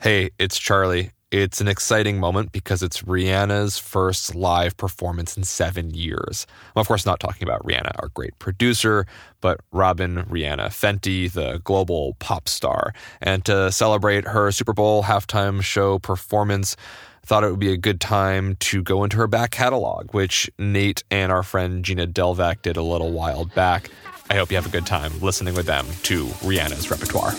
Hey, 0.00 0.30
it's 0.38 0.58
Charlie. 0.58 1.10
It's 1.30 1.60
an 1.60 1.68
exciting 1.68 2.18
moment 2.18 2.50
because 2.50 2.82
it's 2.82 3.02
Rihanna's 3.02 3.78
first 3.78 4.34
live 4.34 4.76
performance 4.76 5.36
in 5.36 5.44
seven 5.44 5.90
years. 5.90 6.44
I'm, 6.74 6.80
of 6.80 6.88
course, 6.88 7.06
not 7.06 7.20
talking 7.20 7.46
about 7.46 7.64
Rihanna, 7.64 7.92
our 8.00 8.08
great 8.08 8.36
producer, 8.40 9.06
but 9.40 9.60
Robyn 9.72 10.24
Rihanna 10.28 10.70
Fenty, 10.70 11.30
the 11.30 11.60
global 11.62 12.16
pop 12.18 12.48
star. 12.48 12.92
And 13.20 13.44
to 13.44 13.70
celebrate 13.70 14.26
her 14.26 14.50
Super 14.50 14.72
Bowl 14.72 15.04
halftime 15.04 15.62
show 15.62 16.00
performance, 16.00 16.74
thought 17.24 17.44
it 17.44 17.50
would 17.50 17.60
be 17.60 17.72
a 17.72 17.76
good 17.76 18.00
time 18.00 18.56
to 18.56 18.82
go 18.82 19.04
into 19.04 19.16
her 19.18 19.28
back 19.28 19.52
catalog, 19.52 20.12
which 20.12 20.50
Nate 20.58 21.04
and 21.12 21.30
our 21.30 21.44
friend 21.44 21.84
Gina 21.84 22.08
Delvac 22.08 22.62
did 22.62 22.76
a 22.76 22.82
little 22.82 23.12
while 23.12 23.44
back. 23.44 23.88
I 24.30 24.34
hope 24.34 24.50
you 24.50 24.56
have 24.56 24.66
a 24.66 24.70
good 24.70 24.86
time 24.86 25.12
listening 25.20 25.54
with 25.54 25.66
them 25.66 25.86
to 26.04 26.26
Rihanna's 26.26 26.90
repertoire. 26.90 27.34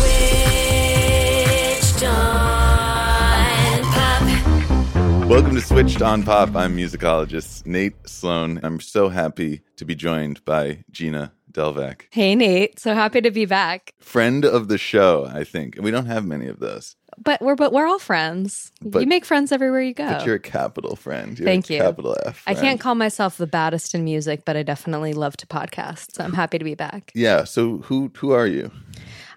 Switched 0.00 2.02
on 2.04 3.82
pop. 3.92 5.26
Welcome 5.28 5.54
to 5.54 5.60
Switched 5.60 6.00
on 6.02 6.22
Pop. 6.22 6.54
I'm 6.56 6.76
musicologist 6.76 7.66
Nate 7.66 7.94
Sloan. 8.08 8.60
I'm 8.62 8.80
so 8.80 9.08
happy 9.10 9.60
to 9.76 9.84
be 9.84 9.94
joined 9.94 10.44
by 10.44 10.84
Gina 10.90 11.32
Delvac, 11.52 12.02
Hey, 12.10 12.34
Nate. 12.36 12.78
So 12.78 12.94
happy 12.94 13.20
to 13.20 13.30
be 13.30 13.44
back. 13.44 13.92
friend 14.00 14.44
of 14.44 14.68
the 14.68 14.78
show. 14.78 15.28
I 15.32 15.44
think 15.44 15.76
we 15.80 15.90
don't 15.90 16.06
have 16.06 16.24
many 16.24 16.46
of 16.46 16.60
those, 16.60 16.94
But 17.22 17.42
we're 17.42 17.56
but 17.56 17.72
we're 17.72 17.86
all 17.88 17.98
friends. 17.98 18.70
But- 18.80 19.00
you 19.00 19.06
make 19.08 19.24
friends 19.24 19.50
everywhere 19.52 19.82
you 19.82 19.92
go. 19.92 20.06
but 20.08 20.24
you're 20.24 20.36
a 20.36 20.40
capital 20.40 20.94
friend. 20.96 21.36
You're 21.38 21.46
Thank 21.46 21.68
a 21.68 21.74
you. 21.74 21.80
Capital 21.80 22.16
F. 22.24 22.42
I 22.46 22.54
friend. 22.54 22.64
can't 22.66 22.80
call 22.80 22.94
myself 22.94 23.36
the 23.36 23.48
baddest 23.48 23.94
in 23.96 24.04
music, 24.04 24.44
but 24.44 24.56
I 24.56 24.62
definitely 24.62 25.12
love 25.12 25.36
to 25.38 25.46
podcast. 25.46 26.12
So 26.14 26.22
I'm 26.24 26.32
happy 26.34 26.58
to 26.58 26.64
be 26.64 26.76
back. 26.76 27.10
Yeah. 27.16 27.42
So 27.44 27.78
who 27.78 28.12
who 28.16 28.30
are 28.30 28.46
you? 28.46 28.70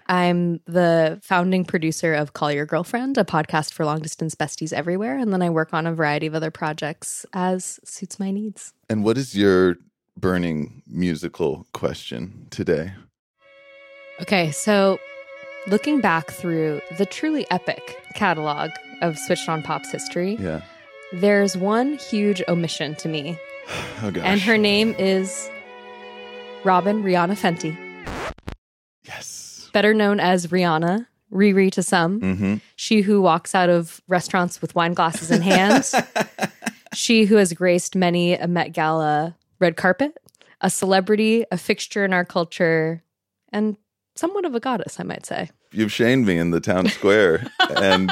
I'm 0.06 0.60
the 0.66 1.18
founding 1.22 1.64
producer 1.64 2.12
of 2.14 2.32
Call 2.34 2.52
Your 2.52 2.66
Girlfriend, 2.66 3.16
a 3.18 3.24
podcast 3.24 3.72
for 3.72 3.84
long 3.86 4.00
distance 4.00 4.34
besties 4.34 4.72
everywhere, 4.72 5.16
and 5.16 5.32
then 5.32 5.40
I 5.42 5.50
work 5.50 5.72
on 5.72 5.86
a 5.86 5.94
variety 5.94 6.26
of 6.26 6.34
other 6.34 6.50
projects 6.50 7.24
as 7.32 7.80
suits 7.84 8.18
my 8.20 8.30
needs. 8.30 8.72
And 8.90 9.02
what 9.02 9.16
is 9.16 9.34
your 9.34 9.76
burning 10.16 10.82
musical 10.86 11.66
question 11.72 12.46
today? 12.50 12.92
Okay, 14.20 14.50
so 14.52 14.98
looking 15.66 16.00
back 16.00 16.30
through 16.30 16.80
the 16.98 17.06
truly 17.06 17.46
epic 17.50 17.96
catalog 18.14 18.70
of 19.00 19.18
Switched 19.18 19.48
on 19.48 19.62
Pop's 19.62 19.90
history, 19.90 20.36
Yeah. 20.38 20.60
there's 21.12 21.56
one 21.56 21.94
huge 21.94 22.42
omission 22.46 22.94
to 22.96 23.08
me 23.08 23.38
Oh 24.02 24.10
gosh. 24.10 24.22
and 24.24 24.40
her 24.42 24.58
name 24.58 24.94
is 24.98 25.50
Robyn 26.62 27.02
Rihanna 27.02 27.36
Fenty. 27.36 27.76
Better 29.74 29.92
known 29.92 30.20
as 30.20 30.46
Rihanna, 30.46 31.06
Riri 31.30 31.70
to 31.72 31.82
some. 31.82 32.20
Mm-hmm. 32.20 32.54
She 32.76 33.02
who 33.02 33.20
walks 33.20 33.54
out 33.54 33.68
of 33.68 34.00
restaurants 34.08 34.62
with 34.62 34.74
wine 34.74 34.94
glasses 34.94 35.30
in 35.30 35.42
hand. 35.42 35.84
she 36.94 37.26
who 37.26 37.36
has 37.36 37.52
graced 37.52 37.94
many 37.94 38.34
a 38.34 38.46
Met 38.46 38.72
Gala 38.72 39.36
red 39.58 39.76
carpet, 39.76 40.16
a 40.60 40.70
celebrity, 40.70 41.44
a 41.50 41.58
fixture 41.58 42.04
in 42.04 42.14
our 42.14 42.24
culture, 42.24 43.02
and 43.52 43.76
somewhat 44.14 44.44
of 44.44 44.54
a 44.54 44.60
goddess, 44.60 44.98
I 44.98 45.02
might 45.02 45.26
say. 45.26 45.50
You've 45.72 45.92
shamed 45.92 46.26
me 46.26 46.38
in 46.38 46.52
the 46.52 46.60
town 46.60 46.88
square, 46.88 47.44
and 47.76 48.10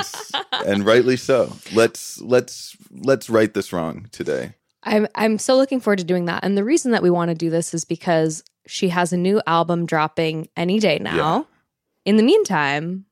and 0.66 0.84
rightly 0.84 1.16
so. 1.16 1.52
Let's 1.72 2.20
let's 2.20 2.76
let's 2.90 3.30
right 3.30 3.54
this 3.54 3.72
wrong 3.72 4.08
today. 4.10 4.54
I'm 4.82 5.06
I'm 5.14 5.38
so 5.38 5.56
looking 5.56 5.78
forward 5.78 6.00
to 6.00 6.04
doing 6.04 6.24
that. 6.24 6.44
And 6.44 6.58
the 6.58 6.64
reason 6.64 6.90
that 6.90 7.04
we 7.04 7.10
want 7.10 7.28
to 7.28 7.36
do 7.36 7.50
this 7.50 7.72
is 7.72 7.84
because 7.84 8.42
she 8.66 8.88
has 8.88 9.12
a 9.12 9.16
new 9.16 9.40
album 9.46 9.86
dropping 9.86 10.48
any 10.56 10.80
day 10.80 10.98
now. 10.98 11.16
Yeah. 11.16 11.44
In 12.04 12.16
the 12.16 12.22
meantime, 12.22 13.06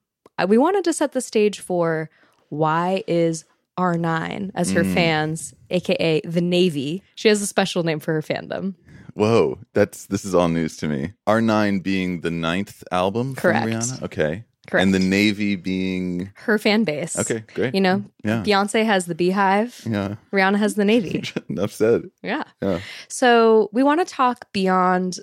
we 0.49 0.59
wanted 0.59 0.85
to 0.85 0.93
set 0.93 1.13
the 1.13 1.21
stage 1.21 1.61
for 1.61 2.11
why 2.49 3.05
is 3.07 3.45
R9 3.79 4.51
as 4.55 4.73
her 4.73 4.83
Mm. 4.85 4.95
fans, 4.95 5.55
aka 5.71 6.21
the 6.25 6.41
Navy. 6.41 7.03
She 7.15 7.29
has 7.29 7.41
a 7.41 7.47
special 7.47 7.83
name 7.83 8.01
for 8.01 8.13
her 8.15 8.23
fandom. 8.23 8.75
Whoa, 9.15 9.59
that's 9.75 10.07
this 10.07 10.25
is 10.25 10.35
all 10.35 10.49
news 10.49 10.77
to 10.79 10.89
me. 10.89 11.13
R 11.27 11.41
nine 11.41 11.81
being 11.81 12.21
the 12.21 12.31
ninth 12.31 12.83
album 12.93 13.35
Correct. 13.35 13.63
from 13.65 13.73
Rihanna. 13.73 14.03
Okay. 14.05 14.45
Correct. 14.67 14.83
And 14.85 14.95
the 14.95 14.99
Navy 15.01 15.57
being 15.57 16.31
her 16.35 16.57
fan 16.59 16.85
base. 16.85 17.19
okay, 17.19 17.43
great. 17.55 17.75
You 17.75 17.81
know, 17.81 18.05
Yeah. 18.23 18.43
Beyonce 18.45 18.85
has 18.85 19.07
the 19.07 19.15
Beehive, 19.17 19.81
Yeah. 19.85 20.17
Rihanna 20.33 20.59
has 20.59 20.75
the 20.75 20.85
Navy. 20.85 21.25
Enough 21.49 21.73
said. 21.73 22.03
yeah. 22.23 22.45
Yeah. 22.63 22.81
So 23.09 23.69
we 23.73 23.83
want 23.83 24.01
to 24.01 24.05
talk 24.15 24.53
beyond 24.53 25.19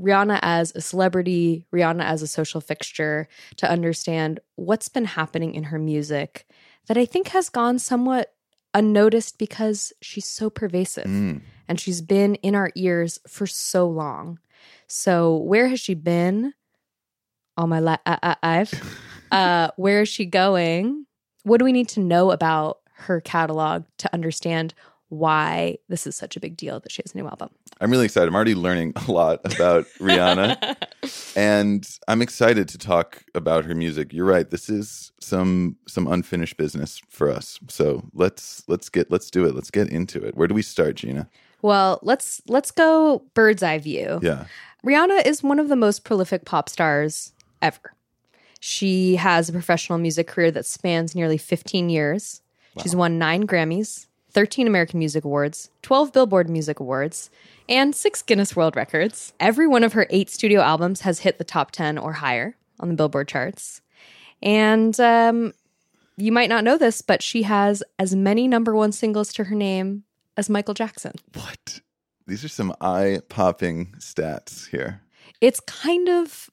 Rihanna 0.00 0.38
as 0.42 0.72
a 0.74 0.80
celebrity, 0.80 1.64
Rihanna 1.72 2.04
as 2.04 2.22
a 2.22 2.26
social 2.26 2.60
fixture, 2.60 3.28
to 3.56 3.70
understand 3.70 4.40
what's 4.56 4.88
been 4.88 5.06
happening 5.06 5.54
in 5.54 5.64
her 5.64 5.78
music 5.78 6.46
that 6.86 6.96
I 6.98 7.04
think 7.06 7.28
has 7.28 7.48
gone 7.48 7.78
somewhat 7.78 8.34
unnoticed 8.74 9.38
because 9.38 9.92
she's 10.02 10.26
so 10.26 10.50
pervasive 10.50 11.06
Mm. 11.06 11.40
and 11.66 11.80
she's 11.80 12.02
been 12.02 12.34
in 12.36 12.54
our 12.54 12.70
ears 12.74 13.18
for 13.26 13.46
so 13.46 13.88
long. 13.88 14.38
So 14.86 15.36
where 15.36 15.68
has 15.68 15.80
she 15.80 15.94
been? 15.94 16.52
All 17.56 17.66
my 17.66 17.80
life, 17.80 18.00
I've. 18.06 18.72
Uh, 19.32 19.70
where 19.76 20.02
is 20.02 20.08
she 20.08 20.24
going? 20.24 21.04
What 21.42 21.58
do 21.58 21.64
we 21.64 21.72
need 21.72 21.88
to 21.90 22.00
know 22.00 22.30
about 22.30 22.78
her 22.94 23.20
catalog 23.20 23.82
to 23.98 24.14
understand 24.14 24.72
why 25.08 25.78
this 25.88 26.06
is 26.06 26.16
such 26.16 26.36
a 26.36 26.40
big 26.40 26.56
deal 26.56 26.80
that 26.80 26.90
she 26.90 27.02
has 27.04 27.14
a 27.14 27.18
new 27.18 27.26
album? 27.26 27.50
I'm 27.80 27.90
really 27.90 28.04
excited. 28.04 28.28
I'm 28.28 28.34
already 28.34 28.54
learning 28.54 28.94
a 28.96 29.10
lot 29.10 29.40
about 29.44 29.86
Rihanna. 29.98 30.76
and 31.36 31.88
I'm 32.08 32.22
excited 32.22 32.68
to 32.68 32.78
talk 32.78 33.24
about 33.34 33.64
her 33.64 33.74
music. 33.74 34.12
You're 34.12 34.26
right. 34.26 34.48
This 34.48 34.68
is 34.68 35.12
some 35.20 35.76
some 35.86 36.06
unfinished 36.06 36.56
business 36.56 37.00
for 37.08 37.30
us. 37.30 37.58
So 37.68 38.04
let's 38.14 38.64
let's 38.68 38.88
get 38.88 39.10
let's 39.10 39.30
do 39.30 39.44
it. 39.46 39.54
Let's 39.54 39.70
get 39.70 39.88
into 39.88 40.24
it. 40.24 40.36
Where 40.36 40.48
do 40.48 40.54
we 40.54 40.62
start, 40.62 40.96
Gina? 40.96 41.28
Well, 41.62 42.00
let's 42.02 42.42
let's 42.48 42.70
go 42.70 43.24
bird's 43.34 43.62
eye 43.62 43.78
view. 43.78 44.20
Yeah. 44.22 44.46
Rihanna 44.84 45.26
is 45.26 45.42
one 45.42 45.58
of 45.58 45.68
the 45.68 45.76
most 45.76 46.04
prolific 46.04 46.44
pop 46.44 46.68
stars 46.68 47.32
ever. 47.60 47.94
She 48.60 49.16
has 49.16 49.48
a 49.48 49.52
professional 49.52 49.98
music 49.98 50.26
career 50.26 50.50
that 50.52 50.66
spans 50.66 51.14
nearly 51.14 51.38
15 51.38 51.88
years. 51.88 52.42
She's 52.82 52.94
won 52.94 53.18
9 53.18 53.46
Grammys, 53.46 54.05
13 54.36 54.66
American 54.66 54.98
Music 54.98 55.24
Awards, 55.24 55.70
12 55.80 56.12
Billboard 56.12 56.50
Music 56.50 56.78
Awards, 56.78 57.30
and 57.70 57.96
6 57.96 58.20
Guinness 58.20 58.54
World 58.54 58.76
Records. 58.76 59.32
Every 59.40 59.66
one 59.66 59.82
of 59.82 59.94
her 59.94 60.06
8 60.10 60.28
studio 60.28 60.60
albums 60.60 61.00
has 61.00 61.20
hit 61.20 61.38
the 61.38 61.44
top 61.44 61.70
10 61.70 61.96
or 61.96 62.12
higher 62.12 62.54
on 62.78 62.88
the 62.88 62.94
Billboard 62.94 63.28
charts. 63.28 63.80
And 64.42 65.00
um, 65.00 65.54
you 66.18 66.32
might 66.32 66.50
not 66.50 66.64
know 66.64 66.76
this, 66.76 67.00
but 67.00 67.22
she 67.22 67.44
has 67.44 67.82
as 67.98 68.14
many 68.14 68.46
number 68.46 68.76
1 68.76 68.92
singles 68.92 69.32
to 69.32 69.44
her 69.44 69.54
name 69.54 70.04
as 70.36 70.50
Michael 70.50 70.74
Jackson. 70.74 71.12
What? 71.32 71.80
These 72.26 72.44
are 72.44 72.48
some 72.48 72.74
eye 72.78 73.20
popping 73.30 73.94
stats 74.00 74.68
here. 74.68 75.00
it's 75.40 75.60
kind 75.60 76.10
of 76.10 76.50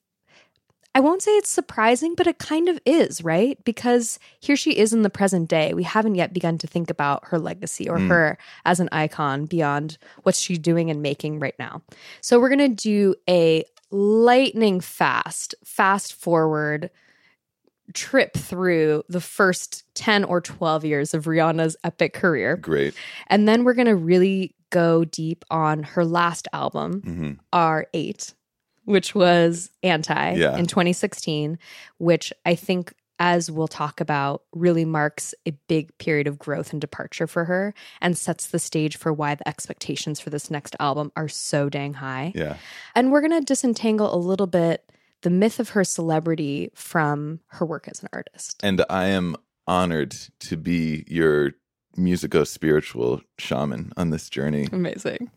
I 0.95 0.99
won't 0.99 1.23
say 1.23 1.31
it's 1.37 1.49
surprising, 1.49 2.13
but 2.15 2.27
it 2.27 2.37
kind 2.37 2.69
of 2.69 2.79
is, 2.85 3.23
right? 3.23 3.57
Because 3.63 4.19
here 4.39 4.55
she 4.55 4.77
is 4.77 4.93
in 4.93 5.01
the 5.01 5.09
present 5.09 5.49
day. 5.49 5.73
We 5.73 5.83
haven't 5.83 6.15
yet 6.15 6.33
begun 6.33 6.59
to 6.59 6.67
think 6.67 6.91
about 6.91 7.25
her 7.27 7.39
legacy 7.39 7.89
or 7.89 7.97
her 7.99 8.37
as 8.65 8.79
an 8.79 8.89
icon 8.91 9.45
beyond 9.45 9.97
what 10.21 10.35
she's 10.35 10.59
doing 10.59 10.91
and 10.91 11.01
making 11.01 11.39
right 11.39 11.55
now. 11.57 11.81
So 12.21 12.39
we're 12.39 12.49
going 12.49 12.59
to 12.59 12.69
do 12.69 13.15
a 13.27 13.63
lightning 13.89 14.81
fast, 14.81 15.55
fast 15.63 16.13
forward 16.13 16.91
trip 17.93 18.35
through 18.35 19.03
the 19.09 19.21
first 19.21 19.83
10 19.95 20.23
or 20.23 20.41
12 20.41 20.85
years 20.85 21.13
of 21.13 21.25
Rihanna's 21.25 21.75
epic 21.83 22.13
career. 22.13 22.55
Great. 22.55 22.93
And 23.27 23.47
then 23.47 23.63
we're 23.63 23.73
going 23.73 23.87
to 23.87 23.95
really 23.95 24.55
go 24.69 25.05
deep 25.05 25.45
on 25.51 25.83
her 25.83 26.05
last 26.05 26.47
album, 26.53 27.01
hmm 27.01 27.31
R8, 27.51 28.33
which 28.85 29.15
was 29.15 29.69
Anti 29.83 30.33
Yeah. 30.35 30.57
in 30.57 30.65
2016, 30.65 31.57
which 31.97 32.33
I 32.45 32.55
think, 32.55 32.93
as 33.19 33.49
we'll 33.49 33.67
talk 33.67 34.01
about, 34.01 34.43
really 34.53 34.85
marks 34.85 35.33
a 35.45 35.51
big 35.67 35.95
period 35.97 36.27
of 36.27 36.37
growth 36.39 36.71
and 36.73 36.81
departure 36.81 37.27
for 37.27 37.45
her 37.45 37.73
and 38.01 38.17
sets 38.17 38.47
the 38.47 38.59
stage 38.59 38.97
for 38.97 39.13
why 39.13 39.35
the 39.35 39.47
expectations 39.47 40.19
for 40.19 40.29
this 40.29 40.49
next 40.51 40.75
album 40.79 41.11
are 41.15 41.27
so 41.29 41.69
dang 41.69 41.93
high. 41.93 42.33
Yeah. 42.35 42.57
And 42.95 43.11
we're 43.11 43.21
going 43.21 43.39
to 43.39 43.45
disentangle 43.45 44.13
a 44.13 44.17
little 44.17 44.47
bit 44.47 44.89
the 45.21 45.29
myth 45.29 45.59
of 45.59 45.69
her 45.69 45.85
celebrity 45.85 46.69
from 46.75 47.39
her 47.47 47.65
work 47.65 47.87
as 47.87 48.01
an 48.01 48.09
artist. 48.11 48.59
And 48.61 48.83
I 48.89 49.05
am 49.05 49.37
honored 49.67 50.13
to 50.41 50.57
be 50.57 51.05
your 51.07 51.53
musico 51.95 52.43
spiritual 52.43 53.21
shaman 53.37 53.93
on 53.95 54.09
this 54.09 54.29
journey. 54.29 54.67
Amazing. 54.73 55.31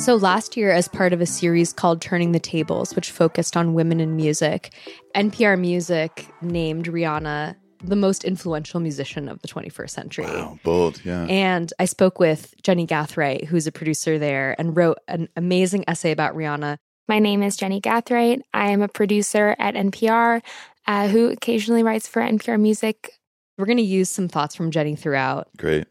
So, 0.00 0.16
last 0.16 0.56
year, 0.56 0.70
as 0.70 0.88
part 0.88 1.12
of 1.12 1.20
a 1.20 1.26
series 1.26 1.74
called 1.74 2.00
Turning 2.00 2.32
the 2.32 2.40
Tables, 2.40 2.96
which 2.96 3.10
focused 3.10 3.54
on 3.54 3.74
women 3.74 4.00
in 4.00 4.16
music, 4.16 4.72
NPR 5.14 5.60
Music 5.60 6.26
named 6.40 6.86
Rihanna 6.86 7.54
the 7.84 7.96
most 7.96 8.24
influential 8.24 8.80
musician 8.80 9.28
of 9.28 9.42
the 9.42 9.48
21st 9.48 9.90
century. 9.90 10.24
Wow, 10.24 10.58
bold, 10.64 11.02
yeah. 11.04 11.26
And 11.26 11.70
I 11.78 11.84
spoke 11.84 12.18
with 12.18 12.54
Jenny 12.62 12.86
Gathright, 12.86 13.44
who's 13.44 13.66
a 13.66 13.72
producer 13.72 14.18
there, 14.18 14.56
and 14.58 14.74
wrote 14.74 14.96
an 15.06 15.28
amazing 15.36 15.84
essay 15.86 16.12
about 16.12 16.34
Rihanna. 16.34 16.78
My 17.06 17.18
name 17.18 17.42
is 17.42 17.58
Jenny 17.58 17.82
Gathright. 17.82 18.40
I 18.54 18.70
am 18.70 18.80
a 18.80 18.88
producer 18.88 19.54
at 19.58 19.74
NPR 19.74 20.40
uh, 20.86 21.08
who 21.08 21.28
occasionally 21.28 21.82
writes 21.82 22.08
for 22.08 22.22
NPR 22.22 22.58
Music. 22.58 23.18
We're 23.58 23.66
going 23.66 23.76
to 23.76 23.82
use 23.82 24.08
some 24.08 24.28
thoughts 24.28 24.54
from 24.54 24.70
Jenny 24.70 24.96
throughout. 24.96 25.48
Great. 25.58 25.86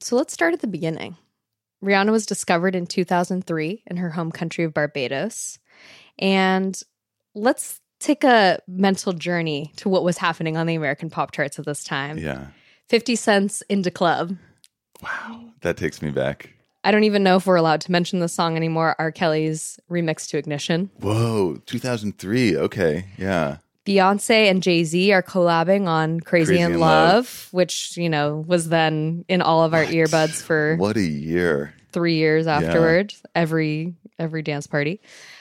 So 0.00 0.16
let's 0.16 0.32
start 0.32 0.54
at 0.54 0.60
the 0.60 0.66
beginning. 0.66 1.16
Rihanna 1.82 2.10
was 2.12 2.26
discovered 2.26 2.74
in 2.74 2.86
2003 2.86 3.82
in 3.86 3.96
her 3.96 4.10
home 4.10 4.30
country 4.30 4.64
of 4.64 4.72
Barbados. 4.72 5.58
And 6.18 6.80
let's 7.34 7.80
take 7.98 8.24
a 8.24 8.58
mental 8.68 9.12
journey 9.12 9.72
to 9.76 9.88
what 9.88 10.04
was 10.04 10.18
happening 10.18 10.56
on 10.56 10.66
the 10.66 10.74
American 10.74 11.10
pop 11.10 11.32
charts 11.32 11.58
at 11.58 11.64
this 11.64 11.84
time. 11.84 12.18
Yeah. 12.18 12.48
50 12.88 13.16
Cent's 13.16 13.62
In 13.62 13.82
da 13.82 13.90
Club. 13.90 14.36
Wow. 15.02 15.44
That 15.62 15.76
takes 15.76 16.02
me 16.02 16.10
back. 16.10 16.50
I 16.84 16.90
don't 16.90 17.04
even 17.04 17.22
know 17.22 17.36
if 17.36 17.46
we're 17.46 17.56
allowed 17.56 17.80
to 17.82 17.92
mention 17.92 18.18
the 18.18 18.28
song 18.28 18.56
anymore. 18.56 18.96
R. 18.98 19.12
Kelly's 19.12 19.78
remix 19.88 20.28
to 20.30 20.38
Ignition. 20.38 20.90
Whoa, 21.00 21.60
2003. 21.66 22.56
Okay. 22.56 23.06
Yeah. 23.16 23.58
Beyonce 23.86 24.48
and 24.50 24.62
Jay 24.62 24.84
Z 24.84 25.12
are 25.12 25.22
collabing 25.22 25.86
on 25.88 26.20
Crazy, 26.20 26.46
Crazy 26.52 26.62
in 26.62 26.72
in 26.74 26.80
Love, 26.80 27.14
Love. 27.14 27.48
which, 27.50 27.96
you 27.96 28.08
know, 28.08 28.44
was 28.46 28.68
then 28.68 29.24
in 29.28 29.42
all 29.42 29.64
of 29.64 29.74
our 29.74 29.84
earbuds 29.84 30.40
for 30.42 30.76
What 30.76 30.96
a 30.96 31.02
year. 31.02 31.74
three 31.92 32.14
years 32.16 32.46
afterward, 32.46 33.12
every 33.34 33.94
every 34.18 34.42
dance 34.42 34.66
party. 34.66 35.00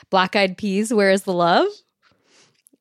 Black 0.10 0.36
Eyed 0.36 0.58
Peas, 0.58 0.92
Where 0.94 1.12
is 1.12 1.24
the 1.24 1.34
Love? 1.34 1.68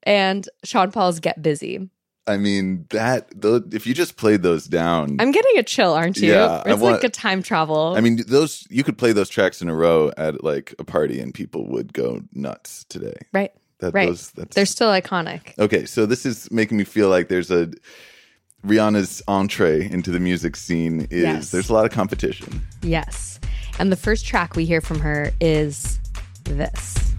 And 0.02 0.48
Sean 0.64 0.90
Paul's 0.90 1.20
Get 1.20 1.42
Busy. 1.42 1.90
I 2.26 2.36
mean, 2.36 2.86
that, 2.90 3.28
tho- 3.40 3.64
if 3.72 3.86
you 3.86 3.94
just 3.94 4.16
played 4.16 4.42
those 4.42 4.66
down, 4.66 5.16
I'm 5.18 5.32
getting 5.32 5.58
a 5.58 5.62
chill, 5.62 5.92
aren't 5.92 6.16
you? 6.18 6.32
Yeah, 6.32 6.62
it's 6.64 6.80
want- 6.80 6.96
like 6.96 7.04
a 7.04 7.08
time 7.08 7.42
travel. 7.42 7.94
I 7.96 8.00
mean, 8.00 8.22
those, 8.26 8.66
you 8.70 8.84
could 8.84 8.96
play 8.98 9.12
those 9.12 9.28
tracks 9.28 9.60
in 9.62 9.68
a 9.68 9.74
row 9.74 10.12
at 10.16 10.44
like 10.44 10.74
a 10.78 10.84
party 10.84 11.18
and 11.20 11.34
people 11.34 11.66
would 11.68 11.92
go 11.92 12.22
nuts 12.32 12.84
today. 12.88 13.16
right. 13.32 13.52
That, 13.80 13.92
Right. 13.94 14.08
Those, 14.08 14.30
that's, 14.32 14.54
They're 14.54 14.66
still 14.66 14.90
iconic. 14.90 15.58
Okay, 15.58 15.84
so 15.84 16.06
this 16.06 16.24
is 16.26 16.50
making 16.50 16.76
me 16.78 16.84
feel 16.84 17.08
like 17.08 17.28
there's 17.28 17.50
a 17.50 17.70
Rihanna's 18.66 19.22
entree 19.26 19.90
into 19.90 20.10
the 20.10 20.20
music 20.20 20.54
scene 20.54 21.06
is 21.10 21.22
Yes. 21.22 21.50
there's 21.50 21.70
a 21.70 21.72
lot 21.72 21.86
of 21.86 21.92
competition. 21.92 22.60
Yes. 22.82 23.40
And 23.78 23.90
the 23.90 23.96
first 23.96 24.26
track 24.26 24.54
we 24.56 24.66
hear 24.66 24.80
from 24.82 24.98
her 25.00 25.32
is 25.40 25.98
this. 26.44 27.12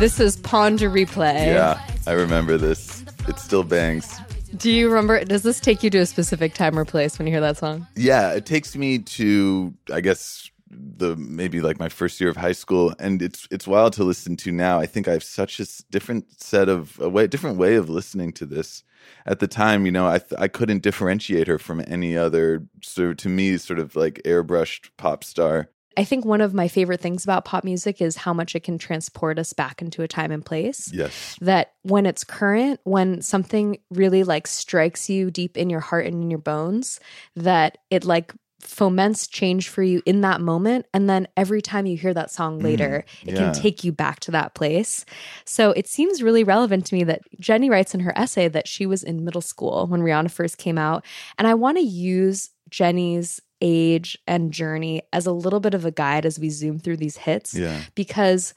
This 0.00 0.18
is 0.18 0.38
Pon 0.38 0.76
de 0.76 0.86
Replay. 0.86 1.48
Yeah, 1.48 1.78
I 2.06 2.12
remember 2.12 2.56
this. 2.56 3.04
It 3.28 3.38
still 3.38 3.64
bangs. 3.64 4.18
Do 4.56 4.70
you 4.70 4.88
remember? 4.88 5.22
Does 5.26 5.42
this 5.42 5.60
take 5.60 5.82
you 5.82 5.90
to 5.90 5.98
a 5.98 6.06
specific 6.06 6.54
time 6.54 6.78
or 6.78 6.86
place 6.86 7.18
when 7.18 7.26
you 7.26 7.34
hear 7.34 7.42
that 7.42 7.58
song? 7.58 7.86
Yeah, 7.96 8.32
it 8.32 8.46
takes 8.46 8.74
me 8.74 9.00
to 9.00 9.74
I 9.92 10.00
guess 10.00 10.50
the 10.70 11.16
maybe 11.16 11.60
like 11.60 11.78
my 11.78 11.90
first 11.90 12.18
year 12.18 12.30
of 12.30 12.38
high 12.38 12.52
school, 12.52 12.94
and 12.98 13.20
it's 13.20 13.46
it's 13.50 13.66
wild 13.66 13.92
to 13.92 14.04
listen 14.04 14.36
to 14.36 14.50
now. 14.50 14.80
I 14.80 14.86
think 14.86 15.06
I 15.06 15.12
have 15.12 15.22
such 15.22 15.60
a 15.60 15.66
different 15.90 16.40
set 16.40 16.70
of 16.70 16.98
a 16.98 17.10
way, 17.10 17.26
different 17.26 17.58
way 17.58 17.74
of 17.74 17.90
listening 17.90 18.32
to 18.32 18.46
this. 18.46 18.82
At 19.26 19.40
the 19.40 19.48
time, 19.48 19.84
you 19.84 19.92
know, 19.92 20.08
I 20.08 20.16
th- 20.16 20.40
I 20.40 20.48
couldn't 20.48 20.82
differentiate 20.82 21.46
her 21.46 21.58
from 21.58 21.84
any 21.86 22.16
other 22.16 22.64
sort 22.82 23.10
of 23.10 23.16
to 23.18 23.28
me 23.28 23.58
sort 23.58 23.78
of 23.78 23.94
like 23.96 24.22
airbrushed 24.24 24.92
pop 24.96 25.24
star. 25.24 25.68
I 25.96 26.04
think 26.04 26.24
one 26.24 26.40
of 26.40 26.54
my 26.54 26.68
favorite 26.68 27.00
things 27.00 27.24
about 27.24 27.44
pop 27.44 27.64
music 27.64 28.00
is 28.00 28.16
how 28.16 28.32
much 28.32 28.54
it 28.54 28.62
can 28.62 28.78
transport 28.78 29.38
us 29.38 29.52
back 29.52 29.82
into 29.82 30.02
a 30.02 30.08
time 30.08 30.30
and 30.30 30.44
place. 30.44 30.90
Yes, 30.92 31.36
That 31.40 31.72
when 31.82 32.06
it's 32.06 32.24
current, 32.24 32.80
when 32.84 33.22
something 33.22 33.78
really 33.90 34.22
like 34.22 34.46
strikes 34.46 35.10
you 35.10 35.30
deep 35.30 35.56
in 35.56 35.68
your 35.68 35.80
heart 35.80 36.06
and 36.06 36.22
in 36.22 36.30
your 36.30 36.38
bones, 36.38 37.00
that 37.34 37.78
it 37.90 38.04
like 38.04 38.32
foments 38.60 39.26
change 39.26 39.68
for 39.68 39.82
you 39.82 40.02
in 40.06 40.20
that 40.20 40.40
moment. 40.40 40.86
And 40.92 41.08
then 41.08 41.26
every 41.36 41.62
time 41.62 41.86
you 41.86 41.96
hear 41.96 42.14
that 42.14 42.30
song 42.30 42.60
mm, 42.60 42.64
later, 42.64 43.04
it 43.22 43.34
yeah. 43.34 43.36
can 43.36 43.54
take 43.54 43.84
you 43.84 43.92
back 43.92 44.20
to 44.20 44.30
that 44.32 44.54
place. 44.54 45.04
So 45.44 45.72
it 45.72 45.88
seems 45.88 46.22
really 46.22 46.44
relevant 46.44 46.86
to 46.86 46.94
me 46.94 47.04
that 47.04 47.22
Jenny 47.40 47.70
writes 47.70 47.94
in 47.94 48.00
her 48.00 48.16
essay 48.16 48.48
that 48.48 48.68
she 48.68 48.86
was 48.86 49.02
in 49.02 49.24
middle 49.24 49.40
school 49.40 49.86
when 49.86 50.02
Rihanna 50.02 50.30
first 50.30 50.58
came 50.58 50.78
out. 50.78 51.04
And 51.38 51.48
I 51.48 51.54
want 51.54 51.78
to 51.78 51.84
use 51.84 52.50
Jenny's 52.68 53.40
age 53.60 54.18
and 54.26 54.52
journey 54.52 55.02
as 55.12 55.26
a 55.26 55.32
little 55.32 55.60
bit 55.60 55.74
of 55.74 55.84
a 55.84 55.90
guide 55.90 56.24
as 56.24 56.38
we 56.38 56.50
zoom 56.50 56.78
through 56.78 56.96
these 56.96 57.16
hits 57.16 57.54
yeah, 57.54 57.82
because 57.94 58.54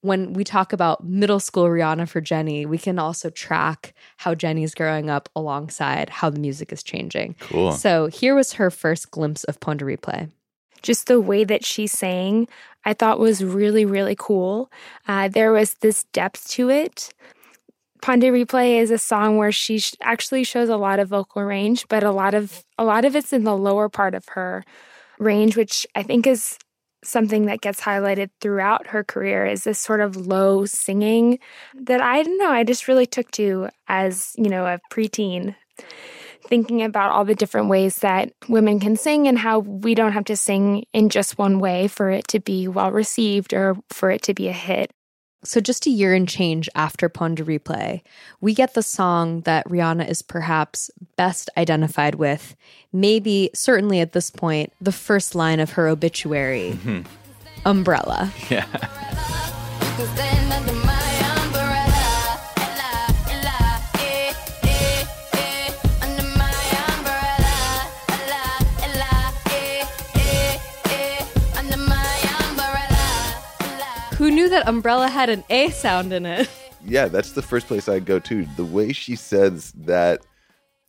when 0.00 0.32
we 0.32 0.44
talk 0.44 0.72
about 0.72 1.04
middle 1.04 1.40
school 1.40 1.64
Rihanna 1.64 2.08
for 2.08 2.20
Jenny, 2.20 2.66
we 2.66 2.78
can 2.78 2.98
also 2.98 3.30
track 3.30 3.94
how 4.18 4.34
Jenny's 4.34 4.74
growing 4.74 5.10
up 5.10 5.28
alongside 5.34 6.08
how 6.08 6.30
the 6.30 6.40
music 6.40 6.72
is 6.72 6.82
changing. 6.82 7.34
cool. 7.40 7.72
So 7.72 8.06
here 8.06 8.34
was 8.34 8.54
her 8.54 8.70
first 8.70 9.10
glimpse 9.10 9.44
of 9.44 9.58
Pon 9.60 9.78
de 9.78 9.84
Replay. 9.84 10.30
Just 10.82 11.08
the 11.08 11.20
way 11.20 11.42
that 11.42 11.64
she 11.64 11.88
sang, 11.88 12.46
I 12.84 12.94
thought 12.94 13.18
was 13.18 13.42
really, 13.42 13.84
really 13.84 14.14
cool. 14.16 14.70
Uh, 15.08 15.26
there 15.26 15.52
was 15.52 15.74
this 15.74 16.04
depth 16.12 16.48
to 16.50 16.70
it. 16.70 17.12
Pon 18.00 18.18
de 18.18 18.28
Replay 18.30 18.78
is 18.78 18.90
a 18.90 18.98
song 18.98 19.36
where 19.36 19.52
she 19.52 19.78
sh- 19.78 19.94
actually 20.02 20.44
shows 20.44 20.68
a 20.68 20.76
lot 20.76 20.98
of 20.98 21.08
vocal 21.08 21.42
range, 21.42 21.86
but 21.88 22.02
a 22.02 22.10
lot 22.10 22.34
of 22.34 22.64
a 22.78 22.84
lot 22.84 23.04
of 23.04 23.16
it's 23.16 23.32
in 23.32 23.44
the 23.44 23.56
lower 23.56 23.88
part 23.88 24.14
of 24.14 24.26
her 24.30 24.64
range, 25.18 25.56
which 25.56 25.86
I 25.94 26.02
think 26.02 26.26
is 26.26 26.58
something 27.04 27.46
that 27.46 27.60
gets 27.60 27.80
highlighted 27.80 28.30
throughout 28.40 28.88
her 28.88 29.04
career 29.04 29.46
is 29.46 29.64
this 29.64 29.78
sort 29.78 30.00
of 30.00 30.16
low 30.16 30.66
singing 30.66 31.38
that 31.74 32.00
I 32.00 32.22
don't 32.22 32.38
know, 32.38 32.50
I 32.50 32.64
just 32.64 32.88
really 32.88 33.06
took 33.06 33.30
to 33.32 33.68
as, 33.86 34.32
you 34.36 34.48
know, 34.48 34.66
a 34.66 34.80
preteen 34.92 35.54
thinking 36.46 36.82
about 36.82 37.10
all 37.10 37.24
the 37.24 37.34
different 37.34 37.68
ways 37.68 37.98
that 37.98 38.32
women 38.48 38.80
can 38.80 38.96
sing 38.96 39.28
and 39.28 39.38
how 39.38 39.58
we 39.58 39.94
don't 39.94 40.12
have 40.12 40.24
to 40.24 40.36
sing 40.36 40.84
in 40.92 41.08
just 41.08 41.38
one 41.38 41.60
way 41.60 41.88
for 41.88 42.10
it 42.10 42.26
to 42.28 42.40
be 42.40 42.66
well 42.66 42.90
received 42.90 43.52
or 43.52 43.76
for 43.90 44.10
it 44.10 44.22
to 44.22 44.34
be 44.34 44.48
a 44.48 44.52
hit. 44.52 44.90
So 45.44 45.60
just 45.60 45.86
a 45.86 45.90
year 45.90 46.14
and 46.14 46.28
change 46.28 46.68
after 46.74 47.08
Pon 47.08 47.34
de 47.34 47.44
Replay, 47.44 48.02
we 48.40 48.54
get 48.54 48.74
the 48.74 48.82
song 48.82 49.42
that 49.42 49.68
Rihanna 49.68 50.08
is 50.08 50.20
perhaps 50.20 50.90
best 51.16 51.48
identified 51.56 52.16
with, 52.16 52.56
maybe 52.92 53.50
certainly 53.54 54.00
at 54.00 54.12
this 54.12 54.30
point, 54.30 54.72
the 54.80 54.92
first 54.92 55.34
line 55.34 55.60
of 55.60 55.72
her 55.72 55.86
obituary, 55.86 56.72
mm-hmm. 56.72 57.02
Umbrella. 57.64 58.32
Cause 59.96 60.87
knew 74.48 74.54
that 74.56 74.68
Umbrella 74.68 75.08
had 75.08 75.28
an 75.28 75.44
A 75.50 75.70
sound 75.70 76.12
in 76.12 76.24
it? 76.26 76.48
yeah, 76.84 77.06
that's 77.08 77.32
the 77.32 77.42
first 77.42 77.66
place 77.66 77.88
I 77.88 77.98
go 78.00 78.18
to. 78.20 78.46
The 78.56 78.64
way 78.64 78.92
she 78.92 79.14
says 79.16 79.72
that 79.76 80.24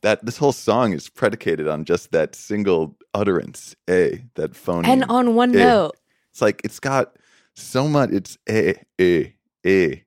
that 0.02 0.24
this 0.24 0.38
whole 0.38 0.52
song 0.52 0.94
is 0.94 1.10
predicated 1.10 1.68
on 1.68 1.84
just 1.84 2.10
that 2.12 2.34
single 2.34 2.96
utterance, 3.12 3.76
a 3.88 4.24
that 4.36 4.56
phone. 4.56 4.86
And 4.86 5.04
on 5.04 5.34
one 5.34 5.54
Eh. 5.54 5.62
note. 5.62 5.92
It's 6.32 6.40
like 6.40 6.60
it's 6.64 6.80
got 6.80 7.16
so 7.54 7.86
much. 7.88 8.10
It's 8.10 8.38
a 8.48 8.76
a 9.00 9.34
a 9.66 10.04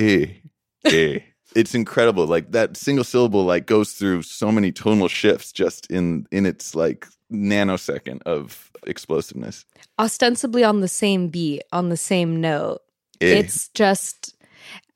a 0.00 0.42
a. 0.86 1.24
It's 1.54 1.72
incredible. 1.72 2.26
Like 2.26 2.50
that 2.50 2.76
single 2.76 3.04
syllable, 3.04 3.44
like 3.44 3.66
goes 3.66 3.92
through 3.92 4.22
so 4.22 4.50
many 4.50 4.72
tonal 4.72 5.06
shifts 5.06 5.52
just 5.52 5.88
in 5.88 6.26
in 6.32 6.46
its 6.46 6.74
like 6.74 7.06
nanosecond 7.34 8.22
of 8.22 8.70
explosiveness. 8.86 9.64
ostensibly 9.98 10.62
on 10.64 10.80
the 10.80 10.88
same 10.88 11.28
beat, 11.28 11.62
on 11.72 11.88
the 11.88 11.96
same 11.96 12.40
note. 12.40 12.80
Eh. 13.20 13.26
It's 13.38 13.68
just, 13.68 14.34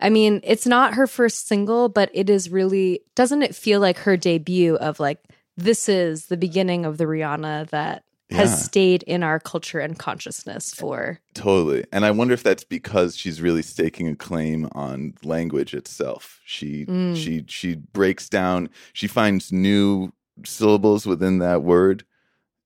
I 0.01 0.11
mean, 0.11 0.41
it's 0.45 0.67
not 0.67 0.95
her 0.95 1.07
first 1.07 1.47
single, 1.47 1.89
but 1.89 2.11
it 2.13 2.29
is 2.31 2.51
really, 2.51 3.01
doesn't 3.15 3.43
it 3.43 3.55
feel 3.55 3.81
like 3.81 3.99
her 3.99 4.17
debut 4.17 4.77
of 4.77 5.01
like, 5.01 5.19
this 5.57 5.89
is 5.89 6.27
the 6.27 6.37
beginning 6.37 6.85
of 6.85 6.99
the 6.99 7.05
Rihanna 7.05 7.71
that 7.71 8.05
Yeah. 8.31 8.39
has 8.39 8.63
stayed 8.63 9.03
in 9.05 9.23
our 9.23 9.41
culture 9.41 9.79
and 9.81 9.99
consciousness 9.99 10.75
for 10.75 11.19
Totally. 11.35 11.85
And 11.93 12.05
I 12.05 12.11
wonder 12.11 12.35
if 12.35 12.43
that's 12.43 12.63
because 12.65 13.17
she's 13.17 13.41
really 13.41 13.63
staking 13.63 14.07
a 14.09 14.15
claim 14.17 14.69
on 14.73 15.15
language 15.25 15.73
itself. 15.73 16.39
She 16.45 16.85
Mm. 16.85 17.17
she 17.17 17.45
she 17.49 17.77
breaks 17.77 18.29
down, 18.29 18.69
she 18.93 19.07
finds 19.07 19.51
new 19.51 20.13
syllables 20.45 21.07
within 21.07 21.39
that 21.39 21.63
word, 21.63 22.05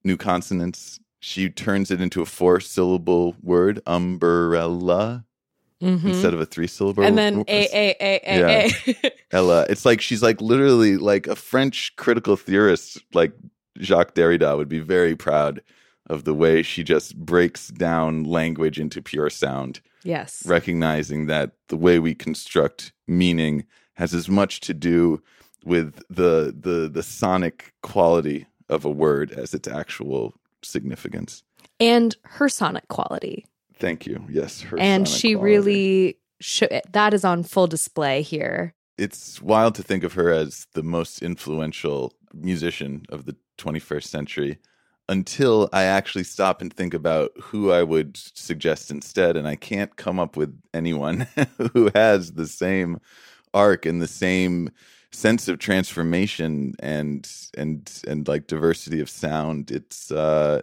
new 0.05 0.17
consonants. 0.17 0.99
She 1.21 1.49
turns 1.49 1.91
it 1.91 2.01
into 2.01 2.21
a 2.23 2.27
four 2.27 2.61
syllable 2.61 3.37
word, 3.43 3.81
umbrella, 3.87 5.25
instead 5.81 6.33
of 6.35 6.41
a 6.41 6.47
three 6.47 6.67
syllable. 6.67 7.03
Mm-hmm. 7.03 7.19
and 7.19 7.19
then 7.19 7.45
a 7.49 7.69
a 7.73 7.97
a 8.01 8.21
a 8.27 9.05
a 9.05 9.13
Ella. 9.33 9.67
It's 9.69 9.85
like 9.85 10.01
she's 10.01 10.23
like 10.23 10.41
literally 10.41 10.97
like 10.97 11.27
a 11.27 11.37
French 11.37 11.95
critical 11.97 12.37
theorist, 12.37 12.99
like 13.15 13.33
Jacques 13.79 14.15
Derrida 14.15 14.57
would 14.57 14.69
be 14.69 14.81
very 14.81 15.17
proud 15.17 15.63
of 16.09 16.25
the 16.25 16.35
way 16.35 16.63
she 16.63 16.83
just 16.83 17.17
breaks 17.17 17.69
down 17.69 18.25
language 18.25 18.79
into 18.79 19.01
pure 19.01 19.31
sound, 19.31 19.81
yes 20.05 20.43
recognizing 20.47 21.27
that 21.27 21.53
the 21.69 21.77
way 21.77 21.99
we 21.99 22.15
construct 22.15 22.93
meaning 23.07 23.65
has 23.95 24.13
as 24.15 24.29
much 24.29 24.61
to 24.61 24.75
do 24.75 25.23
with 25.65 26.03
the 26.11 26.55
the 26.59 26.91
the 26.93 27.03
sonic 27.03 27.73
quality 27.83 28.47
of 28.73 28.85
a 28.85 28.91
word 28.91 29.31
as 29.33 29.55
its 29.55 29.69
actual 29.69 30.35
significance. 30.63 31.43
and 31.81 32.17
her 32.25 32.49
sonic 32.49 32.87
quality 32.89 33.47
Thank 33.75 34.07
you. 34.07 34.25
Yes, 34.31 34.61
her 34.61 34.79
and 34.79 35.09
she 35.09 35.33
quality. 35.35 35.45
really 35.45 36.19
sh- 36.41 36.63
that 36.93 37.13
is 37.15 37.25
on 37.25 37.43
full 37.43 37.67
display 37.67 38.23
here 38.23 38.75
it's 38.99 39.41
wild 39.43 39.75
to 39.77 39.83
think 39.83 40.05
of 40.05 40.13
her 40.13 40.31
as 40.31 40.67
the 40.75 40.83
most 40.83 41.23
influential 41.23 42.13
musician 42.35 43.05
of 43.09 43.25
the 43.25 43.35
21st 43.59 44.05
century 44.05 44.59
until 45.09 45.69
I 45.73 45.83
actually 45.85 46.25
stop 46.25 46.61
and 46.61 46.73
think 46.73 46.95
about 46.95 47.33
who 47.41 47.73
I 47.73 47.83
would 47.83 48.17
suggest 48.17 48.91
instead. 48.91 49.37
And 49.37 49.49
I 49.49 49.57
can't 49.57 49.97
come 49.97 50.21
up 50.21 50.37
with 50.37 50.57
anyone 50.73 51.27
who 51.73 51.91
has 51.95 52.33
the 52.33 52.47
same 52.47 53.01
arc 53.53 53.85
and 53.87 54.01
the 54.01 54.07
same 54.09 54.71
sense 55.13 55.47
of 55.49 55.59
transformation 55.59 56.75
and 56.81 57.31
and 57.57 58.03
and 58.09 58.27
like 58.29 58.47
diversity 58.47 59.01
of 59.01 59.11
sound 59.11 59.71
it's 59.71 60.11
uh 60.11 60.61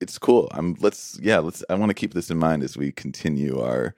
it's 0.00 0.18
cool 0.18 0.48
i'm 0.52 0.76
let's 0.80 1.18
yeah 1.20 1.38
let's 1.38 1.64
i 1.68 1.74
want 1.74 1.90
to 1.90 1.94
keep 1.94 2.14
this 2.14 2.30
in 2.30 2.38
mind 2.38 2.62
as 2.62 2.76
we 2.76 2.92
continue 2.92 3.60
our 3.60 3.94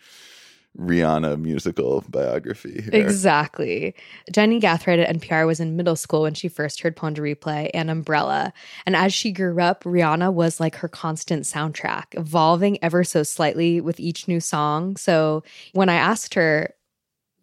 Rihanna 0.78 1.40
musical 1.40 2.04
biography 2.09 2.83
here. 2.83 2.90
Exactly. 2.92 3.95
Jenny 4.33 4.61
Gathright 4.61 5.02
at 5.02 5.16
NPR 5.16 5.47
was 5.47 5.59
in 5.59 5.76
middle 5.76 5.97
school 5.97 6.23
when 6.23 6.35
she 6.35 6.49
first 6.49 6.80
heard 6.80 6.95
Pon 6.95 7.14
de 7.14 7.21
Replay 7.21 7.71
and 7.75 7.90
Umbrella. 7.90 8.52
And 8.87 8.95
as 8.95 9.12
she 9.12 9.33
grew 9.33 9.61
up, 9.61 9.83
Rihanna 9.83 10.33
was 10.33 10.61
like 10.61 10.76
her 10.76 10.88
constant 10.88 11.42
soundtrack, 11.42 12.07
evolving 12.12 12.78
ever 12.83 13.02
so 13.02 13.25
slightly 13.25 13.80
with 13.80 13.99
each 13.99 14.28
new 14.28 14.40
song. 14.40 14.97
So 14.97 15.42
when 15.73 15.88
I 15.88 15.95
asked 15.95 16.35
her, 16.35 16.73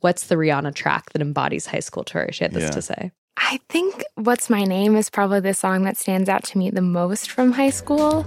what's 0.02 0.28
the 0.28 0.36
Rihanna 0.36 0.74
track 0.76 1.12
that 1.14 1.22
embodies 1.22 1.66
high 1.68 1.80
school 1.80 2.04
tour, 2.04 2.30
she 2.32 2.44
had 2.44 2.54
this 2.54 2.64
Yeah. 2.66 2.70
to 2.72 2.82
say. 2.82 3.12
I 3.40 3.60
think 3.70 4.04
What's 4.16 4.50
My 4.50 4.64
Name 4.64 4.96
is 4.96 5.10
probably 5.10 5.40
the 5.42 5.54
song 5.54 5.84
that 5.84 5.96
stands 5.96 6.28
out 6.28 6.44
to 6.46 6.58
me 6.58 6.70
the 6.72 6.82
most 6.82 7.30
from 7.30 7.52
high 7.52 7.70
school. 7.70 8.26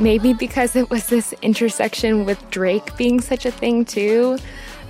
Maybe 0.00 0.32
because 0.32 0.76
it 0.76 0.90
was 0.90 1.08
this 1.08 1.34
intersection 1.42 2.24
with 2.24 2.38
Drake 2.50 2.96
being 2.96 3.20
such 3.20 3.44
a 3.44 3.50
thing 3.50 3.84
too. 3.84 4.38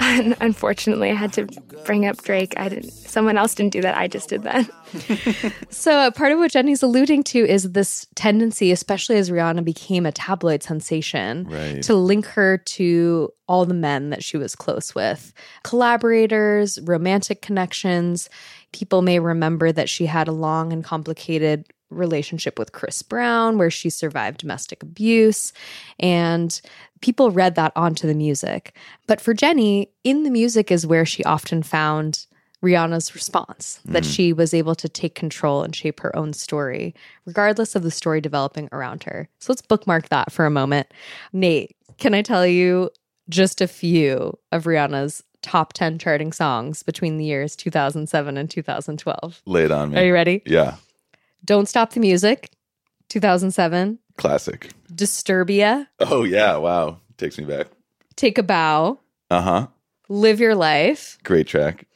And 0.01 0.37
unfortunately, 0.41 1.11
I 1.11 1.15
had 1.15 1.33
to 1.35 1.47
bring 1.85 2.07
up 2.07 2.23
Drake. 2.23 2.55
I 2.57 2.69
didn't. 2.69 2.91
Someone 2.93 3.37
else 3.37 3.55
didn't 3.55 3.73
do 3.73 3.83
that. 3.83 3.97
I 3.97 4.09
just 4.09 4.29
did 4.29 4.43
that. 4.45 4.69
So, 5.71 5.93
uh, 5.93 6.11
part 6.11 6.33
of 6.33 6.39
what 6.39 6.51
Jenny's 6.51 6.83
alluding 6.83 7.23
to 7.25 7.39
is 7.41 7.73
this 7.73 8.07
tendency, 8.15 8.73
especially 8.73 9.17
as 9.17 9.31
Rihanna 9.31 9.63
became 9.65 10.07
a 10.07 10.13
tabloid 10.13 10.63
sensation, 10.63 11.47
Right. 11.49 11.83
to 11.83 11.95
link 11.95 12.25
her 12.27 12.57
to 12.59 13.31
all 13.49 13.67
the 13.67 13.75
men 13.75 14.09
that 14.11 14.25
she 14.25 14.39
was 14.39 14.55
close 14.57 14.95
with 14.95 15.33
collaborators, 15.65 16.79
romantic 16.83 17.43
connections. 17.43 18.29
People 18.73 19.03
may 19.03 19.19
remember 19.19 19.73
that 19.73 19.89
she 19.89 20.07
had 20.07 20.29
a 20.29 20.33
long 20.33 20.73
and 20.73 20.85
complicated 20.85 21.67
relationship 21.91 22.59
with 22.59 22.73
Chris 22.73 23.03
Brown, 23.03 23.59
where 23.59 23.71
she 23.71 23.91
survived 23.91 24.39
domestic 24.39 24.83
abuse. 24.83 25.53
And 25.99 26.61
people 27.01 27.31
read 27.31 27.55
that 27.55 27.73
onto 27.77 28.07
the 28.07 28.15
music. 28.15 28.77
But 29.07 29.21
for 29.21 29.35
Jenny, 29.35 29.91
in 30.05 30.23
the 30.23 30.31
music 30.31 30.71
is 30.71 30.87
where 30.87 31.07
she 31.07 31.25
often 31.25 31.63
found 31.63 32.27
Rihanna's 32.63 33.15
response 33.15 33.81
that 33.85 34.03
mm. 34.03 34.15
she 34.15 34.33
was 34.33 34.53
able 34.53 34.75
to 34.75 34.89
take 34.89 35.15
control 35.15 35.63
and 35.63 35.75
shape 35.75 36.01
her 36.01 36.15
own 36.17 36.33
story, 36.33 36.95
regardless 37.25 37.77
of 37.77 37.85
the 37.85 37.91
story 37.91 38.21
developing 38.21 38.69
around 38.73 39.05
her. 39.05 39.29
So 39.39 39.53
let's 39.53 39.63
bookmark 39.63 40.09
that 40.09 40.33
for 40.33 40.45
a 40.45 40.51
moment. 40.51 40.93
Nate, 41.33 41.77
can 41.99 42.15
I 42.15 42.23
tell 42.23 42.47
you 42.47 42.91
just 43.29 43.61
a 43.61 43.69
few 43.69 44.37
of 44.51 44.65
Rihanna's 44.65 45.23
top 45.41 45.73
10 45.73 45.99
charting 45.99 46.33
songs 46.33 46.83
between 46.83 47.17
the 47.17 47.25
years 47.25 47.55
2007 47.55 48.37
and 48.37 48.51
2012? 48.51 49.43
Lay 49.47 49.65
it 49.65 49.71
on 49.71 49.93
me. 49.93 49.99
Are 50.01 50.05
you 50.05 50.13
ready? 50.13 50.43
Yeah. 50.45 50.77
Don't 51.45 51.69
Stop 51.69 51.91
the 51.93 52.01
Music, 52.01 52.51
2007. 53.09 53.99
Classic. 54.17 54.71
Disturbia, 54.93 55.87
Oh 56.01 56.25
yeah. 56.25 56.57
Wow. 56.57 56.99
Takes 57.17 57.39
me 57.39 57.45
back. 57.45 57.69
Take 58.17 58.39
a 58.39 58.43
Bow, 58.43 58.99
Uh 59.31 59.41
huh. 59.41 59.67
Live 60.09 60.41
Your 60.41 60.55
Life, 60.55 61.19
Great 61.25 61.47
track. 61.47 61.87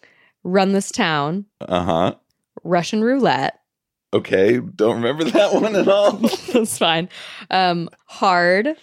Run 0.45 0.73
This 0.73 0.91
Town, 0.93 1.47
Uh 1.61 1.83
huh. 1.85 2.15
Russian 2.65 3.03
Roulette. 3.03 3.59
Okay. 4.15 4.59
Don't 4.61 4.97
remember 4.97 5.25
that 5.25 5.55
one 5.61 5.75
at 5.75 5.89
all. 5.89 6.13
That's 6.53 6.79
fine. 6.79 7.09
Um, 7.51 7.89
Hard, 8.07 8.77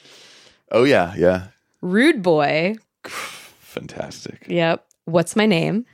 oh 0.72 0.84
yeah. 0.84 1.13
Yeah. 1.18 1.48
Rude 1.82 2.22
Boy. 2.22 2.75
Fantastic. 3.06 4.46
Yep. 4.50 4.86
What's 5.06 5.36
My 5.36 5.46
Name? 5.46 5.86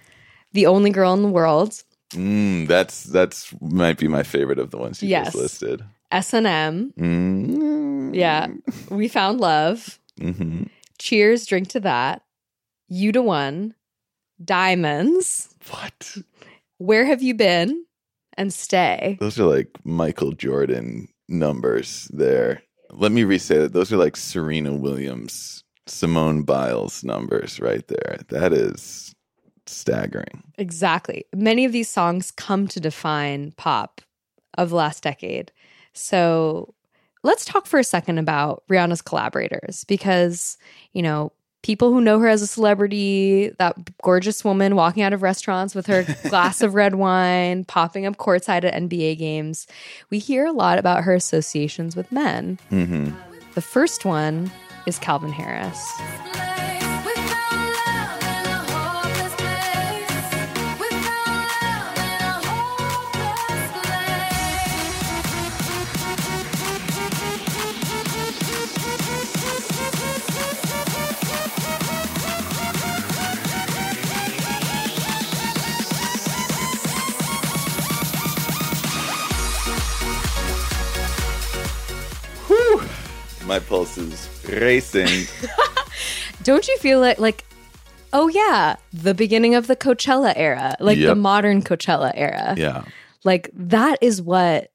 The 0.54 0.66
Only 0.66 0.90
Girl 0.90 1.14
in 1.14 1.22
the 1.22 1.28
World. 1.28 1.84
Mm, 2.16 2.68
that's 2.68 3.04
that's 3.04 3.54
might 3.62 3.98
be 3.98 4.08
my 4.08 4.24
favorite 4.24 4.60
of 4.60 4.72
the 4.72 4.78
ones 4.78 5.02
you 5.04 5.10
Yes. 5.10 5.28
just 5.28 5.36
listed. 5.36 5.84
S&M. 6.12 6.94
Mm. 6.98 8.16
Yeah. 8.16 8.48
We 8.90 9.08
Found 9.10 9.40
Love. 9.42 10.00
hmm 10.20 10.64
Cheers, 10.98 11.46
Drink 11.46 11.68
to 11.70 11.80
That. 11.82 12.22
You 12.88 13.12
da 13.12 13.22
One. 13.22 13.74
Diamonds. 14.44 15.50
What? 15.70 16.18
Where 16.78 17.06
Have 17.06 17.22
You 17.22 17.34
Been? 17.34 17.86
And 18.38 18.54
Stay. 18.54 19.18
Those 19.20 19.40
are 19.40 19.46
like 19.46 19.70
Michael 19.86 20.34
Jordan 20.34 21.08
numbers 21.30 22.10
there. 22.14 22.62
Let 22.92 23.12
me 23.12 23.24
re-say 23.24 23.58
that. 23.60 23.74
Those 23.74 23.92
are 23.94 23.98
like 23.98 24.16
Serena 24.18 24.74
Williams, 24.74 25.64
Simone 25.88 26.44
Biles 26.44 27.04
numbers 27.04 27.60
right 27.60 27.86
there. 27.88 28.20
That 28.30 28.52
is 28.54 29.15
staggering. 29.68 30.44
Exactly. 30.58 31.26
Many 31.36 31.66
of 31.66 31.72
these 31.72 31.90
songs 31.90 32.32
come 32.32 32.68
to 32.70 32.80
define 32.80 33.54
pop 33.58 34.02
of 34.58 34.70
the 34.70 34.76
last 34.76 35.04
decade. 35.04 35.52
So 35.94 36.74
let's 37.24 37.46
talk 37.46 37.66
for 37.68 37.80
a 37.80 37.84
second 37.84 38.18
about 38.18 38.64
Rihanna's 38.70 39.02
collaborators 39.02 39.84
because, 39.86 40.58
you 40.94 41.02
know, 41.02 41.32
people 41.64 41.92
who 41.92 42.00
know 42.00 42.20
her 42.20 42.28
as 42.28 42.44
a 42.44 42.48
celebrity, 42.48 43.50
that 43.58 43.76
gorgeous 44.04 44.46
woman 44.46 44.76
walking 44.76 45.02
out 45.02 45.14
of 45.14 45.24
restaurants 45.24 45.74
with 45.74 45.88
her 45.88 46.06
glass 46.30 46.62
of 46.62 46.76
red 46.76 46.96
wine, 46.96 47.66
popping 47.66 48.06
up 48.06 48.18
courtside 48.18 48.64
at 48.64 48.74
NBA 48.74 49.18
games, 49.18 49.66
we 50.12 50.20
hear 50.20 50.46
a 50.46 50.52
lot 50.52 50.78
about 50.78 51.04
her 51.04 51.16
associations 51.16 51.96
with 51.96 52.12
men. 52.12 52.60
hmm 52.70 53.10
The 53.56 53.62
first 53.62 54.06
one 54.06 54.52
is 54.86 55.00
Calvin 55.00 55.32
Harris. 55.32 55.84
My 83.46 83.60
pulse 83.60 83.98
is 83.98 84.30
racing. 84.50 85.28
Don't 86.44 86.68
you 86.68 86.78
feel 86.80 87.00
like 87.00 87.20
like, 87.20 87.46
oh 88.14 88.28
yeah, 88.28 88.76
the 88.92 89.14
beginning 89.14 89.56
of 89.56 89.68
the 89.68 89.76
Coachella 89.76 90.34
era, 90.36 90.76
like 90.80 90.98
the 91.00 91.16
modern 91.16 91.62
Coachella 91.62 92.12
era? 92.16 92.56
yeah. 92.58 92.84
Like 93.24 93.50
that 93.54 93.98
is 94.02 94.22
what 94.22 94.72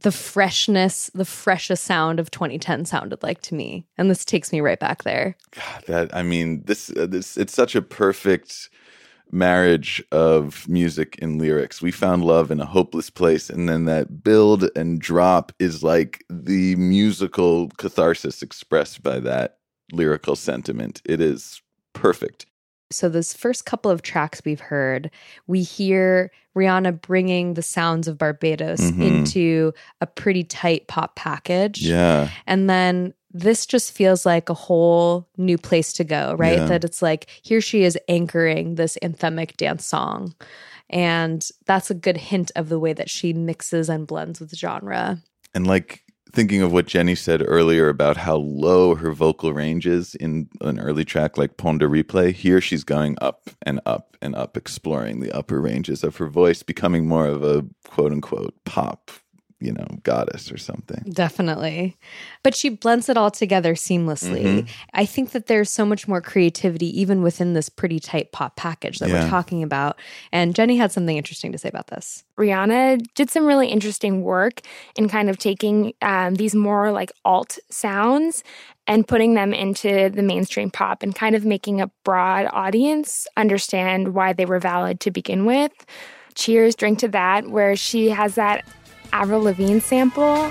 the 0.00 0.12
freshness, 0.12 1.10
the 1.14 1.24
freshest 1.24 1.84
sound 1.84 2.18
of 2.18 2.30
2010 2.30 2.84
sounded 2.86 3.22
like 3.22 3.42
to 3.42 3.54
me. 3.54 3.86
And 3.98 4.10
this 4.10 4.24
takes 4.24 4.52
me 4.52 4.60
right 4.60 4.78
back 4.78 5.02
there. 5.02 5.36
God, 5.50 5.84
that 5.86 6.16
I 6.16 6.22
mean, 6.22 6.62
this 6.64 6.90
uh, 6.96 7.06
this 7.06 7.36
it's 7.36 7.52
such 7.52 7.74
a 7.74 7.82
perfect 7.82 8.70
marriage 9.32 10.02
of 10.12 10.68
music 10.68 11.18
and 11.22 11.40
lyrics. 11.40 11.80
We 11.80 11.90
found 11.90 12.24
love 12.24 12.50
in 12.50 12.60
a 12.60 12.66
hopeless 12.66 13.10
place, 13.10 13.50
and 13.50 13.68
then 13.68 13.84
that 13.86 14.22
build 14.22 14.68
and 14.76 15.00
drop 15.00 15.52
is 15.58 15.82
like 15.82 16.24
the 16.28 16.76
musical 16.76 17.68
catharsis 17.78 18.42
expressed 18.42 19.02
by 19.02 19.20
that 19.20 19.58
lyrical 19.92 20.36
sentiment. 20.36 21.02
It 21.04 21.20
is 21.20 21.62
perfect. 21.92 22.46
So, 22.92 23.08
those 23.08 23.32
first 23.32 23.66
couple 23.66 23.90
of 23.90 24.02
tracks 24.02 24.42
we've 24.44 24.58
heard, 24.60 25.12
we 25.46 25.62
hear 25.62 26.32
Rihanna 26.56 27.00
bringing 27.00 27.54
the 27.54 27.62
sounds 27.62 28.08
of 28.08 28.18
Barbados 28.18 28.80
Mhm. 28.80 29.00
into 29.00 29.72
a 30.00 30.08
pretty 30.08 30.42
tight 30.42 30.88
pop 30.88 31.14
package. 31.14 31.82
Yeah. 31.86 32.30
And 32.48 32.68
then 32.68 33.14
this 33.32 33.66
just 33.66 33.92
feels 33.92 34.26
like 34.26 34.48
a 34.48 34.54
whole 34.54 35.28
new 35.36 35.56
place 35.56 35.92
to 35.94 36.04
go, 36.04 36.34
right? 36.38 36.58
Yeah. 36.58 36.66
That 36.66 36.84
it's 36.84 37.02
like 37.02 37.28
here 37.42 37.60
she 37.60 37.84
is 37.84 37.98
anchoring 38.08 38.74
this 38.74 38.98
anthemic 39.02 39.56
dance 39.56 39.86
song. 39.86 40.34
And 40.88 41.46
that's 41.66 41.90
a 41.90 41.94
good 41.94 42.16
hint 42.16 42.50
of 42.56 42.68
the 42.68 42.80
way 42.80 42.92
that 42.92 43.08
she 43.08 43.32
mixes 43.32 43.88
and 43.88 44.06
blends 44.06 44.40
with 44.40 44.56
genre. 44.56 45.22
And 45.54 45.66
like 45.66 46.02
thinking 46.32 46.62
of 46.62 46.72
what 46.72 46.86
Jenny 46.86 47.14
said 47.14 47.42
earlier 47.46 47.88
about 47.88 48.16
how 48.16 48.36
low 48.36 48.94
her 48.94 49.12
vocal 49.12 49.52
range 49.52 49.86
is 49.86 50.14
in 50.16 50.48
an 50.60 50.80
early 50.80 51.04
track 51.04 51.36
like 51.38 51.56
Pon 51.56 51.78
de 51.78 51.86
Replay, 51.86 52.32
here 52.32 52.60
she's 52.60 52.84
going 52.84 53.16
up 53.20 53.50
and 53.62 53.80
up 53.86 54.16
and 54.22 54.34
up, 54.34 54.56
exploring 54.56 55.20
the 55.20 55.32
upper 55.32 55.60
ranges 55.60 56.04
of 56.04 56.16
her 56.16 56.26
voice, 56.26 56.62
becoming 56.62 57.06
more 57.06 57.26
of 57.26 57.42
a 57.42 57.64
quote 57.88 58.12
unquote 58.12 58.54
pop, 58.64 59.10
you 59.60 59.72
know, 59.72 59.86
goddess 60.02 60.50
or 60.50 60.56
something. 60.56 61.04
Definitely. 61.12 61.96
But 62.42 62.54
she 62.54 62.70
blends 62.70 63.08
it 63.08 63.16
all 63.16 63.30
together 63.30 63.74
seamlessly. 63.74 64.42
Mhm. 64.64 64.68
I 64.94 65.04
think 65.04 65.32
that 65.32 65.46
there's 65.46 65.70
so 65.70 65.84
much 65.84 66.08
more 66.08 66.20
creativity 66.20 66.98
even 67.00 67.22
within 67.22 67.52
this 67.52 67.68
pretty 67.68 68.00
tight 68.00 68.32
pop 68.32 68.56
package 68.56 68.98
that 69.00 69.08
Yeah. 69.10 69.24
we're 69.24 69.30
talking 69.30 69.62
about. 69.62 69.98
And 70.32 70.54
Jenny 70.54 70.76
had 70.78 70.92
something 70.92 71.16
interesting 71.16 71.52
to 71.52 71.58
say 71.58 71.68
about 71.68 71.88
this. 71.88 72.24
Rihanna 72.38 73.04
did 73.14 73.28
some 73.30 73.44
really 73.46 73.68
interesting 73.68 74.22
work 74.22 74.62
in 74.96 75.08
kind 75.08 75.28
of 75.28 75.36
taking 75.38 75.92
um, 76.00 76.36
these 76.36 76.54
more 76.54 76.90
like 76.90 77.12
alt 77.24 77.58
sounds 77.70 78.42
and 78.86 79.06
putting 79.06 79.34
them 79.34 79.52
into 79.52 80.08
the 80.08 80.22
mainstream 80.22 80.70
pop 80.70 81.02
and 81.02 81.14
kind 81.14 81.36
of 81.36 81.44
making 81.44 81.80
a 81.82 81.88
broad 82.02 82.48
audience 82.52 83.26
understand 83.36 84.14
why 84.14 84.32
they 84.32 84.46
were 84.46 84.58
valid 84.58 85.00
to 85.00 85.10
begin 85.10 85.44
with. 85.44 85.72
Cheers, 86.34 86.74
drink 86.76 86.98
to 87.00 87.08
that, 87.08 87.48
where 87.48 87.76
she 87.76 88.08
has 88.08 88.36
that 88.36 88.64
Avril 89.12 89.42
Lavigne 89.42 89.80
sample. 89.80 90.50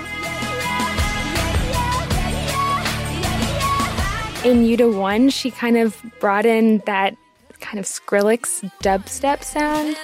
In 4.44 4.64
You 4.64 4.76
da 4.76 4.88
One, 4.88 5.28
she 5.28 5.50
kind 5.50 5.76
of 5.76 6.02
brought 6.18 6.46
in 6.46 6.78
that 6.86 7.16
kind 7.60 7.78
of 7.78 7.84
Skrillex 7.84 8.70
dubstep 8.82 9.44
sound. 9.44 9.96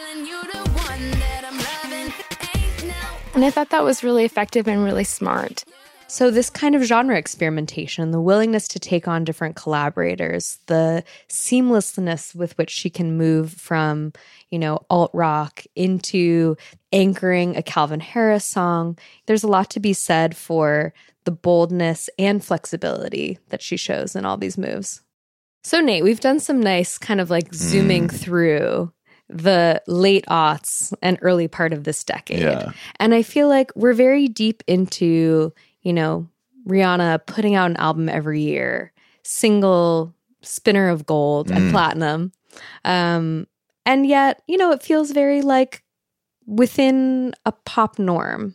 And 3.34 3.44
I 3.44 3.50
thought 3.50 3.70
that 3.70 3.84
was 3.84 4.02
really 4.04 4.24
effective 4.24 4.66
and 4.68 4.84
really 4.84 5.04
smart. 5.04 5.64
So, 6.08 6.30
this 6.30 6.50
kind 6.50 6.74
of 6.74 6.82
genre 6.82 7.16
experimentation, 7.16 8.12
the 8.12 8.20
willingness 8.20 8.68
to 8.68 8.78
take 8.78 9.08
on 9.08 9.24
different 9.24 9.56
collaborators, 9.56 10.60
the 10.66 11.02
seamlessness 11.28 12.34
with 12.34 12.56
which 12.58 12.70
she 12.70 12.90
can 12.90 13.16
move 13.16 13.52
from, 13.52 14.12
you 14.50 14.58
know, 14.58 14.86
alt 14.88 15.10
rock 15.12 15.64
into 15.74 16.56
anchoring 16.92 17.56
a 17.56 17.62
Calvin 17.62 18.00
Harris 18.00 18.44
song, 18.44 18.96
there's 19.26 19.42
a 19.42 19.48
lot 19.48 19.68
to 19.70 19.80
be 19.80 19.92
said 19.92 20.36
for 20.36 20.94
the 21.24 21.32
boldness 21.32 22.08
and 22.18 22.44
flexibility 22.44 23.38
that 23.48 23.60
she 23.60 23.76
shows 23.76 24.14
in 24.14 24.24
all 24.24 24.36
these 24.36 24.56
moves. 24.56 25.02
So, 25.64 25.80
Nate, 25.80 26.04
we've 26.04 26.20
done 26.20 26.38
some 26.38 26.60
nice 26.60 26.98
kind 26.98 27.20
of 27.20 27.30
like 27.30 27.52
zooming 27.52 28.06
mm. 28.06 28.16
through 28.16 28.92
the 29.28 29.82
late 29.86 30.24
aughts 30.26 30.94
and 31.02 31.18
early 31.20 31.48
part 31.48 31.72
of 31.72 31.84
this 31.84 32.04
decade. 32.04 32.40
Yeah. 32.40 32.70
And 33.00 33.12
I 33.12 33.22
feel 33.22 33.48
like 33.48 33.72
we're 33.74 33.92
very 33.92 34.28
deep 34.28 34.62
into, 34.66 35.52
you 35.86 35.92
know, 35.92 36.28
Rihanna 36.68 37.24
putting 37.26 37.54
out 37.54 37.70
an 37.70 37.76
album 37.76 38.08
every 38.08 38.40
year, 38.40 38.92
single 39.22 40.12
spinner 40.42 40.88
of 40.88 41.06
gold 41.06 41.50
and 41.50 41.68
Mm. 41.68 41.70
platinum. 41.70 42.32
Um, 42.84 43.46
and 43.84 44.04
yet, 44.06 44.42
you 44.48 44.56
know, 44.58 44.72
it 44.72 44.82
feels 44.82 45.12
very 45.12 45.42
like 45.42 45.84
within 46.46 47.34
a 47.44 47.52
pop 47.52 47.98
norm. 47.98 48.54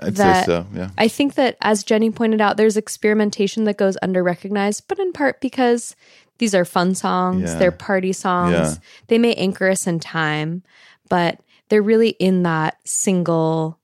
I'd 0.00 0.16
say 0.16 0.42
so, 0.46 0.66
yeah. 0.74 0.90
I 0.98 1.06
think 1.06 1.34
that, 1.34 1.56
as 1.60 1.84
Jenny 1.84 2.10
pointed 2.10 2.40
out, 2.40 2.56
there's 2.56 2.76
experimentation 2.76 3.64
that 3.64 3.76
goes 3.76 3.96
under 4.02 4.24
recognized, 4.24 4.88
but 4.88 4.98
in 4.98 5.12
part 5.12 5.40
because 5.40 5.94
these 6.38 6.56
are 6.56 6.64
fun 6.64 6.96
songs, 6.96 7.52
Yeah. 7.52 7.58
they're 7.58 7.70
party 7.70 8.12
songs. 8.12 8.52
Yeah. 8.52 8.74
They 9.06 9.18
may 9.18 9.34
anchor 9.34 9.68
us 9.70 9.86
in 9.86 10.00
time, 10.00 10.64
but 11.08 11.38
they're 11.68 11.82
really 11.82 12.10
in 12.18 12.42
that 12.42 12.78
single, 12.84 13.78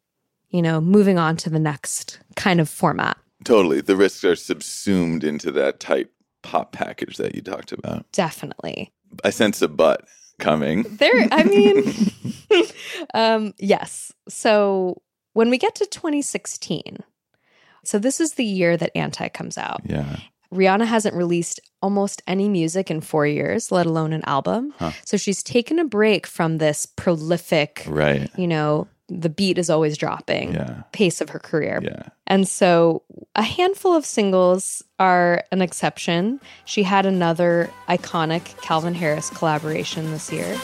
you 0.51 0.63
know, 0.63 0.81
moving 0.81 1.19
on 1.19 1.37
to 1.39 1.51
the 1.51 1.59
next 1.59 2.21
kind 2.37 2.61
of 2.61 2.69
format. 2.69 3.17
Totally. 3.45 3.81
The 3.81 3.97
risks 3.97 4.25
are 4.25 4.37
subsumed 4.37 5.25
into 5.25 5.51
that 5.53 5.81
tight 5.81 6.09
pop 6.43 6.73
package 6.73 7.17
that 7.19 7.35
you 7.35 7.43
talked 7.43 7.73
about. 7.73 8.11
Definitely. 8.13 8.93
I 9.25 9.31
sense 9.31 9.63
a 9.63 9.69
but 9.69 10.05
coming. 10.39 10.85
There, 10.89 11.29
I 11.33 11.45
mean, 11.45 11.85
um, 13.15 13.55
yes. 13.59 14.13
So 14.29 15.03
when 15.35 15.51
we 15.51 15.59
get 15.59 15.75
to 15.77 15.87
2016, 15.87 16.99
so 17.85 17.99
this 17.99 18.21
is 18.21 18.35
the 18.35 18.45
year 18.45 18.77
that 18.77 18.97
Anti 18.97 19.29
comes 19.29 19.57
out. 19.57 19.81
Yeah. 19.85 20.17
Rihanna 20.53 20.87
hasn't 20.87 21.15
released 21.15 21.61
almost 21.83 22.23
any 22.27 22.49
music 22.49 22.91
in 22.91 23.01
four 23.03 23.27
years, 23.27 23.71
let 23.71 23.87
alone 23.87 24.13
an 24.15 24.23
album. 24.25 24.73
Huh. 24.79 24.93
So 25.05 25.17
she's 25.17 25.43
taken 25.43 25.79
a 25.79 25.85
break 25.85 26.27
from 26.27 26.57
this 26.59 26.87
prolific, 26.87 27.85
Right. 27.87 28.31
you 28.37 28.47
know, 28.49 28.89
the 29.09 29.29
beat 29.31 29.57
is 29.59 29.71
always 29.71 29.97
dropping 29.97 30.53
Yeah. 30.55 30.83
pace 30.93 31.21
of 31.21 31.31
her 31.31 31.39
career. 31.39 31.81
Yeah. 31.83 32.03
And 32.27 32.47
so 32.47 33.03
a 33.35 33.43
handful 33.43 33.95
of 33.95 34.05
singles 34.05 34.83
are 34.99 35.45
an 35.51 35.63
exception. 35.63 36.41
She 36.67 36.83
had 36.83 37.07
another 37.07 37.71
iconic 37.89 38.61
Calvin 38.61 38.95
Harris 38.95 39.31
collaboration 39.31 40.11
this 40.13 40.31
year. 40.31 40.57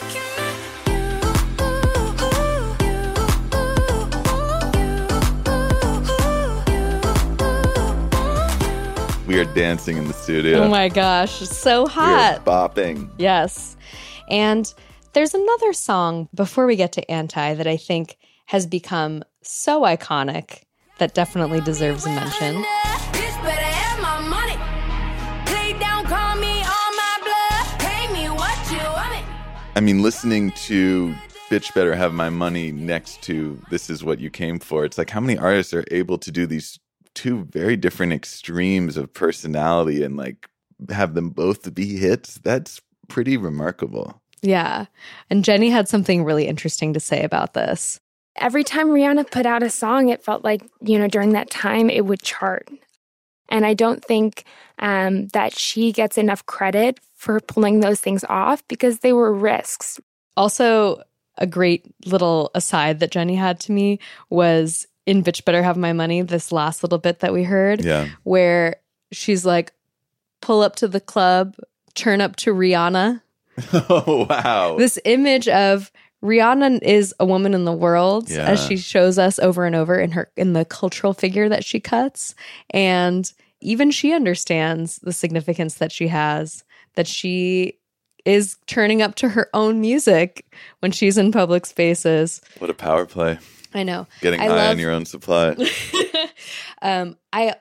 We 9.27 9.39
are 9.39 9.53
dancing 9.55 9.97
in 9.97 10.07
the 10.07 10.13
studio. 10.13 10.59
Oh 10.59 10.69
my 10.69 10.87
gosh, 10.87 11.41
it's 11.41 11.57
so 11.57 11.85
we 11.85 11.87
are 11.87 11.89
hot. 11.89 12.45
bopping. 12.45 13.09
Yes. 13.17 13.75
And 14.29 14.71
there's 15.13 15.33
another 15.33 15.73
song 15.73 16.29
before 16.35 16.67
we 16.67 16.75
get 16.75 16.91
to 16.93 17.11
Anti 17.11 17.55
that 17.55 17.65
I 17.65 17.75
think 17.75 18.17
has 18.45 18.67
become 18.67 19.23
so 19.41 19.81
iconic 19.81 20.63
that 20.97 21.13
definitely 21.13 21.61
deserves 21.61 22.05
a 22.05 22.09
mention. 22.09 22.63
Bitch 23.11 23.43
better 23.43 23.61
have 23.61 24.01
my 24.01 24.19
money. 24.27 24.55
Play 25.45 25.77
down, 25.79 26.05
call 26.05 26.35
me 26.35 26.61
on 26.61 26.91
my 26.95 27.17
blood. 27.21 27.79
Pay 27.79 28.13
me 28.13 28.29
what 28.29 28.71
you 28.71 28.77
want 28.77 29.11
me. 29.11 29.35
I 29.75 29.81
mean, 29.81 30.01
listening 30.01 30.51
to 30.51 31.13
Bitch 31.49 31.73
Better 31.73 31.95
Have 31.95 32.13
My 32.13 32.29
Money 32.29 32.71
next 32.71 33.21
to 33.23 33.61
This 33.69 33.89
Is 33.89 34.03
What 34.03 34.19
You 34.19 34.29
Came 34.29 34.59
For, 34.59 34.85
it's 34.85 34.97
like 34.97 35.09
how 35.09 35.19
many 35.19 35.37
artists 35.37 35.73
are 35.73 35.83
able 35.91 36.17
to 36.19 36.31
do 36.31 36.45
these 36.45 36.79
two 37.13 37.45
very 37.45 37.75
different 37.75 38.13
extremes 38.13 38.97
of 38.97 39.13
personality 39.13 40.03
and 40.03 40.17
like 40.17 40.49
have 40.89 41.13
them 41.13 41.29
both 41.29 41.73
be 41.73 41.97
hits? 41.97 42.39
That's 42.43 42.81
pretty 43.07 43.37
remarkable. 43.37 44.21
Yeah. 44.41 44.85
And 45.29 45.43
Jenny 45.43 45.69
had 45.69 45.87
something 45.87 46.23
really 46.23 46.47
interesting 46.47 46.93
to 46.93 46.99
say 46.99 47.23
about 47.23 47.53
this. 47.53 47.99
Every 48.37 48.63
time 48.63 48.89
Rihanna 48.89 49.31
put 49.31 49.45
out 49.45 49.63
a 49.63 49.69
song, 49.69 50.09
it 50.09 50.23
felt 50.23 50.43
like, 50.43 50.61
you 50.81 50.99
know, 50.99 51.07
during 51.07 51.31
that 51.33 51.49
time 51.49 51.89
it 51.89 52.05
would 52.05 52.21
chart. 52.21 52.69
And 53.49 53.65
I 53.65 53.73
don't 53.73 54.03
think 54.03 54.43
um, 54.79 55.27
that 55.29 55.57
she 55.57 55.91
gets 55.91 56.17
enough 56.17 56.45
credit 56.45 56.99
for 57.13 57.39
pulling 57.39 57.79
those 57.79 57.99
things 58.01 58.23
off 58.27 58.67
because 58.67 58.99
they 58.99 59.13
were 59.13 59.31
risks. 59.31 59.99
Also, 60.35 61.01
a 61.37 61.47
great 61.47 61.85
little 62.05 62.51
aside 62.55 62.99
that 62.99 63.11
Jenny 63.11 63.35
had 63.35 63.59
to 63.61 63.71
me 63.71 63.99
was 64.29 64.87
in 65.05 65.23
Bitch 65.23 65.45
Better 65.45 65.61
Have 65.63 65.77
My 65.77 65.93
Money, 65.93 66.21
this 66.23 66.51
last 66.51 66.81
little 66.83 66.97
bit 66.97 67.19
that 67.19 67.31
we 67.33 67.43
heard, 67.43 67.85
Yeah. 67.85 68.07
where 68.23 68.77
she's 69.11 69.45
like, 69.45 69.71
pull 70.41 70.61
up 70.61 70.75
to 70.77 70.87
the 70.87 70.99
club, 70.99 71.55
turn 71.93 72.19
up 72.21 72.35
to 72.37 72.53
Rihanna. 72.53 73.21
oh, 73.73 74.25
wow. 74.29 74.75
This 74.77 74.99
image 75.05 75.47
of 75.47 75.91
Rihanna 76.23 76.81
is 76.81 77.13
a 77.19 77.25
woman 77.25 77.53
in 77.53 77.65
the 77.65 77.71
world 77.73 78.29
Yeah. 78.29 78.45
as 78.45 78.63
she 78.65 78.77
shows 78.77 79.17
us 79.19 79.37
over 79.39 79.65
and 79.65 79.75
over 79.75 79.99
in 79.99 80.11
her 80.11 80.31
in 80.35 80.53
the 80.53 80.65
cultural 80.65 81.13
figure 81.13 81.49
that 81.49 81.63
she 81.63 81.79
cuts 81.79 82.33
and 82.71 83.31
even 83.61 83.91
she 83.91 84.13
understands 84.13 84.97
the 84.99 85.13
significance 85.13 85.75
that 85.75 85.91
she 85.91 86.07
has 86.07 86.63
that 86.95 87.07
she 87.07 87.77
is 88.25 88.57
turning 88.65 89.01
up 89.01 89.15
to 89.15 89.29
her 89.29 89.49
own 89.53 89.79
music 89.81 90.45
when 90.79 90.91
she's 90.91 91.17
in 91.17 91.31
public 91.31 91.65
spaces. 91.65 92.41
what 92.57 92.69
a 92.69 92.73
power 92.73 93.05
play. 93.05 93.37
I 93.73 93.83
know. 93.83 94.07
Getting 94.21 94.39
I 94.39 94.43
high 94.45 94.49
love- 94.55 94.69
on 94.71 94.79
your 94.79 94.91
own 94.91 95.05
supply. 95.05 95.55
um, 96.81 97.17
I 97.33 97.55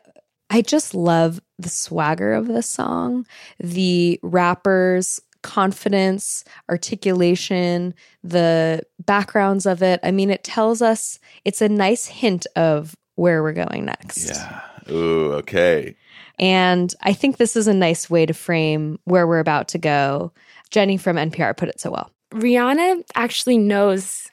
I 0.50 0.62
just 0.62 0.94
love 0.94 1.40
the 1.58 1.68
swagger 1.68 2.32
of 2.34 2.46
this 2.46 2.66
song. 2.68 3.26
The 3.58 4.20
rappers 4.22 5.20
confidence, 5.44 6.42
articulation, 6.68 7.94
the 8.24 8.82
backgrounds 9.04 9.66
of 9.66 9.82
it. 9.82 10.00
I 10.02 10.10
mean, 10.10 10.30
it 10.30 10.42
tells 10.42 10.82
us 10.82 11.20
it's 11.44 11.62
a 11.62 11.68
nice 11.68 12.06
hint 12.06 12.46
of 12.56 12.96
where 13.14 13.42
we're 13.42 13.52
going 13.52 13.84
next. 13.84 14.30
Yeah. 14.30 14.60
Ooh, 14.90 15.32
okay. 15.34 15.94
And 16.38 16.92
I 17.02 17.12
think 17.12 17.36
this 17.36 17.54
is 17.54 17.68
a 17.68 17.74
nice 17.74 18.10
way 18.10 18.26
to 18.26 18.34
frame 18.34 18.98
where 19.04 19.26
we're 19.26 19.38
about 19.38 19.68
to 19.68 19.78
go. 19.78 20.32
Jenny 20.70 20.96
from 20.96 21.16
NPR 21.16 21.56
put 21.56 21.68
it 21.68 21.78
so 21.78 21.90
well. 21.90 22.10
Rihanna 22.32 23.04
actually 23.14 23.58
knows 23.58 24.28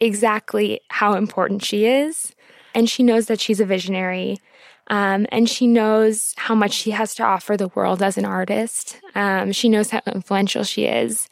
exactly 0.00 0.80
how 0.88 1.14
important 1.14 1.62
she 1.62 1.86
is, 1.86 2.34
and 2.74 2.90
she 2.90 3.02
knows 3.02 3.26
that 3.26 3.40
she's 3.40 3.60
a 3.60 3.64
visionary. 3.66 4.38
Um, 4.88 5.26
and 5.30 5.48
she 5.48 5.66
knows 5.66 6.34
how 6.36 6.54
much 6.54 6.72
she 6.72 6.90
has 6.90 7.14
to 7.16 7.22
offer 7.22 7.56
the 7.56 7.68
world 7.68 8.02
as 8.02 8.18
an 8.18 8.24
artist. 8.24 9.00
Um, 9.14 9.52
she 9.52 9.68
knows 9.68 9.90
how 9.90 10.02
influential 10.06 10.62
she 10.64 10.84
is. 10.84 11.28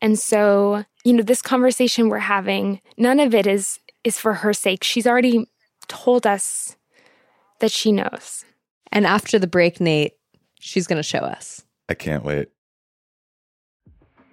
And 0.00 0.18
so, 0.18 0.84
you 1.04 1.12
know, 1.12 1.22
this 1.22 1.42
conversation 1.42 2.08
we're 2.08 2.18
having, 2.18 2.80
none 2.96 3.20
of 3.20 3.34
it 3.34 3.46
is 3.46 3.80
is 4.04 4.18
for 4.18 4.34
her 4.34 4.52
sake. 4.52 4.84
She's 4.84 5.06
already 5.06 5.46
told 5.88 6.26
us 6.26 6.76
that 7.60 7.72
she 7.72 7.92
knows. 7.92 8.44
And 8.92 9.06
after 9.06 9.38
the 9.38 9.46
break, 9.46 9.80
Nate, 9.80 10.14
she's 10.60 10.86
going 10.86 10.98
to 10.98 11.02
show 11.02 11.18
us. 11.18 11.64
I 11.88 11.94
can't 11.94 12.24
wait. 12.24 12.48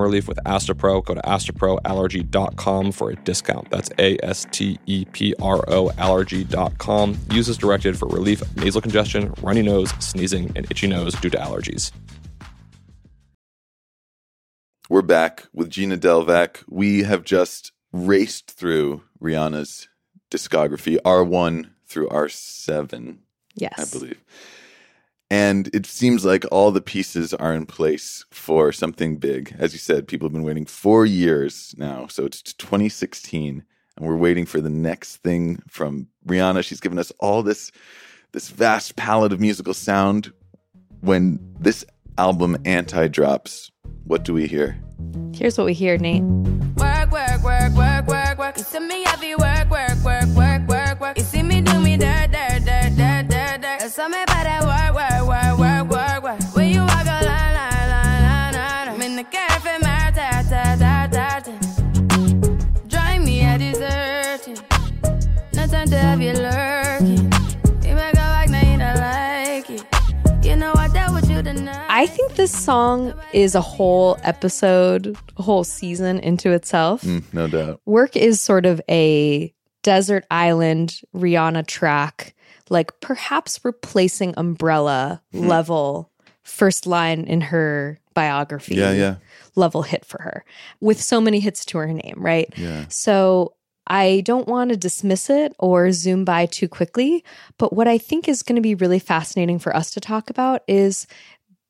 relief 0.00 0.28
with 0.28 0.38
Astepro. 0.46 1.04
Go 1.04 1.14
to 1.14 1.20
asteproallergy.com 1.22 2.92
for 2.92 3.10
a 3.10 3.16
discount. 3.16 3.70
That's 3.70 3.90
A 3.98 4.18
S 4.22 4.46
T 4.50 4.78
E 4.86 5.04
P 5.06 5.34
R 5.40 5.64
O 5.68 5.90
allergy.com. 5.98 7.18
Use 7.30 7.48
as 7.48 7.56
directed 7.58 7.98
for 7.98 8.08
relief 8.08 8.42
of 8.42 8.56
nasal 8.56 8.80
congestion, 8.80 9.32
runny 9.42 9.62
nose, 9.62 9.90
sneezing, 9.98 10.52
and 10.56 10.70
itchy 10.70 10.86
nose 10.86 11.14
due 11.14 11.30
to 11.30 11.38
allergies. 11.38 11.92
We're 14.88 15.02
back 15.02 15.46
with 15.52 15.70
Gina 15.70 15.96
Delvac. 15.96 16.62
We 16.68 17.02
have 17.02 17.24
just 17.24 17.72
raced 17.92 18.52
through 18.52 19.02
Rihanna's 19.20 19.88
discography, 20.30 20.98
R1 21.04 21.70
through 21.86 22.08
R7, 22.08 23.18
Yes. 23.54 23.72
I 23.78 23.98
believe. 23.98 24.22
And 25.30 25.68
it 25.74 25.86
seems 25.86 26.24
like 26.24 26.44
all 26.52 26.70
the 26.70 26.80
pieces 26.80 27.34
are 27.34 27.52
in 27.52 27.66
place 27.66 28.24
for 28.30 28.70
something 28.70 29.16
big. 29.16 29.56
As 29.58 29.72
you 29.72 29.78
said, 29.78 30.06
people 30.06 30.26
have 30.26 30.32
been 30.32 30.44
waiting 30.44 30.66
four 30.66 31.04
years 31.04 31.74
now. 31.76 32.06
So 32.06 32.24
it's 32.24 32.42
2016, 32.42 33.64
and 33.96 34.06
we're 34.06 34.16
waiting 34.16 34.46
for 34.46 34.60
the 34.60 34.70
next 34.70 35.16
thing 35.16 35.62
from 35.68 36.06
Rihanna. 36.28 36.64
She's 36.64 36.80
given 36.80 36.98
us 36.98 37.12
all 37.18 37.42
this 37.42 37.72
this 38.32 38.50
vast 38.50 38.96
palette 38.96 39.32
of 39.32 39.40
musical 39.40 39.74
sound. 39.74 40.32
When 41.00 41.38
this 41.58 41.84
album 42.18 42.56
Anti 42.64 43.08
drops, 43.08 43.70
what 44.04 44.24
do 44.24 44.32
we 44.32 44.46
hear? 44.46 44.78
Here's 45.34 45.58
what 45.58 45.64
we 45.64 45.74
hear, 45.74 45.98
Nate. 45.98 46.22
This 72.46 72.64
song 72.64 73.12
is 73.32 73.56
a 73.56 73.60
whole 73.60 74.16
episode, 74.22 75.16
a 75.36 75.42
whole 75.42 75.64
season 75.64 76.20
into 76.20 76.52
itself. 76.52 77.02
Mm, 77.02 77.24
no 77.32 77.48
doubt. 77.48 77.80
Work 77.86 78.14
is 78.14 78.40
sort 78.40 78.66
of 78.66 78.80
a 78.88 79.52
desert 79.82 80.24
island 80.30 81.00
Rihanna 81.12 81.66
track, 81.66 82.36
like 82.70 83.00
perhaps 83.00 83.58
replacing 83.64 84.32
Umbrella 84.36 85.22
Hmm. 85.32 85.48
level 85.48 86.12
first 86.44 86.86
line 86.86 87.24
in 87.24 87.40
her 87.40 87.98
biography. 88.14 88.76
Yeah, 88.76 88.92
yeah. 88.92 89.16
Level 89.56 89.82
hit 89.82 90.04
for 90.04 90.22
her 90.22 90.44
with 90.80 91.02
so 91.02 91.20
many 91.20 91.40
hits 91.40 91.64
to 91.64 91.78
her 91.78 91.92
name, 91.92 92.14
right? 92.18 92.52
Yeah. 92.56 92.84
So 92.88 93.54
I 93.88 94.22
don't 94.24 94.46
want 94.48 94.70
to 94.70 94.76
dismiss 94.76 95.30
it 95.30 95.52
or 95.58 95.90
zoom 95.92 96.24
by 96.24 96.46
too 96.46 96.68
quickly. 96.68 97.24
But 97.58 97.72
what 97.72 97.88
I 97.88 97.98
think 97.98 98.28
is 98.28 98.42
going 98.44 98.56
to 98.56 98.62
be 98.62 98.74
really 98.76 98.98
fascinating 99.00 99.58
for 99.58 99.74
us 99.74 99.90
to 99.92 100.00
talk 100.00 100.30
about 100.30 100.62
is 100.68 101.06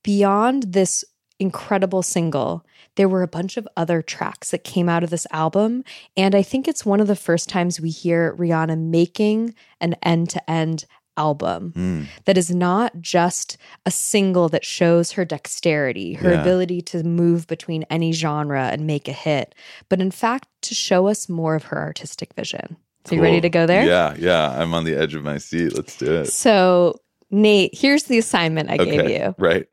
beyond 0.07 0.73
this 0.73 1.05
incredible 1.39 2.03
single, 2.03 2.65
there 2.95 3.09
were 3.11 3.23
a 3.23 3.29
bunch 3.29 3.59
of 3.59 3.69
other 3.77 4.01
tracks 4.01 4.51
that 4.53 4.65
came 4.65 4.89
out 4.89 5.05
of 5.05 5.11
this 5.11 5.27
album. 5.31 5.85
And 6.17 6.35
I 6.35 6.41
think 6.43 6.67
it's 6.67 6.87
one 6.87 6.99
of 7.01 7.09
the 7.09 7.17
first 7.17 7.49
times 7.51 7.79
we 7.79 7.91
hear 7.91 8.35
Rihanna 8.37 8.79
making 8.79 9.55
an 9.81 9.97
end 10.03 10.31
to 10.31 10.51
end 10.51 10.87
album 11.19 11.73
Mm. 11.75 12.07
that 12.27 12.37
is 12.39 12.51
not 12.55 13.01
just 13.01 13.57
a 13.87 13.91
single 13.91 14.49
that 14.51 14.65
shows 14.67 15.13
her 15.13 15.25
dexterity, 15.25 16.13
her 16.15 16.33
Yeah. 16.33 16.41
ability 16.43 16.83
to 16.83 17.03
move 17.05 17.47
between 17.47 17.85
any 17.91 18.13
genre 18.13 18.69
and 18.73 18.87
make 18.87 19.09
a 19.09 19.13
hit, 19.13 19.55
but 19.89 20.01
in 20.01 20.11
fact 20.11 20.47
to 20.63 20.75
show 20.75 21.07
us 21.09 21.29
more 21.29 21.55
of 21.55 21.65
her 21.65 21.79
artistic 21.79 22.35
vision. 22.35 22.77
So 23.07 23.15
you 23.15 23.23
ready 23.23 23.41
to 23.41 23.49
go 23.49 23.67
there? 23.67 23.87
Yeah, 23.87 24.15
yeah. 24.19 24.61
I'm 24.61 24.75
on 24.75 24.85
the 24.85 24.95
edge 24.95 25.15
of 25.15 25.23
my 25.23 25.39
seat. 25.39 25.75
Let's 25.75 25.97
do 25.97 26.17
it. 26.21 26.27
So 26.27 27.01
Nate, 27.31 27.71
here's 27.75 28.05
the 28.05 28.19
assignment 28.19 28.71
I 28.71 28.77
gave 28.77 29.09
you. 29.11 29.35
Right. 29.39 29.67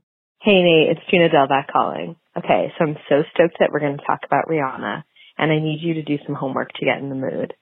Hey 0.44 0.62
Nate, 0.62 0.90
it's 0.90 1.10
Gina 1.10 1.30
Delvac 1.30 1.72
calling. 1.72 2.18
Okay, 2.38 2.74
so 2.78 2.84
I'm 2.84 2.98
so 3.08 3.24
stoked 3.34 3.56
that 3.62 3.70
we're 3.72 3.80
going 3.80 3.96
to 3.98 4.06
talk 4.06 4.20
about 4.26 4.50
Rihanna, 4.50 5.04
and 5.38 5.52
I 5.54 5.60
need 5.60 5.80
you 5.82 5.94
to 5.94 6.04
do 6.04 6.18
some 6.26 6.36
homework 6.36 6.74
to 6.74 6.86
get 6.86 6.98
in 6.98 7.08
the 7.08 7.16
mood. 7.16 7.54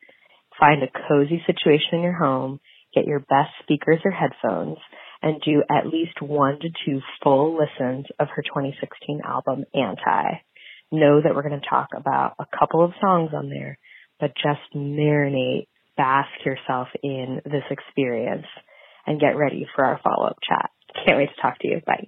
Find 0.60 0.82
a 0.82 0.88
cozy 1.08 1.44
situation 1.46 1.90
in 1.94 2.02
your 2.02 2.18
home, 2.18 2.60
get 2.96 3.06
your 3.06 3.20
best 3.20 3.52
speakers 3.62 4.00
or 4.04 4.10
headphones, 4.10 4.80
and 5.22 5.40
do 5.46 5.62
at 5.70 5.94
least 5.94 6.24
one 6.24 6.58
to 6.60 6.70
two 6.84 7.02
full 7.22 7.56
listens 7.56 8.08
of 8.20 8.30
her 8.36 8.42
2016 8.42 9.22
album, 9.24 9.64
Anti. 9.76 10.42
Know 10.92 11.22
that 11.22 11.36
we're 11.36 11.48
going 11.48 11.62
to 11.62 11.70
talk 11.70 11.90
about 11.96 12.34
a 12.40 12.48
couple 12.58 12.84
of 12.84 12.94
songs 13.00 13.30
on 13.36 13.50
there, 13.50 13.78
but 14.20 14.34
just 14.34 14.76
marinate, 14.76 15.68
bask 15.98 16.30
yourself 16.44 16.88
in 17.04 17.42
this 17.46 17.66
experience, 17.70 18.48
and 19.06 19.22
get 19.22 19.38
ready 19.38 19.68
for 19.76 19.86
our 19.86 20.00
follow-up 20.04 20.38
chat. 20.50 20.72
Can't 21.06 21.20
wait 21.20 21.30
to 21.30 21.42
talk 21.44 21.60
to 21.60 21.68
you. 21.68 21.80
Bye. 21.86 22.08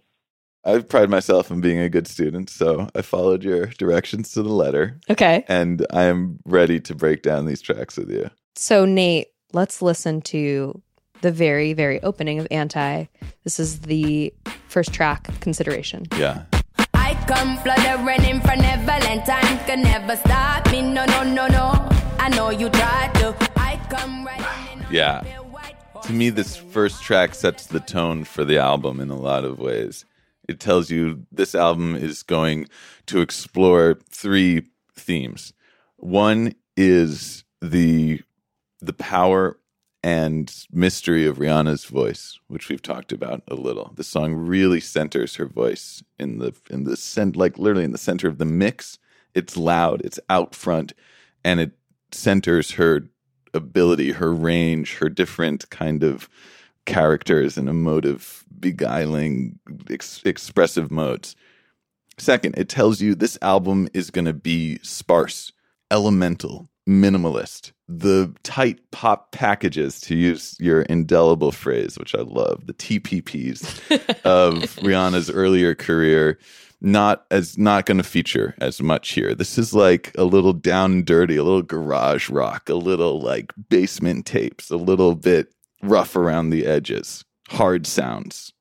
I 0.65 0.79
pride 0.79 1.09
myself 1.09 1.51
on 1.51 1.59
being 1.61 1.79
a 1.79 1.89
good 1.89 2.07
student, 2.07 2.49
so 2.49 2.87
I 2.95 3.01
followed 3.01 3.43
your 3.43 3.65
directions 3.67 4.31
to 4.33 4.43
the 4.43 4.53
letter, 4.53 4.97
Okay. 5.09 5.43
and 5.47 5.85
I 5.91 6.03
am 6.03 6.39
ready 6.45 6.79
to 6.81 6.95
break 6.95 7.21
down 7.21 7.45
these 7.45 7.61
tracks 7.61 7.97
with 7.97 8.09
you. 8.09 8.29
So 8.55 8.85
Nate, 8.85 9.27
let's 9.51 9.81
listen 9.81 10.21
to 10.21 10.81
the 11.21 11.31
very, 11.31 11.73
very 11.73 12.01
opening 12.03 12.39
of 12.39 12.47
Anti. 12.49 13.05
This 13.43 13.59
is 13.59 13.81
the 13.81 14.33
first 14.69 14.93
track, 14.93 15.27
Consideration. 15.41 16.05
Yeah. 16.17 16.43
I 16.93 17.15
come 17.27 17.57
flooded 17.57 18.05
running 18.05 18.39
for 18.41 18.55
Neverland. 18.55 19.25
Time 19.25 19.57
can 19.65 19.81
never 19.81 20.15
stop 20.15 20.71
me. 20.71 20.81
No, 20.81 21.05
no, 21.05 21.23
no, 21.23 21.47
no. 21.47 21.89
I 22.19 22.29
know 22.29 22.49
you 22.51 22.69
tried 22.69 23.13
to. 23.15 23.35
I 23.57 23.79
come 23.89 24.25
running 24.25 24.79
in. 24.79 24.85
Yeah. 24.89 25.23
To 26.03 26.13
me, 26.13 26.29
this 26.29 26.55
first 26.55 27.01
track 27.03 27.35
sets 27.35 27.67
the 27.67 27.79
tone 27.81 28.23
for 28.23 28.43
the 28.45 28.57
album 28.57 28.99
in 28.99 29.09
a 29.09 29.17
lot 29.17 29.43
of 29.45 29.59
ways. 29.59 30.05
It 30.47 30.59
tells 30.59 30.89
you 30.89 31.25
this 31.31 31.55
album 31.55 31.95
is 31.95 32.23
going 32.23 32.67
to 33.07 33.21
explore 33.21 33.99
three 34.09 34.67
themes. 34.95 35.53
One 35.97 36.53
is 36.75 37.43
the 37.61 38.21
the 38.81 38.93
power 38.93 39.57
and 40.03 40.53
mystery 40.69 41.25
of 41.25 41.37
Rihanna's 41.37 41.85
voice, 41.85 42.37
which 42.47 42.67
we've 42.67 42.81
talked 42.81 43.13
about 43.13 43.41
a 43.47 43.55
little. 43.55 43.93
The 43.95 44.03
song 44.03 44.33
really 44.33 44.81
centers 44.81 45.35
her 45.35 45.45
voice 45.45 46.03
in 46.19 46.39
the 46.39 46.53
in 46.69 46.83
the 46.83 46.97
cent 46.97 47.35
like 47.35 47.57
literally 47.57 47.85
in 47.85 47.93
the 47.93 47.97
center 47.97 48.27
of 48.27 48.37
the 48.37 48.45
mix. 48.45 48.99
It's 49.33 49.57
loud, 49.57 50.01
it's 50.01 50.19
out 50.29 50.53
front, 50.53 50.93
and 51.43 51.59
it 51.59 51.71
centers 52.11 52.71
her 52.71 53.07
ability, 53.53 54.11
her 54.11 54.33
range, 54.33 54.97
her 54.97 55.09
different 55.09 55.69
kind 55.69 56.03
of 56.03 56.29
characters 56.85 57.57
and 57.57 57.69
emotive, 57.69 58.42
beguiling, 58.63 59.59
ex- 59.89 60.21
expressive 60.25 60.89
modes. 60.89 61.35
Second, 62.17 62.55
it 62.57 62.69
tells 62.69 63.01
you 63.01 63.13
this 63.13 63.37
album 63.41 63.89
is 63.93 64.09
going 64.09 64.25
to 64.25 64.33
be 64.33 64.79
sparse, 64.81 65.51
elemental, 65.91 66.69
minimalist. 66.87 67.73
The 67.89 68.33
tight 68.43 68.79
pop 68.91 69.31
packages, 69.31 69.99
to 70.01 70.15
use 70.15 70.55
your 70.59 70.83
indelible 70.83 71.51
phrase, 71.51 71.99
which 71.99 72.15
I 72.15 72.21
love, 72.21 72.65
the 72.65 72.73
TPPs 72.73 73.63
of 74.23 74.63
Rihanna's 74.77 75.29
earlier 75.29 75.75
career, 75.75 76.39
not 76.81 77.25
as 77.31 77.57
not 77.57 77.85
going 77.85 77.97
to 77.97 78.03
feature 78.03 78.55
as 78.59 78.81
much 78.81 79.11
here. 79.11 79.35
This 79.35 79.57
is 79.57 79.73
like 79.73 80.13
a 80.17 80.23
little 80.23 80.53
down 80.53 80.91
and 80.91 81.05
dirty, 81.05 81.35
a 81.35 81.43
little 81.43 81.61
garage 81.61 82.29
rock, 82.29 82.69
a 82.69 82.75
little 82.75 83.21
like 83.21 83.53
basement 83.69 84.25
tapes, 84.25 84.69
a 84.69 84.77
little 84.77 85.15
bit 85.15 85.53
rough 85.83 86.15
around 86.15 86.49
the 86.49 86.65
edges, 86.65 87.23
hard 87.49 87.85
sounds. 87.85 88.52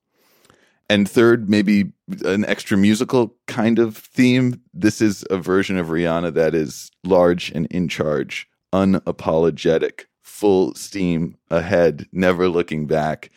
And 0.92 1.08
third, 1.08 1.48
maybe 1.48 1.90
an 2.26 2.44
extra 2.44 2.76
musical 2.76 3.34
kind 3.46 3.78
of 3.78 3.96
theme. 3.96 4.60
This 4.74 5.00
is 5.00 5.24
a 5.30 5.38
version 5.38 5.78
of 5.78 5.86
Rihanna 5.86 6.34
that 6.34 6.54
is 6.54 6.90
large 7.02 7.50
and 7.52 7.64
in 7.70 7.88
charge, 7.88 8.46
unapologetic, 8.74 10.04
full 10.22 10.74
steam 10.74 11.38
ahead, 11.50 12.06
never 12.12 12.46
looking 12.46 12.86
back. 12.86 13.30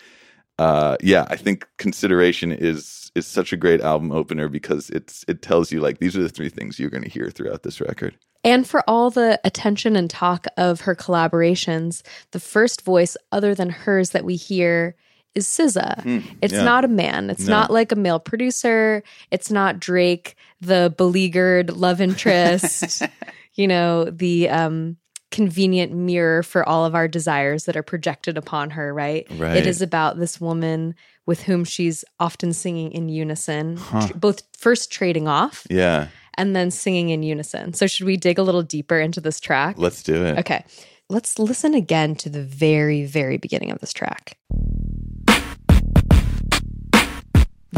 Uh, 0.59 0.97
yeah, 1.01 1.27
I 1.29 1.37
think 1.37 1.65
consideration 1.77 2.51
is 2.51 3.09
is 3.15 3.25
such 3.25 3.53
a 3.53 3.57
great 3.57 3.79
album 3.79 4.11
opener 4.11 4.49
because 4.49 4.89
it's 4.89 5.23
it 5.29 5.41
tells 5.41 5.71
you 5.71 5.79
like 5.79 5.99
these 5.99 6.17
are 6.17 6.23
the 6.23 6.27
three 6.27 6.49
things 6.49 6.77
you're 6.77 6.89
going 6.89 7.05
to 7.05 7.09
hear 7.09 7.29
throughout 7.29 7.63
this 7.63 7.79
record. 7.79 8.17
And 8.43 8.67
for 8.67 8.83
all 8.85 9.09
the 9.09 9.39
attention 9.45 9.95
and 9.95 10.09
talk 10.09 10.45
of 10.57 10.81
her 10.81 10.93
collaborations, 10.93 12.01
the 12.31 12.41
first 12.41 12.81
voice 12.83 13.15
other 13.31 13.55
than 13.55 13.69
hers 13.69 14.09
that 14.09 14.25
we 14.25 14.35
hear 14.35 14.97
is 15.35 15.45
SZA. 15.47 16.23
it's 16.41 16.53
yeah. 16.53 16.63
not 16.63 16.85
a 16.85 16.87
man. 16.87 17.29
It's 17.29 17.45
No. 17.47 17.53
not 17.59 17.71
like 17.71 17.91
a 17.91 17.95
male 17.95 18.19
producer. 18.19 19.03
It's 19.31 19.51
not 19.51 19.79
Drake, 19.79 20.35
the 20.61 20.93
beleaguered 20.97 21.75
love 21.75 21.99
interest, 22.01 23.03
you 23.53 23.67
know, 23.67 24.05
the 24.05 24.49
um 24.49 24.97
convenient 25.31 25.91
mirror 25.91 26.43
for 26.43 26.67
all 26.67 26.85
of 26.85 26.95
our 26.95 27.07
desires 27.09 27.65
that 27.65 27.75
are 27.75 27.83
projected 27.83 28.37
upon 28.37 28.69
her, 28.69 28.93
right? 28.93 29.27
Right. 29.31 29.57
It 29.57 29.67
is 29.67 29.81
about 29.81 30.17
this 30.17 30.39
woman 30.39 30.95
with 31.25 31.41
whom 31.43 31.65
she's 31.65 32.05
often 32.21 32.53
singing 32.53 32.91
in 32.93 33.09
unison, 33.09 33.77
tr- 33.77 34.13
both 34.15 34.43
first 34.57 34.91
trading 34.91 35.27
off 35.27 35.65
Yeah, 35.69 36.07
and 36.37 36.55
then 36.55 36.71
singing 36.71 37.09
in 37.09 37.21
unison. 37.23 37.73
So, 37.73 37.85
should 37.87 38.05
we 38.05 38.15
dig 38.15 38.37
a 38.39 38.43
little 38.43 38.61
deeper 38.63 38.97
into 38.99 39.19
this 39.19 39.39
track? 39.41 39.75
let's 39.77 40.03
do 40.03 40.23
it. 40.23 40.39
Okay. 40.39 40.63
Let's 41.09 41.37
listen 41.37 41.75
again 41.75 42.15
to 42.15 42.29
the 42.29 42.41
very, 42.41 43.05
very 43.05 43.37
beginning 43.37 43.69
of 43.71 43.79
this 43.79 43.93
track. 43.93 44.37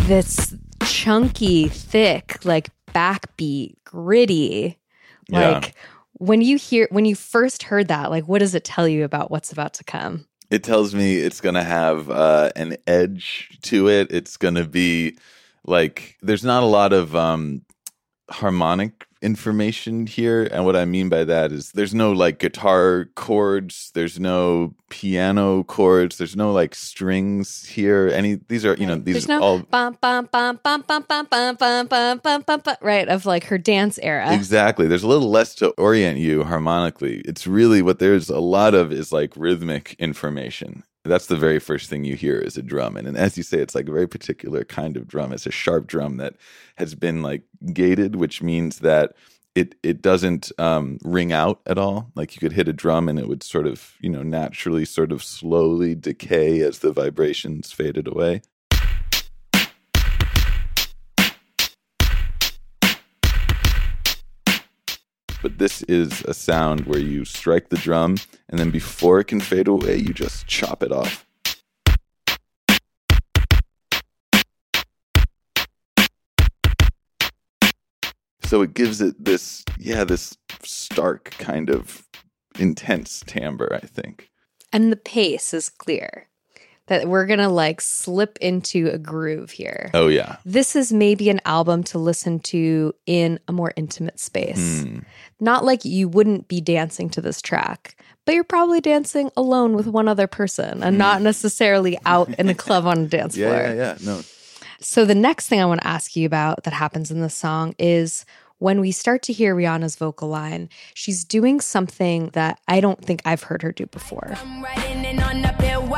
This 0.04 0.56
chunky, 0.86 1.68
thick, 1.68 2.44
like 2.46 2.70
backbeat, 2.94 3.76
gritty. 3.84 4.78
Yeah. 5.28 5.52
Like 5.52 5.76
when 6.14 6.42
you 6.42 6.58
hear, 6.58 6.88
when 6.92 7.06
you 7.06 7.16
first 7.16 7.64
heard 7.64 7.88
that, 7.90 8.10
like 8.10 8.28
what 8.28 8.40
does 8.40 8.56
it 8.56 8.64
tell 8.64 8.88
you 8.88 9.04
about 9.04 9.32
what's 9.32 9.52
about 9.52 9.74
to 9.76 9.84
come? 9.84 10.26
It 10.50 10.64
tells 10.64 10.96
me 10.96 11.18
it's 11.18 11.42
going 11.42 11.56
to 11.56 11.64
have 11.64 12.10
uh, 12.10 12.52
an 12.56 12.78
edge 12.88 13.58
to 13.64 13.90
it. 13.90 14.12
It's 14.12 14.38
going 14.38 14.56
to 14.56 14.66
be 14.66 15.18
like 15.66 16.18
there's 16.22 16.44
not 16.44 16.64
a 16.64 16.68
lot 16.68 16.94
of 16.94 17.16
um, 17.16 17.64
harmonic 18.30 19.07
information 19.22 20.08
here, 20.08 20.44
and 20.52 20.66
what 20.66 20.76
I 20.76 20.86
mean 20.86 21.10
by 21.10 21.24
that 21.24 21.52
is 21.52 21.72
there's 21.72 21.94
no 21.94 22.12
like 22.12 22.40
guitar 22.40 23.10
chords, 23.16 23.92
there's 23.94 24.20
no 24.20 24.74
piano 24.90 25.64
chords, 25.64 26.18
there's 26.18 26.36
no 26.36 26.52
like 26.52 26.76
strings 26.76 27.66
here. 27.66 28.08
Any 28.08 28.40
these 28.48 28.66
are 28.66 28.76
you 28.76 28.86
know 28.86 28.96
these 28.96 29.16
There's 29.16 29.28
no 29.28 29.42
all 29.42 29.60
bum, 29.60 29.98
bum, 30.02 30.30
bum, 30.32 30.60
bum, 30.64 30.84
bum, 30.88 31.06
bum, 31.08 31.28
bum, 31.30 31.56
bum, 31.56 31.88
bum, 31.88 32.20
bum, 32.24 32.44
bum, 32.46 32.62
bum, 32.64 32.76
right 32.82 33.08
of 33.08 33.26
like 33.26 33.46
her 33.46 33.58
dance 33.58 34.00
era. 34.00 34.34
Exactly. 34.34 34.88
There's 34.88 35.04
a 35.04 35.08
little 35.08 35.30
less 35.30 35.56
to 35.56 35.70
orient 35.72 36.20
you 36.20 36.44
harmonically. 36.44 37.22
It's 37.26 37.48
really 37.48 37.82
what 37.82 38.00
there's 38.00 38.30
a 38.30 38.40
lot 38.40 38.74
of 38.74 38.92
is 38.92 39.12
like 39.12 39.34
rhythmic 39.36 39.96
information. 40.00 40.84
That's 41.08 41.28
the 41.28 41.36
very 41.36 41.60
first 41.60 41.90
thing 41.90 42.04
you 42.04 42.16
hear 42.16 42.38
is 42.38 42.58
a 42.58 42.62
drum. 42.62 42.98
And, 42.98 43.08
and 43.08 43.18
as 43.18 43.38
you 43.38 43.44
say, 43.44 43.60
it's 43.60 43.76
like 43.76 43.88
a 43.88 43.92
very 43.92 44.08
particular 44.08 44.64
kind 44.64 44.98
of 44.98 45.08
drum. 45.08 45.34
It's 45.34 45.48
a 45.48 45.52
sharp 45.52 45.88
drum 45.88 46.18
that 46.18 46.36
has 46.76 46.96
been 46.96 47.22
like 47.24 47.44
gated, 47.74 48.16
which 48.16 48.42
means 48.42 48.80
that 48.80 49.16
it 49.56 49.76
it 49.82 50.02
doesn't 50.04 50.52
um, 50.60 51.00
ring 51.04 51.34
out 51.34 51.62
at 51.66 51.80
all. 51.80 52.12
Like 52.16 52.36
you 52.36 52.40
could 52.40 52.54
hit 52.54 52.68
a 52.68 52.74
drum 52.74 53.10
and 53.10 53.18
it 53.18 53.28
would 53.28 53.42
sort 53.42 53.66
of, 53.66 53.94
you 54.00 54.10
know, 54.10 54.22
naturally 54.22 54.86
sort 54.86 55.12
of 55.12 55.24
slowly 55.24 55.96
decay 55.96 56.62
as 56.62 56.80
the 56.80 56.92
vibrations 56.92 57.72
faded 57.72 58.08
away. 58.08 58.42
This 65.58 65.82
is 65.84 66.22
a 66.26 66.34
sound 66.34 66.86
where 66.86 67.00
you 67.00 67.26
strike 67.26 67.70
the 67.70 67.78
drum 67.78 68.18
and 68.50 68.60
then 68.60 68.70
before 68.70 69.20
it 69.20 69.26
can 69.26 69.40
fade 69.40 69.68
away 69.68 69.96
you 69.98 70.14
just 70.14 70.46
chop 70.48 70.84
it 70.84 70.92
off. 70.92 71.26
So 78.44 78.62
it 78.62 78.74
gives 78.74 79.02
it 79.02 79.24
this 79.24 79.66
yeah 79.78 80.04
this 80.04 80.38
stark 80.64 81.32
kind 81.32 81.70
of 81.70 82.08
intense 82.60 83.24
timbre 83.26 83.80
i 83.84 83.86
think. 83.86 84.30
And 84.72 84.92
the 84.92 84.98
pace 84.98 85.54
is 85.54 85.70
clear 85.70 86.28
that 86.88 87.08
we're 87.08 87.26
gonna 87.26 87.50
like 87.50 87.80
slip 87.82 88.38
into 88.42 88.90
a 88.92 88.98
groove 88.98 89.52
here. 89.52 89.92
oh 89.94 90.08
yeah 90.08 90.38
This 90.46 90.76
is 90.76 90.92
maybe 90.92 91.30
an 91.30 91.40
album 91.46 91.84
to 91.86 91.98
listen 92.00 92.40
to 92.40 92.94
in 93.06 93.40
a 93.48 93.52
more 93.54 93.72
intimate 93.76 94.20
space. 94.20 94.84
Hmm. 94.84 95.00
Not 95.40 95.64
like 95.64 95.86
you 95.86 96.08
wouldn't 96.10 96.48
be 96.48 96.60
dancing 96.62 97.10
to 97.12 97.22
this 97.22 97.42
track, 97.42 97.96
but 98.26 98.34
you're 98.36 98.44
probably 98.44 98.82
dancing 98.82 99.30
alone 99.38 99.76
with 99.76 99.88
one 99.88 100.08
other 100.08 100.28
person 100.28 100.82
and 100.84 100.98
not 100.98 101.22
necessarily 101.22 101.98
out 102.06 102.30
in 102.40 102.50
a 102.50 102.56
club 102.64 102.86
on 102.86 102.98
a 103.00 103.08
dance 103.08 103.38
yeah 103.38 103.48
floor. 103.50 103.62
yeah 103.62 103.74
yeah 103.74 103.98
no 104.04 104.22
So 104.80 105.06
the 105.06 105.16
next 105.16 105.48
thing 105.48 105.60
I 105.62 105.66
want 105.66 105.82
to 105.82 105.88
ask 105.88 106.16
you 106.16 106.26
about 106.26 106.64
that 106.64 106.74
happens 106.74 107.12
in 107.12 107.22
this 107.22 107.36
song 107.36 107.76
is 107.80 108.26
when 108.60 108.80
we 108.80 108.92
start 108.92 109.22
to 109.24 109.34
hear 109.34 109.56
Rihanna's 109.56 109.96
vocal 109.96 110.30
line, 110.30 110.70
she's 110.96 111.24
doing 111.24 111.62
something 111.62 112.30
that 112.34 112.60
I 112.68 112.80
don't 112.80 113.00
think 113.04 113.22
I've 113.24 113.44
heard 113.44 113.62
her 113.62 113.72
do 113.72 113.86
before. 113.86 114.36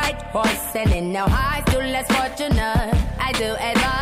White 0.10 0.22
horse, 0.34 0.76
and 0.76 0.92
in 0.92 1.12
no 1.12 1.28
high, 1.28 1.62
still 1.68 1.82
less 1.82 2.08
fortunate. 2.08 2.98
I 3.20 3.32
do 3.34 3.54
advise 3.62 3.99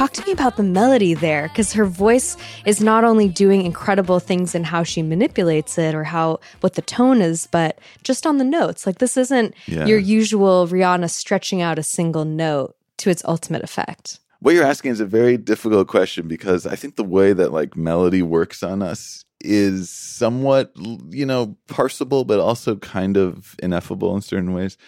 Talk 0.00 0.14
to 0.14 0.24
me 0.24 0.32
about 0.32 0.56
the 0.56 0.62
melody 0.62 1.12
there, 1.12 1.48
because 1.48 1.74
her 1.74 1.84
voice 1.84 2.34
is 2.64 2.80
not 2.80 3.04
only 3.04 3.28
doing 3.28 3.66
incredible 3.66 4.18
things 4.18 4.54
in 4.54 4.64
how 4.64 4.82
she 4.82 5.02
manipulates 5.02 5.76
it 5.76 5.94
or 5.94 6.04
how 6.04 6.40
what 6.62 6.72
the 6.72 6.80
tone 6.80 7.20
is, 7.20 7.46
but 7.48 7.78
just 8.02 8.26
on 8.26 8.38
the 8.38 8.44
notes. 8.44 8.86
Like 8.86 8.96
this 8.96 9.18
isn't 9.18 9.54
Yeah. 9.66 9.84
your 9.84 9.98
usual 9.98 10.66
Rihanna 10.66 11.10
stretching 11.10 11.60
out 11.60 11.78
a 11.78 11.82
single 11.82 12.24
note 12.24 12.76
to 12.96 13.10
its 13.10 13.22
ultimate 13.26 13.62
effect. 13.62 14.20
what 14.38 14.54
you're 14.54 14.64
asking 14.64 14.90
is 14.92 15.00
a 15.00 15.04
very 15.04 15.36
difficult 15.36 15.86
question 15.86 16.26
because 16.26 16.66
I 16.66 16.76
think 16.76 16.96
the 16.96 17.04
way 17.04 17.34
that 17.34 17.52
like 17.52 17.76
melody 17.76 18.22
works 18.22 18.62
on 18.62 18.80
us 18.80 19.26
is 19.44 19.90
somewhat, 19.90 20.72
you 21.10 21.26
know, 21.26 21.58
parsable, 21.68 22.26
but 22.26 22.40
also 22.40 22.76
kind 22.76 23.18
of 23.18 23.54
ineffable 23.62 24.16
in 24.16 24.22
certain 24.22 24.54
ways. 24.54 24.78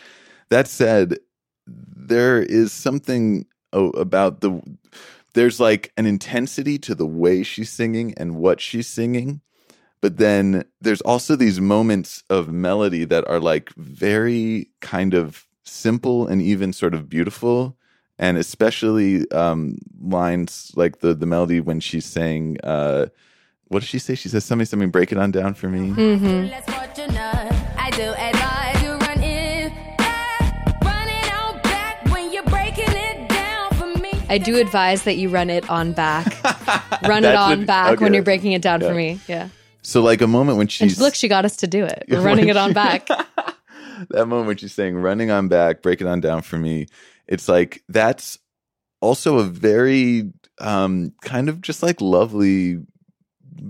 That 0.48 0.68
said, 0.68 1.18
there 1.66 2.40
is 2.40 2.72
something 2.72 3.44
about 3.72 4.40
the, 4.40 4.60
there's 5.34 5.60
like 5.60 5.92
an 5.96 6.06
intensity 6.06 6.78
to 6.80 6.94
the 6.94 7.06
way 7.06 7.42
she's 7.42 7.70
singing 7.70 8.14
and 8.16 8.36
what 8.36 8.60
she's 8.60 8.86
singing. 8.86 9.40
But 10.00 10.16
then 10.16 10.64
there's 10.80 11.00
also 11.02 11.36
these 11.36 11.60
moments 11.60 12.24
of 12.28 12.48
melody 12.48 13.04
that 13.04 13.26
are 13.28 13.38
like 13.38 13.72
very 13.76 14.68
kind 14.80 15.14
of 15.14 15.46
simple 15.64 16.26
and 16.26 16.42
even 16.42 16.72
sort 16.72 16.92
of 16.92 17.08
beautiful 17.08 17.76
and 18.18 18.38
especially 18.38 19.28
um, 19.32 19.78
lines 20.00 20.72
like 20.76 21.00
the 21.00 21.12
the 21.12 21.26
melody 21.26 21.60
when 21.60 21.80
she's 21.80 22.04
saying, 22.04 22.58
uh, 22.62 23.06
"What 23.68 23.80
does 23.80 23.88
she 23.88 23.98
say?" 23.98 24.14
She 24.14 24.28
says 24.28 24.44
something, 24.44 24.64
something. 24.66 24.90
Break 24.90 25.12
it 25.12 25.18
on 25.18 25.32
down 25.32 25.54
for 25.54 25.68
me. 25.68 25.90
Less 26.48 26.68
I 34.32 34.38
do 34.38 34.58
advise 34.58 35.02
that 35.04 35.16
you 35.16 35.28
run 35.28 35.50
it 35.50 35.68
on 35.68 35.92
back. 35.92 36.26
Run 37.06 37.24
it 37.24 37.34
on 37.34 37.58
what- 37.58 37.66
back 37.66 38.00
when 38.00 38.14
you're 38.14 38.22
breaking 38.22 38.52
it 38.52 38.62
down 38.62 38.80
Yeah. 38.80 38.88
for 38.88 38.94
me. 38.94 39.20
Yeah. 39.28 39.48
So 39.82 40.00
like 40.02 40.22
a 40.22 40.26
moment 40.26 40.56
when 40.58 40.64
And 40.64 40.72
she's 40.72 41.00
look, 41.00 41.14
she 41.14 41.28
got 41.28 41.44
us 41.44 41.56
to 41.56 41.66
do 41.66 41.84
it. 41.84 42.04
We're 42.08 42.20
running 42.22 42.48
it 42.48 42.56
on 42.56 42.70
she- 42.70 42.74
back. 42.74 43.06
that 44.10 44.26
moment 44.26 44.46
when 44.46 44.56
she's 44.56 44.72
saying 44.72 44.96
running 44.96 45.30
on 45.30 45.48
back, 45.48 45.82
break 45.82 46.00
it 46.00 46.06
on 46.06 46.20
down 46.20 46.42
for 46.42 46.56
me. 46.56 46.86
It's 47.26 47.48
like 47.48 47.82
that's 47.88 48.38
also 49.00 49.38
a 49.38 49.44
very 49.44 50.32
um 50.60 51.12
kind 51.22 51.48
of 51.48 51.60
just 51.60 51.82
like 51.82 52.00
lovely 52.00 52.78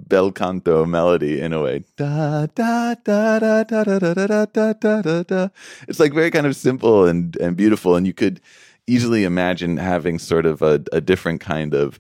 bel 0.09 0.31
canto 0.33 0.85
melody 0.85 1.41
in 1.41 1.53
a 1.53 1.61
way. 1.63 1.85
Da 1.97 2.47
da 2.55 2.95
da 3.03 3.39
da 3.39 3.65
da 3.65 3.83
da 3.85 3.99
da 3.99 4.25
da 4.47 4.73
da 4.75 5.03
da 5.03 5.23
da. 5.23 5.49
It's 5.89 5.99
like 6.01 6.13
very 6.15 6.31
kind 6.31 6.47
of 6.47 6.55
simple 6.57 7.07
and 7.07 7.37
and 7.39 7.57
beautiful, 7.57 7.97
and 7.97 8.07
you 8.07 8.13
could 8.15 8.41
easily 8.93 9.25
imagine 9.25 9.77
having 9.77 10.19
sort 10.19 10.47
of 10.47 10.63
a, 10.63 10.83
a 10.93 11.01
different 11.01 11.41
kind 11.41 11.75
of 11.75 11.99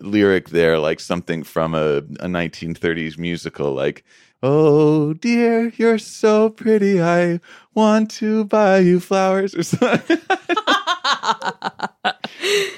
lyric 0.00 0.50
there, 0.50 0.78
like 0.78 1.00
something 1.00 1.42
from 1.42 1.74
a, 1.74 1.98
a 1.98 2.26
1930s 2.26 3.16
musical, 3.18 3.72
like, 3.72 4.04
Oh 4.42 5.14
dear, 5.14 5.72
you're 5.76 5.98
so 5.98 6.50
pretty. 6.50 7.00
I 7.00 7.40
want 7.74 8.10
to 8.12 8.44
buy 8.44 8.78
you 8.80 9.00
flowers 9.00 9.54
or 9.54 9.62
something. 9.62 10.18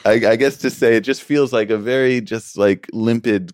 I, 0.07 0.23
I 0.27 0.37
guess 0.37 0.57
to 0.59 0.71
say 0.71 0.97
it 0.97 1.01
just 1.01 1.23
feels 1.23 1.53
like 1.53 1.71
a 1.71 1.77
very 1.77 2.21
just 2.21 2.57
like 2.57 2.89
limpid 2.93 3.53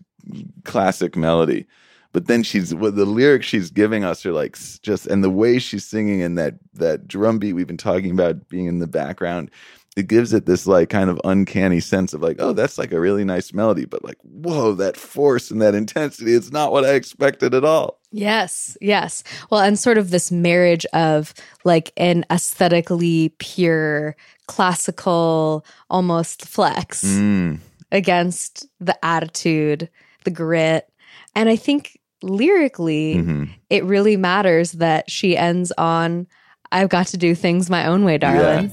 classic 0.63 1.15
melody. 1.15 1.65
But 2.11 2.27
then 2.27 2.43
she's 2.43 2.69
the 2.69 2.77
lyrics 2.79 3.47
she's 3.47 3.71
giving 3.71 4.05
us 4.05 4.25
are 4.25 4.31
like 4.31 4.57
just 4.81 5.07
and 5.07 5.21
the 5.23 5.29
way 5.29 5.59
she's 5.59 5.83
singing 5.83 6.21
and 6.21 6.37
that 6.37 6.53
that 6.75 7.07
drum 7.09 7.39
beat 7.39 7.53
we've 7.53 7.67
been 7.67 7.75
talking 7.75 8.11
about 8.11 8.47
being 8.47 8.67
in 8.67 8.79
the 8.79 8.87
background, 8.87 9.51
it 9.95 10.07
gives 10.07 10.33
it 10.33 10.45
this 10.45 10.67
like 10.67 10.89
kind 10.89 11.09
of 11.09 11.19
uncanny 11.23 11.79
sense 11.79 12.13
of 12.13 12.21
like, 12.21 12.35
oh, 12.39 12.51
that's 12.51 12.77
like 12.77 12.91
a 12.91 12.99
really 12.99 13.23
nice 13.23 13.53
melody, 13.53 13.85
but 13.85 14.03
like, 14.03 14.17
whoa, 14.23 14.73
that 14.73 14.97
force 14.97 15.49
and 15.51 15.61
that 15.61 15.73
intensity, 15.73 16.33
it's 16.33 16.51
not 16.51 16.71
what 16.73 16.83
I 16.83 16.95
expected 16.95 17.53
at 17.53 17.63
all. 17.63 17.99
Yes, 18.11 18.77
yes. 18.81 19.23
Well, 19.49 19.61
and 19.61 19.79
sort 19.79 19.97
of 19.97 20.09
this 20.09 20.31
marriage 20.31 20.85
of 20.93 21.33
like 21.63 21.93
an 21.95 22.25
aesthetically 22.29 23.29
pure, 23.39 24.15
classical, 24.47 25.65
almost 25.89 26.45
flex 26.45 27.03
Mm. 27.05 27.59
against 27.91 28.67
the 28.79 28.97
attitude, 29.05 29.89
the 30.25 30.31
grit. 30.31 30.89
And 31.35 31.47
I 31.49 31.55
think 31.55 31.99
lyrically, 32.21 33.15
Mhm. 33.15 33.49
it 33.69 33.83
really 33.85 34.17
matters 34.17 34.73
that 34.73 35.09
she 35.09 35.37
ends 35.37 35.71
on, 35.77 36.27
I've 36.71 36.89
got 36.89 37.07
to 37.07 37.17
do 37.17 37.35
things 37.35 37.69
my 37.69 37.85
own 37.85 38.03
way, 38.03 38.17
darling. 38.17 38.71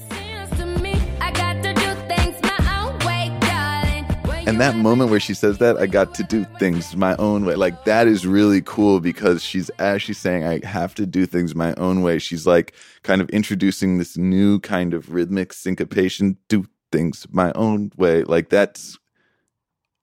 And 4.45 4.59
that 4.59 4.75
moment 4.75 5.09
where 5.09 5.21
she 5.21 5.33
says 5.33 5.59
that, 5.59 5.77
I 5.77 5.85
got 5.85 6.13
to 6.15 6.23
do 6.23 6.43
things 6.59 6.97
my 6.97 7.15
own 7.15 7.45
way. 7.45 7.55
Like 7.55 7.85
that 7.85 8.07
is 8.07 8.27
really 8.27 8.61
cool 8.61 8.99
because 8.99 9.41
she's 9.41 9.69
as 9.79 10.01
she's 10.01 10.17
saying, 10.17 10.43
I 10.43 10.65
have 10.65 10.93
to 10.95 11.05
do 11.05 11.25
things 11.25 11.55
my 11.55 11.73
own 11.75 12.01
way. 12.01 12.19
She's 12.19 12.45
like 12.45 12.73
kind 13.03 13.21
of 13.21 13.29
introducing 13.29 13.99
this 13.99 14.17
new 14.17 14.59
kind 14.59 14.93
of 14.93 15.13
rhythmic 15.13 15.53
syncopation, 15.53 16.37
do 16.49 16.65
things 16.91 17.25
my 17.31 17.53
own 17.53 17.93
way. 17.95 18.23
Like 18.23 18.49
that's 18.49 18.99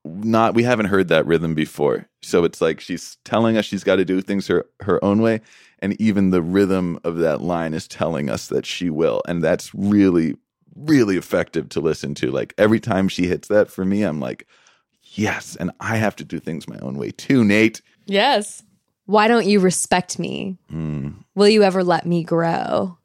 not 0.05 0.55
we 0.55 0.63
haven't 0.63 0.87
heard 0.87 1.09
that 1.09 1.27
rhythm 1.27 1.55
before. 1.55 2.09
So 2.23 2.45
it's 2.45 2.63
like 2.63 2.81
she's 2.81 3.19
telling 3.27 3.59
us 3.59 3.67
she's 3.67 3.85
got 3.85 3.97
to 3.97 4.07
do 4.07 4.23
things 4.23 4.47
her 4.47 4.65
her 4.81 5.05
own 5.05 5.21
way 5.21 5.43
and 5.81 6.01
even 6.01 6.31
the 6.31 6.43
rhythm 6.43 6.99
of 7.05 7.19
that 7.19 7.41
line 7.41 7.75
is 7.75 7.89
telling 7.89 8.31
us 8.31 8.49
that 8.49 8.67
she 8.67 8.91
will. 8.91 9.23
And 9.27 9.43
that's 9.43 9.75
really 9.75 10.37
really 10.81 11.17
effective 11.17 11.69
to 11.71 11.81
listen 11.81 12.15
to. 12.17 12.31
Like 12.31 12.55
every 12.59 12.81
time 12.81 13.09
she 13.09 13.27
hits 13.27 13.49
that 13.49 13.71
for 13.71 13.85
me, 13.85 14.03
I'm 14.03 14.21
like, 14.21 14.47
yes, 15.03 15.57
and 15.57 15.71
I 15.81 15.97
have 15.97 16.17
to 16.17 16.25
do 16.25 16.39
things 16.39 16.69
my 16.69 16.79
own 16.81 16.97
way 16.97 17.11
too, 17.11 17.45
Nate. 17.45 17.83
Yes. 18.07 18.63
Why 19.07 19.29
don't 19.29 19.47
you 19.47 19.61
respect 19.61 20.19
me? 20.19 20.57
Hmm. 20.71 21.11
Will 21.35 21.49
you 21.49 21.63
ever 21.63 21.83
let 21.83 22.07
me 22.07 22.23
grow? 22.23 22.97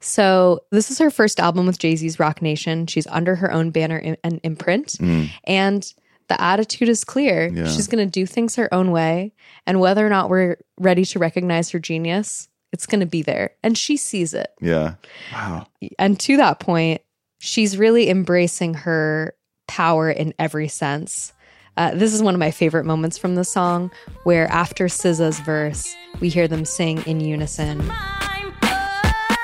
So, 0.00 0.60
this 0.70 0.90
is 0.90 0.98
her 0.98 1.10
first 1.10 1.40
album 1.40 1.66
with 1.66 1.78
Jay 1.78 1.96
Z's 1.96 2.18
Roc 2.20 2.42
Nation. 2.42 2.86
She's 2.86 3.06
under 3.06 3.34
her 3.36 3.50
own 3.50 3.70
banner 3.70 4.16
and 4.22 4.40
imprint. 4.42 4.96
Hmm. 4.98 5.24
And 5.44 5.92
the 6.28 6.40
attitude 6.40 6.88
is 6.88 7.04
clear. 7.04 7.48
Yeah. 7.48 7.68
She's 7.68 7.86
going 7.86 8.04
to 8.04 8.10
do 8.10 8.26
things 8.26 8.56
her 8.56 8.72
own 8.74 8.90
way. 8.90 9.32
And 9.66 9.80
whether 9.80 10.06
or 10.06 10.10
not 10.10 10.28
we're 10.28 10.58
ready 10.78 11.04
to 11.06 11.18
recognize 11.18 11.70
her 11.70 11.78
genius, 11.78 12.48
it's 12.72 12.86
going 12.86 13.00
to 13.00 13.06
be 13.06 13.22
there. 13.22 13.52
And 13.62 13.78
she 13.78 13.96
sees 13.96 14.34
it. 14.34 14.50
Yeah. 14.60 14.94
Wow. 15.32 15.66
And 15.98 16.18
to 16.20 16.36
that 16.38 16.60
point, 16.60 17.02
she's 17.38 17.76
really 17.76 18.08
embracing 18.08 18.74
her 18.74 19.34
power 19.68 20.10
in 20.10 20.34
every 20.38 20.68
sense. 20.68 21.32
Uh, 21.76 21.94
this 21.94 22.14
is 22.14 22.22
one 22.22 22.34
of 22.34 22.40
my 22.40 22.50
favorite 22.50 22.86
moments 22.86 23.18
from 23.18 23.34
the 23.34 23.44
song, 23.44 23.90
where 24.24 24.46
after 24.48 24.86
SZA's 24.86 25.40
verse, 25.40 25.94
we 26.20 26.30
hear 26.30 26.48
them 26.48 26.64
sing 26.64 27.02
in 27.06 27.20
unison. 27.20 27.86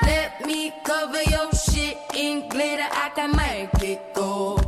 Let 0.01 0.45
me 0.45 0.73
cover 0.83 1.21
your 1.23 1.51
shit 1.51 1.97
in 2.15 2.49
glitter. 2.49 2.87
I 2.91 3.11
can 3.13 3.35
make 3.35 3.83
it 3.83 4.13
go. 4.15 4.62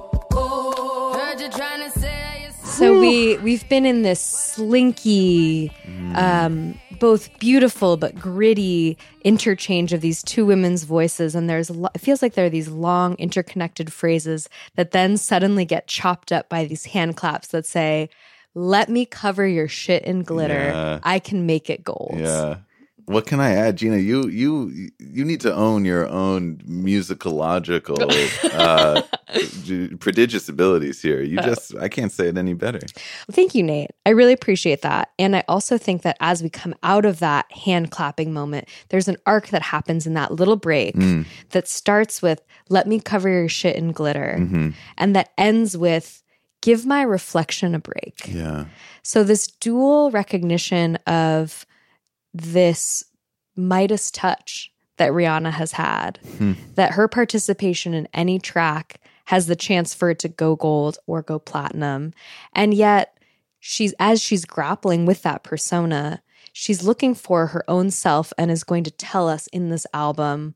So 2.77 2.99
we 2.99 3.37
we've 3.37 3.67
been 3.69 3.85
in 3.85 4.01
this 4.01 4.19
slinky, 4.19 5.71
um, 6.13 6.77
both 6.99 7.37
beautiful 7.39 7.95
but 7.97 8.15
gritty 8.15 8.97
interchange 9.23 9.93
of 9.93 10.01
these 10.01 10.21
two 10.21 10.45
women's 10.45 10.83
voices, 10.83 11.35
and 11.35 11.49
there's 11.49 11.69
lo- 11.69 11.89
it 11.95 11.99
feels 12.01 12.21
like 12.21 12.33
there 12.33 12.45
are 12.45 12.49
these 12.49 12.67
long 12.67 13.15
interconnected 13.15 13.93
phrases 13.93 14.49
that 14.75 14.91
then 14.91 15.17
suddenly 15.17 15.63
get 15.65 15.87
chopped 15.87 16.31
up 16.31 16.49
by 16.49 16.65
these 16.65 16.85
hand 16.85 17.15
claps 17.15 17.47
that 17.49 17.65
say, 17.65 18.09
"Let 18.53 18.89
me 18.89 19.05
cover 19.05 19.47
your 19.47 19.67
shit 19.69 20.03
in 20.03 20.23
glitter. 20.23 20.53
Yeah. 20.53 20.99
I 21.03 21.19
can 21.19 21.45
make 21.45 21.69
it 21.69 21.83
gold." 21.83 22.15
Yeah. 22.17 22.57
What 23.05 23.27
can 23.27 23.39
I 23.39 23.51
add, 23.51 23.77
Gina? 23.77 23.97
You 23.97 24.27
you 24.27 24.89
you 24.99 25.23
need 25.23 25.41
to 25.41 25.53
own 25.53 25.85
your 25.85 26.07
own 26.07 26.57
musicological 26.67 27.99
uh, 28.53 29.03
prodigious 29.99 30.49
abilities 30.49 31.01
here. 31.01 31.21
You 31.21 31.37
uh, 31.37 31.43
just 31.43 31.75
I 31.75 31.87
can't 31.87 32.11
say 32.11 32.27
it 32.27 32.37
any 32.37 32.53
better. 32.53 32.79
Thank 33.31 33.53
you, 33.53 33.61
Nate. 33.61 33.91
I 34.07 34.09
really 34.09 34.33
appreciate 34.33 34.81
that. 34.81 35.11
And 35.19 35.35
I 35.35 35.43
also 35.47 35.77
think 35.77 36.01
that 36.01 36.17
as 36.19 36.41
we 36.41 36.49
come 36.49 36.73
out 36.81 37.05
of 37.05 37.19
that 37.19 37.51
hand 37.51 37.91
clapping 37.91 38.33
moment, 38.33 38.67
there's 38.89 39.07
an 39.07 39.17
arc 39.27 39.49
that 39.49 39.61
happens 39.61 40.07
in 40.07 40.15
that 40.15 40.31
little 40.31 40.55
break 40.55 40.95
mm. 40.95 41.25
that 41.51 41.67
starts 41.67 42.21
with, 42.21 42.41
let 42.69 42.87
me 42.87 42.99
cover 42.99 43.29
your 43.29 43.49
shit 43.49 43.75
in 43.75 43.91
glitter, 43.91 44.37
mm-hmm. 44.39 44.69
and 44.97 45.15
that 45.15 45.31
ends 45.37 45.77
with, 45.77 46.23
give 46.61 46.85
my 46.85 47.03
reflection 47.03 47.75
a 47.75 47.79
break. 47.79 48.27
Yeah. 48.27 48.65
So, 49.03 49.23
this 49.23 49.47
dual 49.47 50.09
recognition 50.09 50.95
of 51.05 51.65
this 52.35 53.03
Midas 53.55 54.11
touch 54.11 54.71
that 54.97 55.11
Rihanna 55.11 55.51
has 55.51 55.73
had, 55.73 56.19
hmm. 56.37 56.53
that 56.75 56.91
her 56.91 57.07
participation 57.07 57.93
in 57.93 58.07
any 58.13 58.39
track 58.39 58.99
has 59.25 59.47
the 59.47 59.55
chance 59.55 59.93
for 59.93 60.09
it 60.09 60.19
to 60.19 60.27
go 60.27 60.55
gold 60.55 60.97
or 61.07 61.21
go 61.21 61.39
platinum. 61.39 62.13
And 62.53 62.73
yet, 62.73 63.17
she's 63.59 63.93
as 63.99 64.21
she's 64.21 64.45
grappling 64.45 65.05
with 65.05 65.23
that 65.23 65.43
persona, 65.43 66.21
she's 66.53 66.83
looking 66.83 67.15
for 67.15 67.47
her 67.47 67.63
own 67.69 67.89
self 67.89 68.31
and 68.37 68.51
is 68.51 68.63
going 68.63 68.83
to 68.83 68.91
tell 68.91 69.27
us 69.27 69.47
in 69.47 69.69
this 69.69 69.87
album 69.93 70.55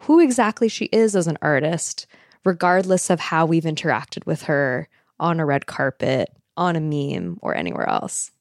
who 0.00 0.20
exactly 0.20 0.68
she 0.68 0.86
is 0.86 1.14
as 1.14 1.28
an 1.28 1.38
artist, 1.40 2.06
regardless 2.44 3.08
of 3.08 3.20
how 3.20 3.46
we've 3.46 3.64
interacted 3.64 4.26
with 4.26 4.42
her 4.42 4.88
on 5.20 5.38
a 5.38 5.46
red 5.46 5.66
carpet, 5.66 6.28
on 6.56 6.74
a 6.74 6.80
meme, 6.80 7.38
or 7.40 7.54
anywhere 7.54 7.88
else. 7.88 8.32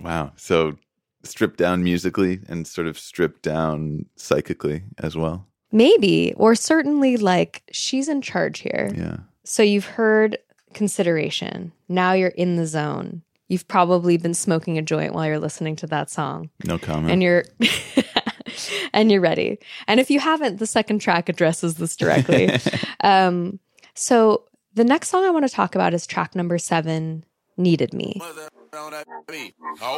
Wow. 0.00 0.32
So 0.36 0.78
stripped 1.22 1.58
down 1.58 1.82
musically 1.82 2.40
and 2.48 2.66
sort 2.66 2.86
of 2.86 2.98
stripped 2.98 3.42
down 3.42 4.06
psychically 4.16 4.82
as 4.98 5.16
well. 5.16 5.46
Maybe, 5.70 6.32
or 6.36 6.54
certainly 6.54 7.16
like 7.16 7.62
she's 7.72 8.08
in 8.08 8.22
charge 8.22 8.60
here. 8.60 8.90
Yeah. 8.94 9.18
So 9.44 9.62
you've 9.62 9.86
heard 9.86 10.38
consideration. 10.74 11.72
Now 11.88 12.12
you're 12.12 12.28
in 12.28 12.56
the 12.56 12.66
zone. 12.66 13.22
You've 13.48 13.68
probably 13.68 14.16
been 14.16 14.34
smoking 14.34 14.78
a 14.78 14.82
joint 14.82 15.14
while 15.14 15.26
you're 15.26 15.38
listening 15.38 15.76
to 15.76 15.86
that 15.88 16.10
song. 16.10 16.50
No 16.64 16.78
comment. 16.78 17.10
And 17.10 17.22
you're 17.22 17.44
and 18.92 19.10
you're 19.10 19.20
ready. 19.20 19.58
And 19.86 20.00
if 20.00 20.10
you 20.10 20.20
haven't, 20.20 20.58
the 20.58 20.66
second 20.66 21.00
track 21.00 21.28
addresses 21.28 21.76
this 21.76 21.96
directly. 21.96 22.50
um, 23.02 23.58
so 23.94 24.44
the 24.74 24.84
next 24.84 25.08
song 25.08 25.24
I 25.24 25.30
want 25.30 25.46
to 25.48 25.52
talk 25.52 25.74
about 25.74 25.94
is 25.94 26.06
track 26.06 26.34
number 26.34 26.58
seven, 26.58 27.24
Needed 27.56 27.92
Me. 27.92 28.20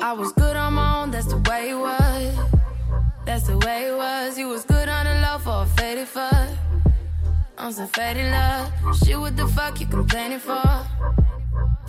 I 0.02 0.12
was 0.12 0.32
good 0.32 0.56
on 0.56 0.74
my 0.74 1.02
own, 1.02 1.10
that's 1.10 1.26
the 1.26 1.38
way 1.48 1.70
it 1.70 1.74
was. 1.74 2.34
That's 3.26 3.46
the 3.46 3.58
way 3.58 3.88
it 3.88 3.96
was. 3.96 4.38
You 4.38 4.48
was 4.48 4.64
good 4.64 4.88
on 4.88 5.04
the 5.06 5.14
low 5.26 5.38
for 5.38 5.62
a 5.62 5.66
faded 5.76 6.08
fuck. 6.08 6.48
On 7.58 7.72
some 7.72 7.88
faded 7.88 8.30
love. 8.32 8.72
Shit, 8.98 9.18
what 9.18 9.36
the 9.36 9.46
fuck 9.48 9.80
you 9.80 9.86
complaining 9.86 10.38
for? 10.38 10.62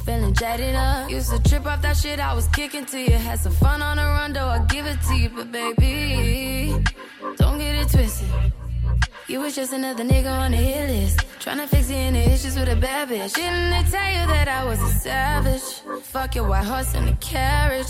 Feeling 0.05 0.33
jaded 0.33 0.75
up. 0.75 1.09
Used 1.09 1.31
to 1.31 1.41
trip 1.43 1.65
off 1.65 1.81
that 1.83 1.95
shit 1.97 2.19
I 2.19 2.33
was 2.33 2.47
kicking 2.47 2.85
to 2.85 2.99
you. 2.99 3.11
Had 3.11 3.39
some 3.39 3.53
fun 3.53 3.81
on 3.81 3.97
the 3.97 4.03
run, 4.03 4.33
though 4.33 4.47
I 4.47 4.59
give 4.65 4.85
it 4.85 4.99
to 5.07 5.15
you. 5.15 5.29
But 5.29 5.51
baby, 5.51 6.83
don't 7.37 7.59
get 7.59 7.75
it 7.75 7.89
twisted. 7.89 8.27
You 9.27 9.39
was 9.39 9.55
just 9.55 9.71
another 9.71 10.03
nigga 10.03 10.31
on 10.31 10.51
the 10.51 10.57
hit 10.57 10.89
list. 10.89 11.19
Tryna 11.39 11.67
fix 11.67 11.89
any 11.89 12.19
issues 12.19 12.55
with 12.57 12.67
a 12.67 12.75
bad 12.75 13.09
bitch. 13.09 13.33
Didn't 13.33 13.69
they 13.69 13.89
tell 13.89 14.11
you 14.11 14.27
that 14.27 14.47
I 14.47 14.65
was 14.65 14.81
a 14.81 14.93
savage? 14.99 16.03
Fuck 16.03 16.35
your 16.35 16.47
white 16.47 16.65
horse 16.65 16.93
and 16.95 17.09
a 17.09 17.15
carriage. 17.15 17.87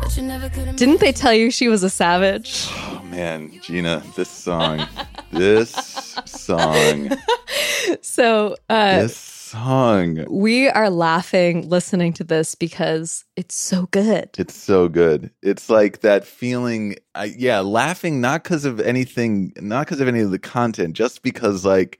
But 0.00 0.16
you 0.16 0.22
never 0.22 0.48
could 0.48 0.66
have 0.66 0.76
Didn't 0.76 1.00
they 1.00 1.12
tell 1.12 1.32
you 1.34 1.50
she 1.50 1.68
was 1.68 1.82
a 1.82 1.90
savage? 1.90 2.66
Oh 2.70 3.02
man, 3.04 3.52
Gina, 3.60 4.02
this 4.16 4.30
song, 4.30 4.86
this 5.30 6.18
song, 6.24 7.10
So 8.00 8.56
uh, 8.68 9.02
this 9.02 9.16
song. 9.52 10.24
we 10.30 10.68
are 10.68 10.88
laughing 10.88 11.68
listening 11.68 12.12
to 12.14 12.24
this 12.24 12.54
because 12.54 13.24
it's 13.36 13.54
so 13.54 13.86
good. 13.90 14.30
It's 14.38 14.54
so 14.54 14.88
good. 14.88 15.30
It's 15.42 15.68
like 15.68 16.00
that 16.00 16.24
feeling. 16.26 16.96
I, 17.14 17.24
yeah, 17.36 17.60
laughing 17.60 18.20
not 18.20 18.44
because 18.44 18.64
of 18.64 18.80
anything, 18.80 19.52
not 19.60 19.86
because 19.86 20.00
of 20.00 20.08
any 20.08 20.20
of 20.20 20.30
the 20.30 20.38
content, 20.38 20.94
just 20.94 21.22
because 21.22 21.66
like, 21.66 21.98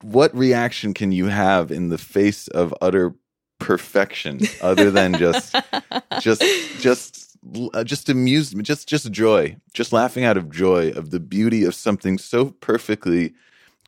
what 0.00 0.34
reaction 0.34 0.94
can 0.94 1.12
you 1.12 1.26
have 1.26 1.70
in 1.70 1.90
the 1.90 1.98
face 1.98 2.48
of 2.48 2.74
utter 2.80 3.14
perfection, 3.58 4.40
other 4.62 4.90
than 4.90 5.14
just, 5.14 5.54
just, 6.20 6.42
just, 6.80 7.36
uh, 7.74 7.84
just 7.84 8.08
amusement, 8.08 8.66
just, 8.66 8.88
just 8.88 9.10
joy, 9.10 9.56
just 9.74 9.92
laughing 9.92 10.24
out 10.24 10.36
of 10.36 10.50
joy 10.50 10.90
of 10.90 11.10
the 11.10 11.20
beauty 11.20 11.64
of 11.64 11.74
something 11.74 12.18
so 12.18 12.46
perfectly 12.60 13.34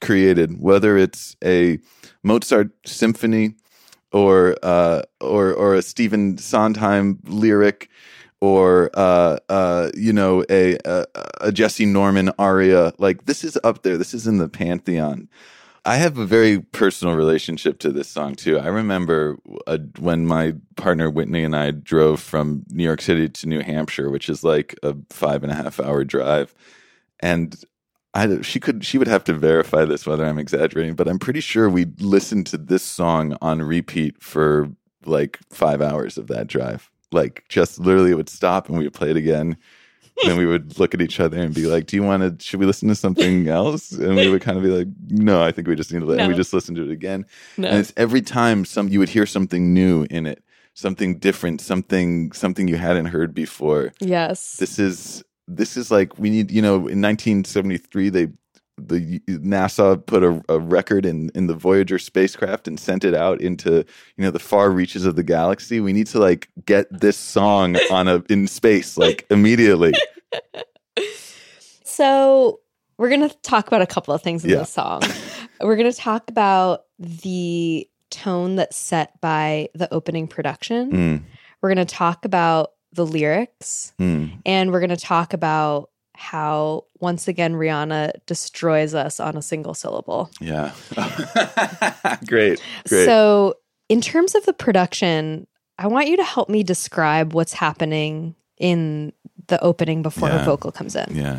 created, 0.00 0.60
whether 0.60 0.96
it's 0.96 1.36
a 1.44 1.78
Mozart 2.22 2.70
symphony 2.86 3.54
or 4.12 4.56
uh, 4.62 5.02
or 5.20 5.52
or 5.52 5.74
a 5.74 5.82
Stephen 5.82 6.38
Sondheim 6.38 7.18
lyric, 7.24 7.90
or 8.40 8.90
uh, 8.94 9.38
uh, 9.48 9.90
you 9.94 10.12
know 10.12 10.44
a, 10.50 10.78
a 10.84 11.06
a 11.40 11.52
Jessye 11.52 11.86
Norman 11.86 12.30
aria. 12.38 12.92
Like 12.98 13.26
this 13.26 13.44
is 13.44 13.58
up 13.64 13.82
there. 13.82 13.96
This 13.96 14.14
is 14.14 14.26
in 14.26 14.38
the 14.38 14.48
pantheon. 14.48 15.28
I 15.84 15.96
have 15.96 16.18
a 16.18 16.26
very 16.26 16.60
personal 16.60 17.14
relationship 17.14 17.78
to 17.78 17.90
this 17.90 18.08
song 18.08 18.34
too. 18.34 18.58
I 18.58 18.66
remember 18.66 19.38
uh, 19.66 19.78
when 19.98 20.26
my 20.26 20.54
partner 20.76 21.08
Whitney 21.08 21.44
and 21.44 21.56
I 21.56 21.70
drove 21.70 22.20
from 22.20 22.64
New 22.68 22.84
York 22.84 23.00
City 23.00 23.28
to 23.28 23.48
New 23.48 23.60
Hampshire, 23.60 24.10
which 24.10 24.28
is 24.28 24.44
like 24.44 24.74
a 24.82 24.94
five 25.08 25.42
and 25.42 25.52
a 25.52 25.54
half 25.54 25.80
hour 25.80 26.04
drive, 26.04 26.54
and 27.20 27.56
I 28.14 28.40
she 28.42 28.58
could 28.58 28.84
she 28.84 28.98
would 28.98 29.08
have 29.08 29.24
to 29.24 29.32
verify 29.34 29.84
this 29.84 30.06
whether 30.06 30.24
I'm 30.24 30.38
exaggerating, 30.38 30.94
but 30.94 31.08
I'm 31.08 31.18
pretty 31.18 31.40
sure 31.40 31.68
we 31.68 31.86
listened 32.00 32.46
to 32.48 32.58
this 32.58 32.82
song 32.82 33.36
on 33.42 33.62
repeat 33.62 34.22
for 34.22 34.70
like 35.04 35.38
five 35.50 35.80
hours 35.82 36.18
of 36.18 36.26
that 36.28 36.46
drive. 36.46 36.90
Like 37.12 37.44
just 37.48 37.78
literally, 37.78 38.10
it 38.10 38.16
would 38.16 38.28
stop 38.28 38.68
and 38.68 38.78
we 38.78 38.84
would 38.84 38.94
play 38.94 39.10
it 39.10 39.16
again. 39.16 39.56
then 40.24 40.36
we 40.36 40.46
would 40.46 40.80
look 40.80 40.94
at 40.94 41.00
each 41.00 41.20
other 41.20 41.38
and 41.40 41.54
be 41.54 41.66
like, 41.66 41.86
"Do 41.86 41.94
you 41.96 42.02
want 42.02 42.22
to? 42.38 42.44
Should 42.44 42.58
we 42.58 42.66
listen 42.66 42.88
to 42.88 42.94
something 42.96 43.46
else?" 43.60 43.92
And 43.92 44.16
we 44.16 44.28
would 44.28 44.42
kind 44.42 44.56
of 44.58 44.64
be 44.64 44.70
like, 44.70 44.88
"No, 45.10 45.42
I 45.44 45.52
think 45.52 45.68
we 45.68 45.76
just 45.76 45.92
need 45.92 46.00
to." 46.00 46.06
Let, 46.06 46.18
And 46.18 46.28
we 46.28 46.34
just 46.34 46.52
listened 46.52 46.76
to 46.78 46.82
it 46.82 46.90
again. 46.90 47.24
No. 47.56 47.68
And 47.68 47.78
it's 47.78 47.92
every 47.96 48.20
time 48.20 48.64
some 48.64 48.88
you 48.88 48.98
would 48.98 49.10
hear 49.10 49.26
something 49.26 49.72
new 49.72 50.06
in 50.10 50.26
it, 50.26 50.42
something 50.74 51.18
different, 51.18 51.60
something 51.60 52.32
something 52.32 52.66
you 52.66 52.76
hadn't 52.78 53.06
heard 53.06 53.32
before 53.32 53.92
Yes. 54.00 54.56
this 54.56 54.80
is 54.80 55.22
this 55.48 55.76
is 55.76 55.90
like 55.90 56.18
we 56.18 56.30
need 56.30 56.50
you 56.50 56.62
know 56.62 56.74
in 56.74 57.00
1973 57.02 58.08
they 58.10 58.28
the 58.80 59.18
NASA 59.26 60.04
put 60.06 60.22
a, 60.22 60.40
a 60.48 60.60
record 60.60 61.04
in 61.04 61.30
in 61.34 61.48
the 61.48 61.54
Voyager 61.54 61.98
spacecraft 61.98 62.68
and 62.68 62.78
sent 62.78 63.02
it 63.04 63.12
out 63.12 63.40
into 63.40 63.84
you 64.16 64.24
know 64.24 64.30
the 64.30 64.38
far 64.38 64.70
reaches 64.70 65.04
of 65.04 65.16
the 65.16 65.24
galaxy. 65.24 65.80
We 65.80 65.92
need 65.92 66.06
to 66.08 66.20
like 66.20 66.48
get 66.64 66.86
this 67.00 67.16
song 67.16 67.76
on 67.90 68.06
a 68.06 68.22
in 68.28 68.46
space 68.46 68.96
like 68.96 69.26
immediately. 69.30 69.94
So 71.84 72.60
we're 72.96 73.10
gonna 73.10 73.28
talk 73.42 73.66
about 73.66 73.82
a 73.82 73.86
couple 73.86 74.14
of 74.14 74.22
things 74.22 74.44
in 74.44 74.50
Yeah. 74.50 74.58
this 74.58 74.70
song. 74.70 75.02
we're 75.60 75.76
gonna 75.76 75.92
talk 75.92 76.28
about 76.30 76.82
the 76.98 77.88
tone 78.10 78.56
that's 78.56 78.76
set 78.76 79.20
by 79.20 79.68
the 79.74 79.92
opening 79.92 80.26
production. 80.28 80.92
Mm, 80.92 81.22
We're 81.60 81.70
gonna 81.70 81.84
talk 81.84 82.24
about 82.24 82.72
the 82.98 83.06
lyrics, 83.06 83.92
mm. 83.98 84.30
and 84.44 84.72
we're 84.72 84.80
gonna 84.80 84.96
talk 84.96 85.32
about 85.32 85.88
how 86.14 86.84
once 86.98 87.28
again 87.28 87.54
Rihanna 87.54 88.10
destroys 88.26 88.92
us 88.92 89.20
on 89.20 89.36
a 89.36 89.42
single 89.42 89.72
syllable. 89.72 90.30
Yeah, 90.40 90.72
great, 92.26 92.60
great. 92.88 93.04
So, 93.06 93.54
in 93.88 94.00
terms 94.00 94.34
of 94.34 94.44
the 94.46 94.52
production, 94.52 95.46
I 95.78 95.86
want 95.86 96.08
you 96.08 96.16
to 96.16 96.24
help 96.24 96.48
me 96.48 96.64
describe 96.64 97.34
what's 97.34 97.52
happening 97.52 98.34
in 98.58 99.12
the 99.46 99.62
opening 99.62 100.02
before 100.02 100.28
Yeah. 100.28 100.38
her 100.38 100.44
vocal 100.44 100.72
comes 100.72 100.96
in. 100.96 101.14
yeah, 101.14 101.38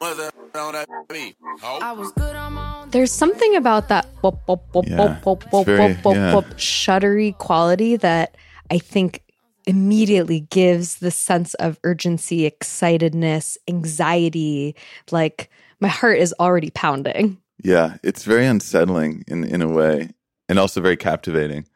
I 0.00 1.94
was 1.96 2.10
good 2.12 2.34
on 2.34 2.54
my 2.54 2.80
own. 2.80 2.90
There's 2.90 3.12
something 3.12 3.54
about 3.54 3.88
that 3.88 4.06
very- 4.22 4.88
yeah. 4.88 5.20
shuddery 6.56 7.36
quality 7.38 7.96
that 7.96 8.36
I 8.72 8.78
think 8.78 9.22
immediately 9.66 10.40
gives 10.40 10.96
the 10.96 11.10
sense 11.10 11.54
of 11.54 11.78
urgency, 11.84 12.50
excitedness, 12.50 13.56
anxiety. 13.68 14.74
Like 15.10 15.50
my 15.80 15.88
heart 15.88 16.18
is 16.18 16.34
already 16.40 16.70
pounding. 16.70 17.38
yeah. 17.62 17.96
It's 18.02 18.24
very 18.24 18.46
unsettling 18.46 19.24
in 19.28 19.44
in 19.44 19.62
a 19.62 19.68
way, 19.68 20.10
and 20.48 20.58
also 20.58 20.80
very 20.80 20.96
captivating. 20.96 21.66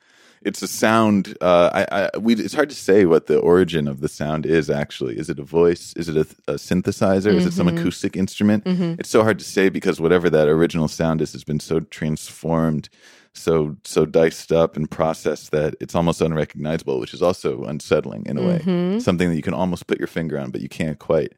It's 0.43 0.63
a 0.63 0.69
sound. 0.69 1.37
Uh, 1.41 1.71
I, 1.75 1.83
I, 2.15 2.19
we, 2.19 2.35
it's 2.35 2.55
hard 2.55 2.71
to 2.71 2.77
say 2.77 3.05
what 3.05 3.27
the 3.27 3.39
origin 3.39 3.89
of 3.89 4.01
the 4.01 4.09
sound 4.09 4.47
is. 4.47 4.71
Actually, 4.71 5.19
is 5.19 5.29
it 5.29 5.39
a 5.41 5.43
voice? 5.45 5.93
Is 5.97 6.09
it 6.09 6.17
a, 6.17 6.27
a 6.53 6.57
synthesizer? 6.57 7.33
Is 7.35 7.47
it 7.47 7.53
some 7.53 7.67
Mhm. 7.69 7.79
acoustic 7.79 8.17
instrument? 8.17 8.65
Mhm. 8.65 8.99
It's 9.01 9.11
so 9.11 9.23
hard 9.23 9.39
to 9.41 9.45
say 9.45 9.69
because 9.71 10.01
whatever 10.01 10.31
that 10.31 10.47
original 10.49 10.89
sound 10.89 11.21
is 11.21 11.33
has 11.33 11.45
been 11.45 11.61
so 11.61 11.81
transformed, 11.81 12.89
so 13.37 13.77
so 13.85 14.05
diced 14.07 14.53
up 14.53 14.77
and 14.77 14.91
processed 14.91 15.51
that 15.53 15.75
it's 15.81 15.95
almost 15.95 16.21
unrecognizable, 16.21 16.99
which 17.01 17.15
is 17.15 17.23
also 17.23 17.65
unsettling 17.65 18.25
in 18.27 18.39
a 18.39 18.43
way. 18.43 18.59
Mhm. 18.65 19.01
Something 19.01 19.29
that 19.31 19.37
you 19.37 19.43
can 19.43 19.55
almost 19.55 19.87
put 19.87 19.99
your 19.99 20.09
finger 20.09 20.39
on, 20.39 20.51
but 20.51 20.61
you 20.61 20.69
can't 20.69 20.99
quite. 20.99 21.35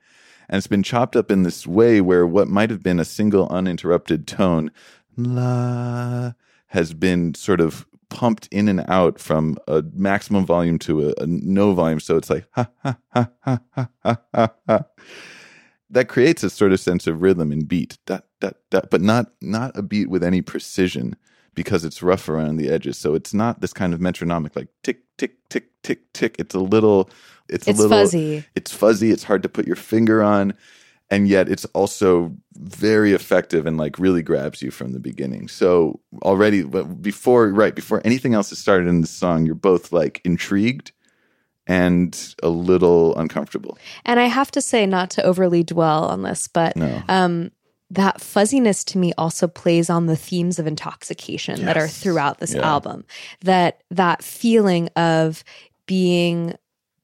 And 0.49 0.57
it's 0.57 0.66
been 0.66 0.82
chopped 0.82 1.16
up 1.16 1.30
in 1.30 1.42
this 1.42 1.66
way 1.66 2.01
where 2.01 2.26
what 2.26 2.49
might 2.49 2.70
have 2.70 2.82
been 2.82 2.99
a 2.99 3.05
single 3.05 3.49
uninterrupted 3.49 4.26
tone, 4.26 4.70
la, 5.16 6.32
has 6.68 6.94
been 6.94 7.34
sort 7.34 7.61
of 7.61 7.86
pumped 8.09 8.49
in 8.51 8.68
and 8.68 8.82
out 8.88 9.18
from 9.18 9.59
a 9.68 9.84
maximum 9.92 10.46
volume 10.46 10.78
to 10.78 11.11
a, 11.11 11.14
a 11.22 11.26
no 11.26 11.74
volume. 11.74 12.01
So 12.01 12.16
it's 12.16 12.30
like 12.30 12.46
ha 12.53 12.68
ha 12.82 12.96
ha 13.12 13.28
ha 13.42 13.61
ha 13.74 13.88
ha 14.03 14.16
ha. 14.34 14.49
ha. 14.66 14.84
That 15.90 16.09
creates 16.09 16.42
a 16.42 16.51
sort 16.51 16.72
of 16.72 16.80
sense 16.80 17.07
of 17.07 17.22
rhythm 17.22 17.51
and 17.51 17.66
beat, 17.66 17.96
dot, 18.05 18.24
dot, 18.40 18.57
dot, 18.70 18.90
but 18.90 19.01
not 19.01 19.32
not 19.40 19.76
a 19.76 19.82
beat 19.82 20.09
with 20.11 20.22
any 20.22 20.42
precision 20.42 21.16
because 21.59 21.85
it's 21.85 22.03
rough 22.05 22.29
around 22.29 22.57
the 22.57 22.71
edges. 22.71 22.97
So 22.97 23.15
it's 23.15 23.35
not 23.35 23.61
this 23.61 23.73
kind 23.73 23.93
of 23.93 24.01
metronomic 24.01 24.55
like 24.55 24.69
tick 24.85 25.01
tick 25.19 25.33
tick 25.51 25.67
tick 25.83 26.13
tick. 26.13 26.37
It's 26.39 26.55
a 26.55 26.61
little 26.61 27.11
it's, 27.49 27.67
It's 27.67 27.79
a 27.79 27.83
little 27.83 27.99
fuzzy. 27.99 28.45
it's 28.55 28.73
fuzzy 28.73 29.11
it's 29.11 29.25
hard 29.25 29.43
to 29.43 29.49
put 29.49 29.67
your 29.67 29.75
finger 29.77 30.23
on 30.23 30.55
and 31.11 31.27
yet 31.27 31.49
it's 31.49 31.65
also 31.67 32.37
very 32.53 33.13
effective 33.13 33.67
and 33.67 33.79
like 33.79 33.99
really 33.99 34.23
grabs 34.23 34.61
you 34.61 34.71
from 34.71 34.93
the 34.93 35.01
beginning 35.01 35.49
so 35.49 35.99
already 36.23 36.63
but 36.63 37.01
before 37.01 37.49
right 37.49 37.75
before 37.75 38.03
anything 38.05 38.35
else 38.35 38.51
has 38.51 38.59
started 38.59 38.87
in 38.87 39.01
the 39.01 39.07
song 39.07 39.47
you're 39.47 39.55
both 39.55 39.93
like 39.93 40.21
intrigued 40.25 40.93
and 41.67 42.35
a 42.43 42.49
little 42.49 43.17
uncomfortable 43.19 43.79
And 44.05 44.19
I 44.21 44.25
have 44.27 44.51
to 44.53 44.61
say, 44.63 44.87
not 44.87 45.11
to 45.11 45.23
overly 45.23 45.63
dwell 45.63 46.05
on 46.05 46.23
this, 46.23 46.49
but 46.49 46.77
no 46.77 47.03
um, 47.09 47.51
that 47.91 48.20
fuzziness 48.20 48.84
to 48.84 48.99
me 48.99 49.12
also 49.16 49.47
plays 49.49 49.89
on 49.89 50.07
the 50.07 50.16
themes 50.16 50.59
of 50.59 50.66
intoxication 50.66 51.64
that 51.64 51.76
are 51.78 51.89
throughout 51.89 52.39
this 52.39 52.55
Yeah. 52.55 52.61
album. 52.68 53.05
That 53.43 53.82
that 53.91 54.22
feeling 54.22 54.89
of 54.97 55.43
being 55.86 56.55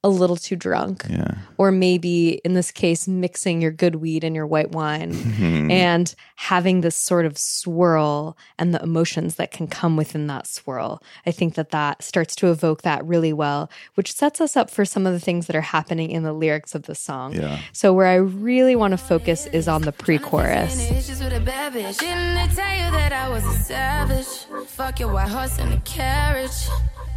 a 0.05 0.09
little 0.09 0.37
too 0.37 0.55
drunk, 0.55 1.05
yeah 1.11 1.35
or 1.57 1.71
maybe 1.71 2.41
in 2.45 2.55
this 2.55 2.71
case, 2.71 3.07
mixing 3.07 3.61
your 3.63 3.71
good 3.71 3.97
weed 3.97 4.25
and 4.25 4.35
your 4.35 4.47
white 4.47 4.73
wine. 4.73 5.15
And 5.75 6.15
having 6.37 6.81
this 6.83 6.95
sort 6.95 7.27
of 7.27 7.39
swirl 7.39 8.37
and 8.59 8.75
the 8.75 8.83
emotions 8.83 9.37
that 9.37 9.51
can 9.51 9.67
come 9.67 9.97
within 9.97 10.27
that 10.27 10.47
swirl. 10.47 11.03
I 11.27 11.31
think 11.31 11.55
that 11.55 11.71
that 11.71 12.03
starts 12.03 12.35
to 12.37 12.51
evoke 12.51 12.83
that 12.83 13.05
really 13.05 13.33
well, 13.33 13.71
which 13.95 14.13
sets 14.13 14.41
us 14.41 14.57
up 14.57 14.71
for 14.71 14.85
some 14.85 15.07
of 15.07 15.13
the 15.13 15.21
things 15.21 15.47
that 15.47 15.57
are 15.57 15.63
happening 15.63 16.11
in 16.11 16.23
the 16.23 16.33
lyrics 16.33 16.75
of 16.75 16.83
the 16.83 16.95
song. 16.95 17.35
yeah 17.35 17.61
So, 17.73 17.93
where 17.93 18.07
I 18.07 18.17
really 18.17 18.77
want 18.77 18.93
to 18.93 18.99
focus 18.99 19.47
is 19.47 19.69
on 19.69 19.83
the 19.83 19.93
pre 19.93 20.19
chorus. 20.19 20.79
Any 20.79 20.99
issues 20.99 21.23
with 21.23 21.33
a 21.33 21.41
bad 21.41 21.73
bitch? 21.73 21.99
Didn't 21.99 22.35
they 22.35 22.55
tell 22.55 22.77
you 22.77 22.91
that 22.99 23.13
I 23.13 23.29
was 23.29 23.45
a 23.45 23.57
savage? 23.65 24.27
Fuck 24.69 25.01
your 25.01 25.13
white 25.13 25.29
horse 25.29 25.59
and 25.59 25.73
a 25.73 25.81
carriage. 25.81 26.69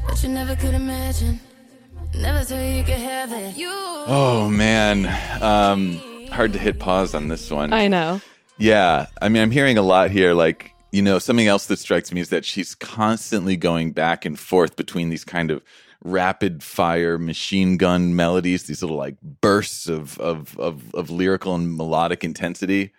But 0.08 0.24
you 0.24 0.30
never 0.30 0.56
could 0.56 0.74
imagine. 0.74 1.40
Oh 4.08 4.50
man 4.50 5.06
um 5.42 6.00
hard 6.30 6.54
to 6.54 6.60
hit 6.60 6.80
pause 6.80 7.14
on 7.14 7.28
this 7.28 7.50
one 7.52 7.74
I 7.74 7.88
know. 7.88 8.22
Yeah, 8.58 9.06
I 9.22 9.30
mean, 9.30 9.44
I'm 9.44 9.52
hearing 9.52 9.78
a 9.78 9.84
lot 9.84 10.10
here. 10.10 10.34
Like, 10.34 10.74
you 10.92 11.02
know, 11.02 11.20
something 11.20 11.48
else 11.48 11.68
that 11.68 11.78
strikes 11.78 12.12
me 12.12 12.22
is 12.22 12.30
that 12.30 12.44
she's 12.44 12.74
constantly 12.74 13.56
going 13.56 13.92
back 13.92 14.26
and 14.26 14.38
forth 14.40 14.76
between 14.76 15.10
these 15.10 15.24
kind 15.24 15.52
of 15.52 15.62
rapid 16.04 16.64
fire 16.64 17.18
machine 17.18 17.78
gun 17.78 18.16
melodies, 18.16 18.64
these 18.64 18.82
little 18.82 18.98
like 18.98 19.22
bursts 19.22 19.88
of 19.88 20.18
of 20.20 20.58
of, 20.58 20.94
of 20.96 21.10
lyrical 21.10 21.54
and 21.54 21.78
melodic 21.78 22.24
intensity, 22.24 22.94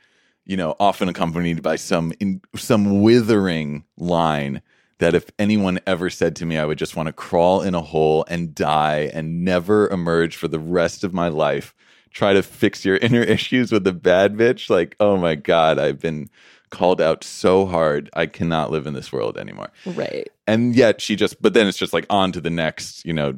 you 0.44 0.56
know, 0.56 0.76
often 0.78 1.08
accompanied 1.08 1.62
by 1.62 1.74
some 1.76 2.12
in, 2.20 2.40
some 2.54 3.02
withering 3.02 3.84
line 3.96 4.62
that 4.98 5.14
if 5.14 5.30
anyone 5.38 5.78
ever 5.86 6.10
said 6.10 6.34
to 6.36 6.46
me 6.46 6.58
I 6.58 6.64
would 6.64 6.78
just 6.78 6.96
want 6.96 7.06
to 7.06 7.12
crawl 7.12 7.62
in 7.62 7.74
a 7.74 7.80
hole 7.82 8.24
and 8.28 8.54
die 8.54 9.10
and 9.14 9.44
never 9.44 9.88
emerge 9.88 10.36
for 10.36 10.48
the 10.48 10.58
rest 10.58 11.04
of 11.04 11.14
my 11.14 11.28
life, 11.28 11.74
try 12.12 12.32
to 12.32 12.42
fix 12.42 12.84
your 12.84 12.96
inner 13.02 13.22
issues 13.22 13.70
with 13.72 13.86
a 13.86 13.92
bad 13.92 14.34
bitch, 14.34 14.68
like, 14.70 14.96
oh 15.00 15.16
my 15.16 15.34
god, 15.34 15.78
I've 15.78 16.00
been 16.00 16.28
called 16.70 17.00
out 17.00 17.24
so 17.24 17.64
hard. 17.64 18.10
I 18.14 18.26
cannot 18.26 18.70
live 18.70 18.86
in 18.86 18.92
this 18.94 19.10
world 19.12 19.38
anymore 19.38 19.70
Right. 19.86 20.28
and 20.46 20.74
yet 20.76 21.00
she 21.00 21.16
just 21.16 21.40
but 21.40 21.54
then 21.54 21.66
it's 21.66 21.78
just 21.78 21.92
like 21.94 22.04
on 22.10 22.30
to 22.32 22.40
the 22.42 22.50
next 22.50 23.04
you 23.06 23.12
know 23.14 23.34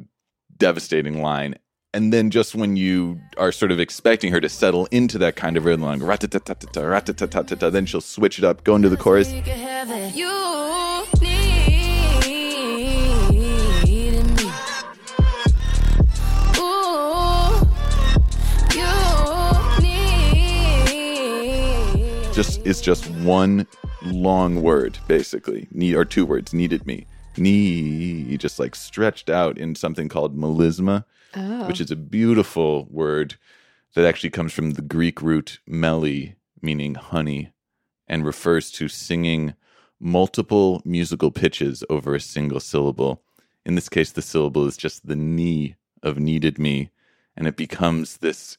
devastating 0.57 1.21
line 1.21 1.55
and 1.93 2.11
then 2.13 2.29
just 2.29 2.55
when 2.55 2.75
you 2.75 3.19
are 3.37 3.51
sort 3.51 3.71
of 3.71 3.79
expecting 3.79 4.31
her 4.31 4.39
to 4.41 4.49
settle 4.49 4.85
into 4.91 5.17
that 5.17 5.35
kind 5.35 5.55
of 5.57 5.65
rhythm 5.65 5.83
like 5.83 5.99
then 7.69 7.85
she'll 7.85 8.01
switch 8.01 8.37
it 8.37 8.43
up 8.43 8.63
go 8.63 8.75
into 8.75 8.89
the 8.89 8.97
chorus 8.97 9.31
You 9.31 9.41
need. 22.65 22.83
just 22.83 23.09
one 23.21 23.67
long 24.03 24.61
word 24.61 24.97
basically. 25.07 25.67
Need 25.71 25.95
or 25.95 26.05
two 26.05 26.25
words. 26.25 26.53
Needed 26.53 26.85
me. 26.85 27.05
Knee 27.37 28.37
just 28.37 28.59
like 28.59 28.75
stretched 28.75 29.29
out 29.29 29.57
in 29.57 29.75
something 29.75 30.09
called 30.09 30.37
melisma 30.37 31.05
oh. 31.35 31.67
which 31.67 31.79
is 31.79 31.91
a 31.91 31.95
beautiful 31.95 32.87
word 32.89 33.35
that 33.95 34.05
actually 34.05 34.29
comes 34.29 34.53
from 34.53 34.71
the 34.71 34.81
greek 34.81 35.21
root 35.21 35.59
meli 35.67 36.35
meaning 36.61 36.95
honey 36.95 37.51
and 38.07 38.25
refers 38.25 38.71
to 38.71 38.87
singing 38.87 39.53
multiple 39.99 40.81
musical 40.83 41.31
pitches 41.31 41.83
over 41.89 42.15
a 42.15 42.19
single 42.19 42.59
syllable. 42.59 43.21
In 43.65 43.75
this 43.75 43.89
case 43.89 44.11
the 44.11 44.21
syllable 44.21 44.67
is 44.67 44.77
just 44.77 45.07
the 45.07 45.15
knee 45.15 45.75
of 46.03 46.19
needed 46.19 46.57
me 46.57 46.89
and 47.37 47.47
it 47.47 47.55
becomes 47.55 48.17
this 48.17 48.57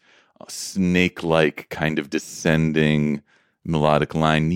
snake 0.49 1.23
like 1.23 1.69
kind 1.71 1.99
of 1.99 2.11
descending 2.11 3.23
melodic 3.65 4.15
line 4.15 4.51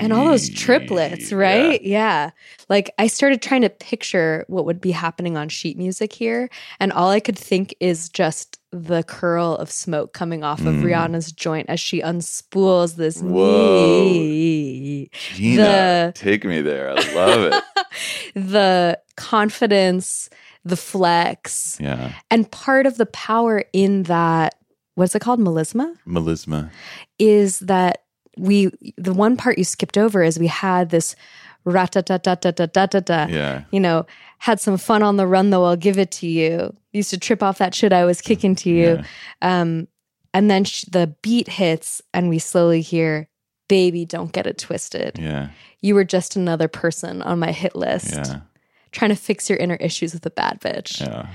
And 0.00 0.12
all 0.12 0.26
those 0.26 0.48
triplets, 0.48 1.32
right? 1.32 1.82
Yeah. 1.82 2.30
Like 2.68 2.90
I 2.98 3.06
started 3.08 3.42
trying 3.42 3.62
to 3.62 3.70
picture 3.70 4.44
what 4.48 4.64
would 4.64 4.80
be 4.80 4.90
happening 4.92 5.36
on 5.36 5.48
sheet 5.48 5.76
music 5.76 6.12
here. 6.12 6.48
And 6.78 6.92
all 6.92 7.10
I 7.10 7.20
could 7.20 7.38
think 7.38 7.74
is 7.80 8.08
just 8.08 8.58
the 8.70 9.02
curl 9.02 9.54
of 9.56 9.70
smoke 9.70 10.12
coming 10.12 10.44
off 10.44 10.60
of 10.60 10.74
Rihanna's 10.76 11.32
joint 11.32 11.68
as 11.70 11.80
she 11.80 12.00
unspools 12.00 12.96
this 12.96 13.22
Mm. 13.22 13.30
Whoa. 13.30 14.04
knee. 14.04 15.10
Gina, 15.34 15.62
The- 15.62 16.12
take 16.14 16.44
me 16.44 16.60
there. 16.60 16.90
I 16.90 17.14
love 17.14 17.52
it. 17.52 17.64
The 18.34 19.00
confidence, 19.16 20.28
the 20.64 20.76
flex, 20.76 21.78
yeah. 21.80 22.12
and 22.30 22.48
part 22.50 22.86
of 22.86 22.98
the 22.98 23.06
power 23.06 23.64
in 23.72 24.04
that, 24.04 24.54
what's 24.98 25.14
it 25.14 25.20
called? 25.20 25.40
Melisma? 25.40 25.96
Melisma. 26.06 26.70
is 27.18 27.60
that 27.60 28.02
we 28.36 28.70
the 28.96 29.12
one 29.14 29.36
part 29.36 29.58
you 29.58 29.64
skipped 29.64 29.96
over 29.98 30.22
is 30.22 30.38
we 30.38 30.46
had 30.46 30.90
this 30.90 31.16
rat-a-tat-tat-tat-tat-tat. 31.64 33.30
Yeah. 33.30 33.64
You 33.70 33.80
know, 33.80 34.06
had 34.38 34.60
some 34.60 34.76
fun 34.78 35.02
on 35.02 35.16
the 35.16 35.26
run 35.26 35.50
though, 35.50 35.64
I'll 35.64 35.76
give 35.76 35.98
it 35.98 36.10
to 36.12 36.26
you. 36.26 36.74
Used 36.92 37.10
to 37.10 37.18
trip 37.18 37.42
off 37.42 37.58
that 37.58 37.74
shit 37.74 37.92
I 37.92 38.04
was 38.04 38.20
kicking 38.20 38.54
to 38.56 38.70
you. 38.70 39.02
Um 39.42 39.88
and 40.34 40.50
then 40.50 40.64
sh- 40.64 40.84
the 40.90 41.14
beat 41.22 41.48
hits 41.48 42.02
and 42.12 42.28
we 42.28 42.38
slowly 42.38 42.80
hear 42.80 43.28
baby 43.68 44.04
don't 44.04 44.32
get 44.32 44.46
it 44.46 44.58
twisted. 44.58 45.18
Yeah. 45.18 45.50
You 45.80 45.94
were 45.94 46.04
just 46.04 46.36
another 46.36 46.68
person 46.68 47.22
on 47.22 47.38
my 47.38 47.52
hit 47.52 47.74
list 47.76 48.12
Yeah. 48.14 48.40
trying 48.92 49.10
to 49.10 49.16
fix 49.16 49.48
your 49.50 49.58
inner 49.58 49.76
issues 49.76 50.12
with 50.14 50.24
a 50.26 50.30
bad 50.30 50.60
bitch. 50.60 51.00
Yeah. 51.00 51.28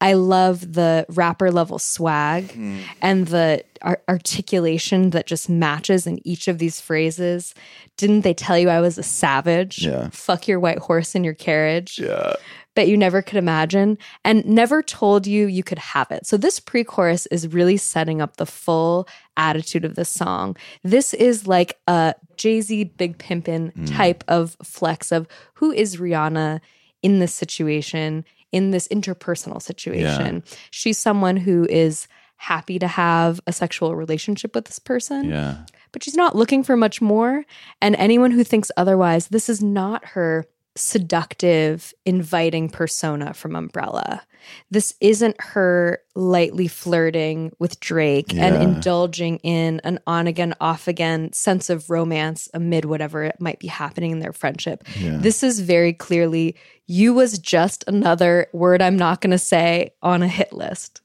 I 0.00 0.14
love 0.14 0.72
the 0.72 1.04
rapper 1.10 1.50
level 1.50 1.78
swag 1.78 2.52
Hmm. 2.52 2.78
and 3.02 3.26
the 3.28 3.62
ar- 3.82 4.00
articulation 4.08 5.10
that 5.10 5.26
just 5.26 5.48
matches 5.50 6.06
in 6.06 6.26
each 6.26 6.48
of 6.48 6.58
these 6.58 6.80
phrases. 6.80 7.54
Didn't 7.96 8.22
they 8.22 8.32
tell 8.34 8.58
you 8.58 8.68
I 8.70 8.80
was 8.80 8.96
a 8.98 9.02
savage? 9.02 9.84
Yeah. 9.84 10.08
Fuck 10.12 10.48
your 10.48 10.58
white 10.60 10.78
horse 10.78 11.14
in 11.14 11.22
your 11.24 11.34
carriage. 11.34 11.98
Yeah. 11.98 12.34
Bet 12.76 12.88
you 12.88 12.96
never 12.96 13.20
could 13.20 13.36
imagine 13.36 13.98
and 14.24 14.46
never 14.46 14.80
told 14.82 15.26
you 15.26 15.46
you 15.48 15.62
could 15.64 15.78
have 15.78 16.10
it. 16.10 16.24
So 16.26 16.36
this 16.36 16.60
pre 16.60 16.84
chorus 16.84 17.26
is 17.26 17.48
really 17.48 17.76
setting 17.76 18.22
up 18.22 18.36
the 18.36 18.46
full 18.46 19.06
attitude 19.36 19.84
of 19.84 19.96
the 19.96 20.04
song. 20.04 20.56
This 20.84 21.12
is 21.12 21.46
like 21.46 21.78
a 21.88 22.14
Jay 22.36 22.60
Z 22.60 22.84
Big 22.96 23.18
Pimpin' 23.18 23.72
Hmm. 23.74 23.84
type 23.86 24.24
of 24.28 24.56
flex 24.62 25.10
of 25.12 25.26
who 25.54 25.72
is 25.72 25.96
Rihanna 25.96 26.60
in 27.02 27.18
this 27.18 27.34
situation, 27.34 28.24
in 28.52 28.70
this 28.70 28.88
interpersonal 28.88 29.60
situation. 29.62 30.42
She's 30.70 30.98
someone 30.98 31.36
who 31.36 31.66
is 31.70 32.08
happy 32.36 32.78
to 32.78 32.88
have 32.88 33.40
a 33.46 33.52
sexual 33.52 33.94
relationship 33.94 34.54
with 34.54 34.64
this 34.64 34.78
person 34.78 35.28
Yeah. 35.28 35.58
but 35.92 36.02
she's 36.02 36.16
not 36.16 36.34
looking 36.34 36.62
for 36.64 36.76
much 36.76 37.02
more. 37.02 37.44
And 37.82 37.94
anyone 37.96 38.30
who 38.30 38.42
thinks 38.44 38.70
otherwise, 38.78 39.28
this 39.28 39.48
is 39.50 39.62
not 39.62 40.04
her 40.06 40.46
seductive, 40.74 41.92
inviting 42.06 42.68
persona 42.68 43.34
from 43.34 43.56
Umbrella. 43.56 44.22
This 44.70 44.94
isn't 45.00 45.36
her 45.40 46.00
lightly 46.14 46.68
flirting 46.68 47.52
with 47.58 47.80
Drake 47.80 48.34
and 48.34 48.62
indulging 48.62 49.38
in 49.38 49.80
an 49.84 50.00
on 50.06 50.26
again, 50.26 50.54
off 50.60 50.88
again 50.88 51.32
sense 51.32 51.70
of 51.70 51.90
romance 51.90 52.48
amid 52.54 52.84
whatever 52.84 53.24
it 53.24 53.40
might 53.40 53.58
be 53.58 53.68
happening 53.68 54.10
in 54.10 54.20
their 54.20 54.32
friendship. 54.32 54.84
This 54.98 55.42
is 55.42 55.60
very 55.60 55.92
clearly 55.92 56.56
you 56.86 57.14
was 57.14 57.38
just 57.38 57.84
another 57.86 58.48
word 58.52 58.82
I'm 58.82 58.96
not 58.96 59.20
going 59.20 59.30
to 59.30 59.38
say 59.38 59.90
on 60.02 60.22
a 60.22 60.28
hit 60.28 60.52
list 60.52 61.00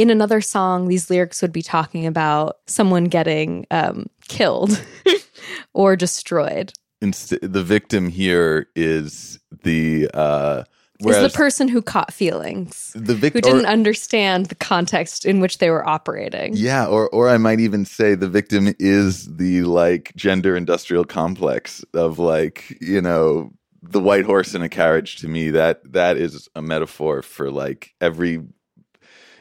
in 0.00 0.08
another 0.08 0.40
song, 0.40 0.88
these 0.88 1.10
lyrics 1.10 1.42
would 1.42 1.52
be 1.52 1.60
talking 1.60 2.06
about 2.06 2.56
someone 2.66 3.04
getting 3.04 3.66
um, 3.70 4.06
killed 4.28 4.82
or 5.74 5.94
destroyed. 5.94 6.72
Inst- 7.02 7.38
the 7.42 7.62
victim 7.62 8.08
here 8.08 8.68
is 8.74 9.38
the 9.62 10.08
uh 10.14 10.64
Is 11.06 11.32
the 11.32 11.36
person 11.36 11.68
who 11.68 11.80
caught 11.80 12.12
feelings, 12.12 12.92
the 12.94 13.14
who 13.14 13.40
didn't 13.40 13.66
understand 13.66 14.46
the 14.46 14.54
context 14.54 15.24
in 15.24 15.40
which 15.40 15.58
they 15.58 15.70
were 15.70 15.86
operating. 15.88 16.54
Yeah, 16.54 16.86
or 16.86 17.08
or 17.08 17.28
I 17.28 17.38
might 17.38 17.60
even 17.60 17.84
say 17.84 18.14
the 18.14 18.28
victim 18.28 18.74
is 18.78 19.36
the 19.36 19.62
like 19.62 20.12
gender 20.14 20.56
industrial 20.56 21.04
complex 21.04 21.84
of 21.94 22.18
like, 22.18 22.76
you 22.80 23.00
know, 23.00 23.52
the 23.82 24.00
white 24.00 24.24
horse 24.24 24.54
in 24.54 24.62
a 24.62 24.68
carriage 24.68 25.16
to 25.16 25.28
me 25.28 25.50
that 25.50 25.80
that 25.92 26.16
is 26.16 26.48
a 26.54 26.62
metaphor 26.62 27.22
for 27.22 27.50
like 27.50 27.94
every 28.00 28.42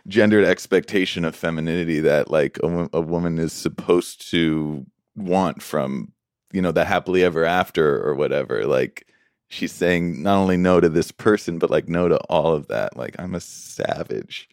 gendered 0.07 0.45
expectation 0.45 1.26
of 1.26 1.36
femininity 1.36 1.99
that 1.99 2.32
like 2.32 2.57
a, 2.64 2.89
a 2.93 3.01
woman 3.01 3.38
is 3.38 3.53
supposed 3.53 4.30
to 4.32 4.86
want 5.16 5.62
from 5.62 6.14
you 6.51 6.62
know 6.62 6.72
the 6.72 6.86
happily 6.86 7.24
ever 7.24 7.43
after 7.43 8.01
or 8.01 8.16
whatever 8.16 8.66
like 8.66 9.05
she's 9.50 9.72
saying 9.72 10.24
not 10.24 10.38
only 10.38 10.58
no 10.58 10.80
to 10.80 10.89
this 10.89 11.12
person 11.12 11.60
but 11.60 11.70
like 11.70 11.89
no 11.89 12.08
to 12.08 12.18
all 12.30 12.54
of 12.54 12.68
that 12.68 12.95
like 12.95 13.16
i'm 13.20 13.36
a 13.36 13.39
savage 13.39 14.50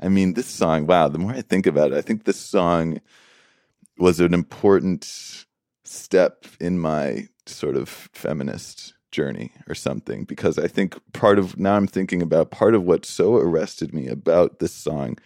I 0.00 0.08
mean, 0.08 0.34
this 0.34 0.46
song, 0.46 0.86
wow, 0.86 1.08
the 1.08 1.18
more 1.18 1.32
I 1.32 1.42
think 1.42 1.66
about 1.66 1.92
it, 1.92 1.96
I 1.96 2.02
think 2.02 2.24
this 2.24 2.38
song 2.38 3.00
was 3.98 4.20
an 4.20 4.34
important 4.34 5.44
step 5.84 6.44
in 6.60 6.78
my 6.78 7.28
sort 7.46 7.76
of 7.76 7.88
feminist 7.88 8.94
journey 9.10 9.52
or 9.68 9.74
something 9.74 10.24
because 10.24 10.58
I 10.58 10.66
think 10.66 10.96
part 11.12 11.38
of 11.38 11.58
now 11.58 11.76
I'm 11.76 11.86
thinking 11.86 12.20
about 12.20 12.50
part 12.50 12.74
of 12.74 12.82
what 12.82 13.06
so 13.06 13.36
arrested 13.36 13.94
me 13.94 14.08
about 14.08 14.58
this 14.58 14.72
song, 14.72 15.16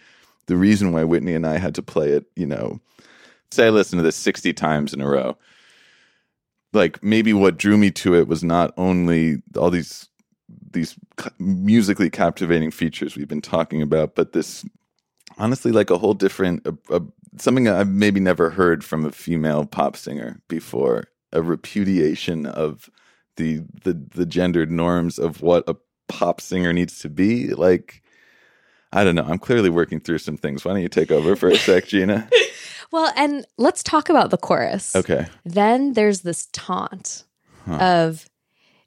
the 0.45 0.55
reason 0.55 0.93
why 0.93 1.03
Whitney 1.03 1.33
and 1.33 1.45
I 1.45 1.57
had 1.57 1.75
to 1.75 1.81
play 1.81 2.09
it, 2.11 2.25
you 2.35 2.45
know, 2.45 2.79
say 3.49 3.67
I 3.67 3.69
listened 3.71 3.99
to 3.99 4.03
this 4.03 4.15
60 4.15 4.53
times 4.53 4.93
in 4.93 5.01
a 5.01 5.09
row. 5.09 5.37
Like 6.73 7.03
maybe 7.03 7.33
what 7.33 7.57
drew 7.57 7.77
me 7.77 7.91
to 7.91 8.15
it 8.15 8.27
was 8.27 8.43
not 8.43 8.73
only 8.77 9.41
all 9.57 9.69
these 9.69 10.07
these 10.71 10.95
musically 11.37 12.09
captivating 12.09 12.71
features 12.71 13.15
we've 13.15 13.27
been 13.27 13.41
talking 13.41 13.81
about, 13.81 14.15
but 14.15 14.33
this 14.33 14.65
honestly 15.37 15.71
like 15.71 15.89
a 15.89 15.97
whole 15.97 16.13
different 16.13 16.65
something 17.37 17.67
I've 17.67 17.87
maybe 17.87 18.19
never 18.19 18.49
heard 18.51 18.83
from 18.83 19.05
a 19.05 19.11
female 19.11 19.65
pop 19.65 19.95
singer 19.95 20.41
before 20.47 21.05
a 21.31 21.41
repudiation 21.41 22.45
of 22.45 22.89
the 23.37 23.61
the 23.83 23.93
the 24.13 24.25
gendered 24.25 24.71
norms 24.71 25.17
of 25.17 25.41
what 25.41 25.63
a 25.67 25.75
pop 26.07 26.41
singer 26.41 26.73
needs 26.73 26.99
to 26.99 27.09
be 27.09 27.53
like 27.53 28.01
I 28.93 29.05
don't 29.05 29.15
know. 29.15 29.23
I'm 29.23 29.39
clearly 29.39 29.69
working 29.69 30.01
through 30.01 30.17
some 30.17 30.35
things. 30.35 30.65
Why 30.65 30.73
don't 30.73 30.81
you 30.81 30.89
take 30.89 31.11
over 31.11 31.37
for 31.37 31.47
a 31.47 31.55
sec, 31.55 31.87
Gina? 31.87 32.27
Well, 32.91 33.11
and 33.15 33.45
let's 33.57 33.83
talk 33.83 34.09
about 34.09 34.29
the 34.31 34.37
chorus. 34.37 34.95
Okay. 34.95 35.27
Then 35.45 35.93
there's 35.93 36.21
this 36.21 36.47
taunt 36.51 37.23
of 37.67 38.27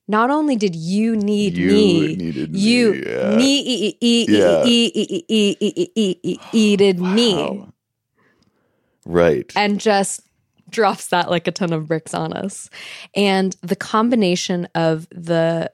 not 0.07 0.29
only 0.31 0.57
did 0.57 0.75
you 0.77 1.17
need 1.17 1.57
You 1.57 1.69
me, 1.73 2.17
needed 2.17 2.55
you 2.55 2.93
me, 2.93 3.03
yeah. 3.07 3.37
nee- 3.37 3.61
e- 3.61 3.97
e- 4.01 4.27
Yeah. 4.29 4.63
e- 4.67 4.93
e- 4.95 5.25
e- 5.29 5.57
e- 5.61 5.77
e- 5.77 5.91
e- 5.95 6.19
e- 6.23 6.39
eated 6.53 6.99
me. 7.01 7.65
Right. 9.07 9.53
and 9.55 9.81
just 9.81 10.21
drops 10.71 11.09
that 11.09 11.31
like 11.31 11.47
a 11.47 11.53
ton 11.53 11.73
of 11.73 11.87
bricks 11.87 12.15
on 12.15 12.33
us. 12.33 12.69
And 13.15 13.55
the 13.63 13.77
combination 13.77 14.67
of 14.75 15.07
the 15.11 15.71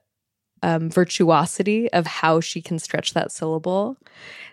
um, 0.62 0.90
virtuosity 0.90 1.90
of 1.92 2.06
how 2.06 2.40
she 2.40 2.60
can 2.60 2.78
stretch 2.78 3.14
that 3.14 3.32
syllable, 3.32 3.96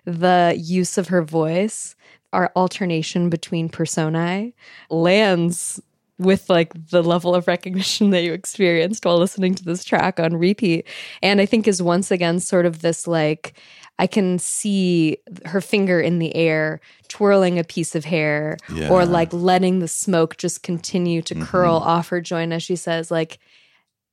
the 0.05 0.55
use 0.57 0.97
of 0.97 1.09
her 1.09 1.21
voice, 1.21 1.95
our 2.33 2.51
alternation 2.55 3.29
between 3.29 3.69
personae 3.69 4.53
lands 4.89 5.81
with 6.19 6.49
like 6.49 6.73
the 6.89 7.03
level 7.03 7.35
of 7.35 7.47
recognition 7.47 8.09
that 8.09 8.23
you 8.23 8.33
experienced 8.33 9.05
while 9.05 9.17
listening 9.19 9.53
to 9.53 9.63
this 9.63 9.83
track 9.83 10.19
on 10.19 10.35
repeat. 10.35 10.87
And 11.21 11.39
I 11.39 11.45
think 11.45 11.67
is 11.67 11.81
once 11.81 12.09
again 12.09 12.39
sort 12.39 12.65
of 12.65 12.81
this 12.81 13.05
like, 13.05 13.53
I 13.99 14.07
can 14.07 14.39
see 14.39 15.17
her 15.45 15.61
finger 15.61 15.99
in 15.99 16.19
the 16.19 16.35
air 16.35 16.79
twirling 17.07 17.59
a 17.59 17.63
piece 17.63 17.95
of 17.95 18.05
hair 18.05 18.57
Yeah. 18.73 18.89
or 18.89 19.05
like 19.05 19.31
letting 19.31 19.79
the 19.79 19.87
smoke 19.87 20.37
just 20.37 20.63
continue 20.63 21.21
to 21.23 21.35
curl 21.35 21.79
Mm-hmm. 21.79 21.87
off 21.89 22.09
her 22.09 22.21
joint 22.21 22.51
as 22.51 22.63
she 22.63 22.75
says, 22.75 23.11
like, 23.11 23.39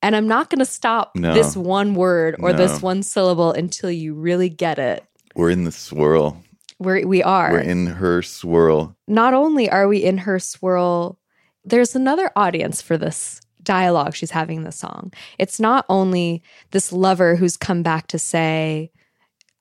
and 0.05 0.14
I'm 0.14 0.28
not 0.28 0.50
going 0.50 0.59
to 0.59 0.66
stop 0.66 1.16
No. 1.16 1.32
this 1.32 1.57
one 1.57 1.94
word 1.94 2.36
or 2.38 2.52
No. 2.52 2.59
this 2.59 2.82
one 2.82 3.02
syllable 3.02 3.52
until 3.52 3.90
you 3.90 4.12
really 4.14 4.50
get 4.50 4.78
it. 4.78 5.02
We're 5.34 5.50
in 5.50 5.64
the 5.64 5.72
swirl. 5.72 6.42
Where 6.78 7.07
we 7.07 7.22
are. 7.22 7.52
We're 7.52 7.61
in 7.61 7.86
her 7.86 8.20
swirl. 8.20 8.94
not 9.09 9.32
only 9.32 9.70
are 9.70 9.88
we 9.88 10.05
in 10.05 10.18
her 10.18 10.38
swirl, 10.38 11.18
there's 11.64 11.96
another 11.96 12.30
audience 12.36 12.82
for 12.82 12.98
this 12.98 13.40
dialogue 13.62 14.14
she's 14.14 14.32
having 14.32 14.59
in 14.59 14.64
the 14.64 14.72
song. 14.72 15.11
It's 15.38 15.59
not 15.59 15.86
only 15.88 16.42
this 16.72 16.92
lover 16.92 17.36
who's 17.36 17.57
come 17.57 17.82
back 17.82 18.09
to 18.09 18.18
say, 18.18 18.90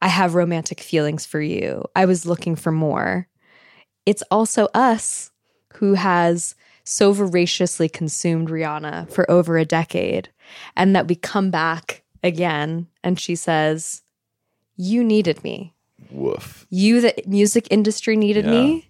I 0.02 0.10
have 0.10 0.36
romantic 0.36 0.82
feelings 0.82 1.26
for 1.26 1.40
you. 1.40 1.86
I 1.96 2.06
was 2.06 2.26
looking 2.26 2.58
for 2.58 2.74
more. 2.74 3.30
It's 4.06 4.24
also 4.30 4.68
us 4.74 5.32
who 5.76 5.94
has 5.94 6.56
so 6.84 7.14
voraciously 7.14 7.88
consumed 7.90 8.50
Rihanna 8.50 9.10
for 9.12 9.30
over 9.30 9.58
a 9.58 9.66
decade, 9.66 10.30
and 10.76 10.96
that 10.96 11.08
we 11.08 11.16
come 11.16 11.50
back 11.50 12.04
again 12.24 12.88
and 13.04 13.20
she 13.20 13.36
says, 13.36 14.02
You 14.78 15.04
needed 15.04 15.44
me 15.44 15.74
Woof. 16.12 16.66
you 16.70 17.02
the 17.02 17.14
music 17.26 17.68
industry 17.72 18.16
needed 18.16 18.46
Yeah. 18.46 18.52
me 18.52 18.90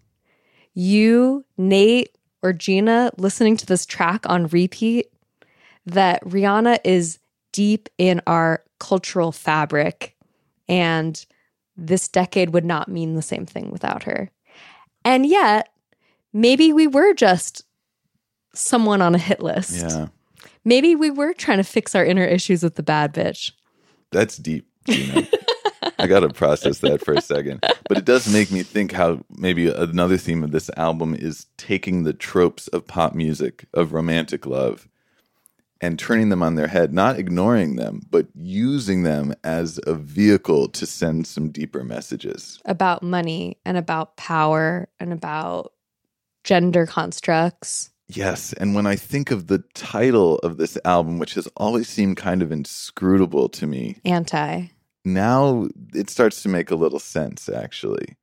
you 0.74 1.46
nate 1.58 2.18
or 2.42 2.52
gina 2.54 3.12
listening 3.18 3.56
to 3.58 3.66
this 3.66 3.86
track 3.86 4.28
on 4.28 4.48
repeat 4.48 5.08
that 5.86 6.24
rihanna 6.26 6.80
is 6.84 7.20
deep 7.52 7.90
in 7.98 8.22
our 8.26 8.64
cultural 8.80 9.32
fabric 9.32 10.16
and 10.68 11.26
this 11.78 12.08
decade 12.08 12.50
would 12.52 12.66
not 12.66 12.88
mean 12.88 13.14
the 13.14 13.22
same 13.22 13.46
thing 13.46 13.70
without 13.72 14.04
her 14.04 14.30
and 15.06 15.26
yet 15.26 15.70
maybe 16.34 16.74
we 16.74 16.88
were 16.88 17.14
just 17.14 17.64
someone 18.54 19.02
on 19.02 19.16
a 19.16 19.18
hit 19.18 19.42
list 19.42 19.76
Yeah. 19.78 20.08
maybe 20.64 20.96
we 20.96 21.10
were 21.12 21.34
trying 21.34 21.58
to 21.58 21.64
fix 21.64 21.96
our 21.96 22.06
inner 22.06 22.26
issues 22.26 22.64
with 22.64 22.76
the 22.76 22.84
bad 22.84 23.14
bitch 23.14 23.52
That's 24.12 24.38
deep, 24.38 24.68
Gina. 24.88 25.28
I 26.00 26.08
got 26.08 26.20
to 26.22 26.30
process 26.30 26.80
that 26.80 27.04
for 27.04 27.14
a 27.14 27.22
second. 27.22 27.64
But 27.88 27.98
it 27.98 28.06
does 28.06 28.32
make 28.32 28.52
me 28.52 28.62
think 28.64 28.92
how 28.92 29.24
maybe 29.30 29.68
another 29.70 30.18
theme 30.18 30.44
of 30.44 30.52
this 30.52 30.70
album 30.78 31.16
is 31.16 31.48
taking 31.58 32.04
the 32.04 32.14
tropes 32.14 32.68
of 32.70 32.86
pop 32.88 33.14
music, 33.16 33.66
of 33.74 33.92
romantic 33.94 34.46
love, 34.46 34.88
and 35.82 35.98
turning 35.98 36.30
them 36.30 36.44
on 36.44 36.56
their 36.56 36.68
head, 36.68 36.94
not 36.94 37.18
ignoring 37.18 37.76
them, 37.76 38.02
but 38.10 38.28
using 38.36 39.04
them 39.04 39.34
as 39.44 39.80
a 39.88 39.94
vehicle 39.96 40.68
to 40.70 40.86
send 40.86 41.26
some 41.28 41.50
deeper 41.50 41.84
messages. 41.84 42.60
about 42.66 43.02
money 43.04 43.58
and 43.66 43.78
about 43.78 44.16
power 44.18 44.88
and 45.00 45.12
about 45.14 45.74
gender 46.44 46.86
constructs. 46.86 47.90
Yes. 48.08 48.54
And 48.54 48.76
when 48.76 48.86
I 48.86 48.96
think 48.96 49.32
of 49.32 49.48
the 49.48 49.64
title 49.74 50.38
of 50.40 50.58
this 50.58 50.78
album, 50.86 51.20
which 51.20 51.34
has 51.36 51.48
always 51.58 51.88
seemed 51.88 52.18
kind 52.18 52.42
of 52.42 52.52
inscrutable 52.52 53.50
to 53.50 53.66
me, 53.66 53.98
Anti. 54.06 54.68
now 55.06 55.68
it 55.94 56.10
starts 56.10 56.44
to 56.44 56.50
make 56.50 56.70
a 56.72 56.76
little 56.76 57.00
sense 57.00 57.50
actually 57.50 58.18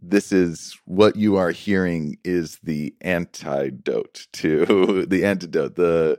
this 0.00 0.32
is 0.32 0.78
what 0.84 1.16
you 1.16 1.36
are 1.36 1.50
hearing 1.50 2.18
is 2.24 2.58
the 2.62 2.94
antidote 3.00 4.26
to 4.32 5.04
the 5.08 5.24
antidote 5.24 5.74
the 5.74 6.18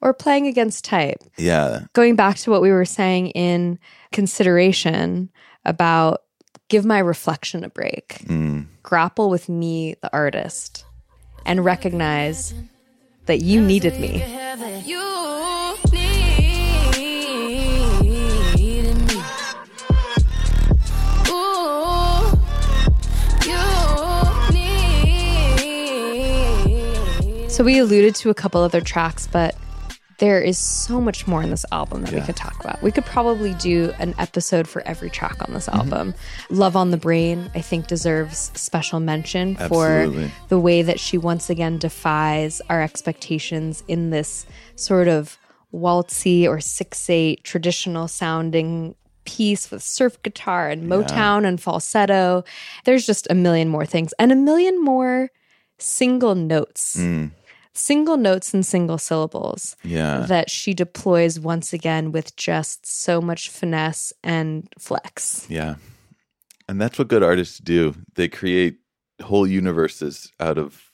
Or 0.00 0.14
playing 0.14 0.46
against 0.46 0.84
type. 0.84 1.18
yeah 1.36 1.86
Going 1.94 2.16
back 2.16 2.36
to 2.38 2.50
what 2.50 2.62
we 2.62 2.70
were 2.70 2.84
saying 2.84 3.28
in 3.28 3.78
consideration 4.12 5.30
about 5.64 6.22
give 6.68 6.84
my 6.84 6.98
reflection 6.98 7.64
a 7.64 7.68
break, 7.68 8.22
mm, 8.24 8.66
grapple 8.82 9.28
with 9.30 9.48
me, 9.48 9.94
the 10.00 10.12
artist, 10.12 10.84
and 11.44 11.64
recognize 11.64 12.54
that 13.26 13.40
you 13.40 13.60
needed 13.60 13.98
me. 14.00 14.18
You 14.84 15.00
needed 18.56 18.96
me. 19.08 19.22
Ooh, 21.28 22.32
you 23.46 23.62
need. 27.32 27.50
So 27.50 27.64
we 27.64 27.78
alluded 27.78 28.14
to 28.16 28.30
a 28.30 28.34
couple 28.34 28.62
other 28.62 28.80
tracks, 28.80 29.26
but 29.26 29.54
there 30.22 30.40
is 30.40 30.56
so 30.56 31.00
much 31.00 31.26
more 31.26 31.42
in 31.42 31.50
this 31.50 31.64
album 31.72 32.02
that 32.02 32.12
we 32.12 32.20
could 32.20 32.36
talk 32.36 32.60
about. 32.60 32.80
We 32.80 32.92
could 32.92 33.04
probably 33.04 33.54
do 33.54 33.92
an 33.98 34.14
episode 34.18 34.68
for 34.68 34.80
every 34.86 35.10
track 35.10 35.36
on 35.48 35.52
this 35.52 35.68
album. 35.68 36.14
Love 36.48 36.76
on 36.76 36.92
the 36.92 36.96
Brain, 36.96 37.50
I 37.56 37.60
think, 37.60 37.88
deserves 37.88 38.52
special 38.54 39.00
mention 39.00 39.56
Absolutely. 39.58 40.28
for 40.28 40.34
the 40.46 40.60
way 40.60 40.82
that 40.82 41.00
she 41.00 41.18
once 41.18 41.50
again 41.50 41.76
defies 41.76 42.62
our 42.70 42.80
expectations 42.80 43.82
in 43.88 44.10
this 44.10 44.46
sort 44.76 45.08
of 45.08 45.38
waltzy 45.74 46.46
or 46.46 46.60
6 46.60 47.10
8 47.10 47.42
traditional 47.42 48.06
sounding 48.06 48.94
piece 49.24 49.72
with 49.72 49.82
surf 49.82 50.22
guitar 50.22 50.68
and 50.68 50.88
Motown 50.88 51.44
and 51.44 51.60
falsetto. 51.60 52.44
There's 52.84 53.06
just 53.06 53.26
a 53.28 53.34
million 53.34 53.68
more 53.68 53.86
things 53.86 54.14
and 54.20 54.30
a 54.30 54.36
million 54.36 54.84
more 54.84 55.32
single 55.78 56.36
notes 56.36 56.96
mm. 56.96 57.32
Single 57.74 58.16
notes 58.16 58.52
and 58.52 58.64
single 58.64 58.98
syllables 58.98 59.76
yeah. 59.82 60.20
that 60.28 60.50
she 60.50 60.74
deploys 60.74 61.40
once 61.40 61.72
again 61.72 62.12
with 62.12 62.36
just 62.36 62.86
so 62.86 63.20
much 63.20 63.48
finesse 63.48 64.12
and 64.22 64.68
flex. 64.78 65.46
yeah. 65.48 65.76
And 66.68 66.80
that's 66.80 66.98
what 66.98 67.08
good 67.08 67.22
artists 67.22 67.58
do. 67.58 67.94
They 68.14 68.28
create 68.28 68.78
whole 69.20 69.46
universes 69.46 70.32
out 70.40 70.58
of 70.58 70.90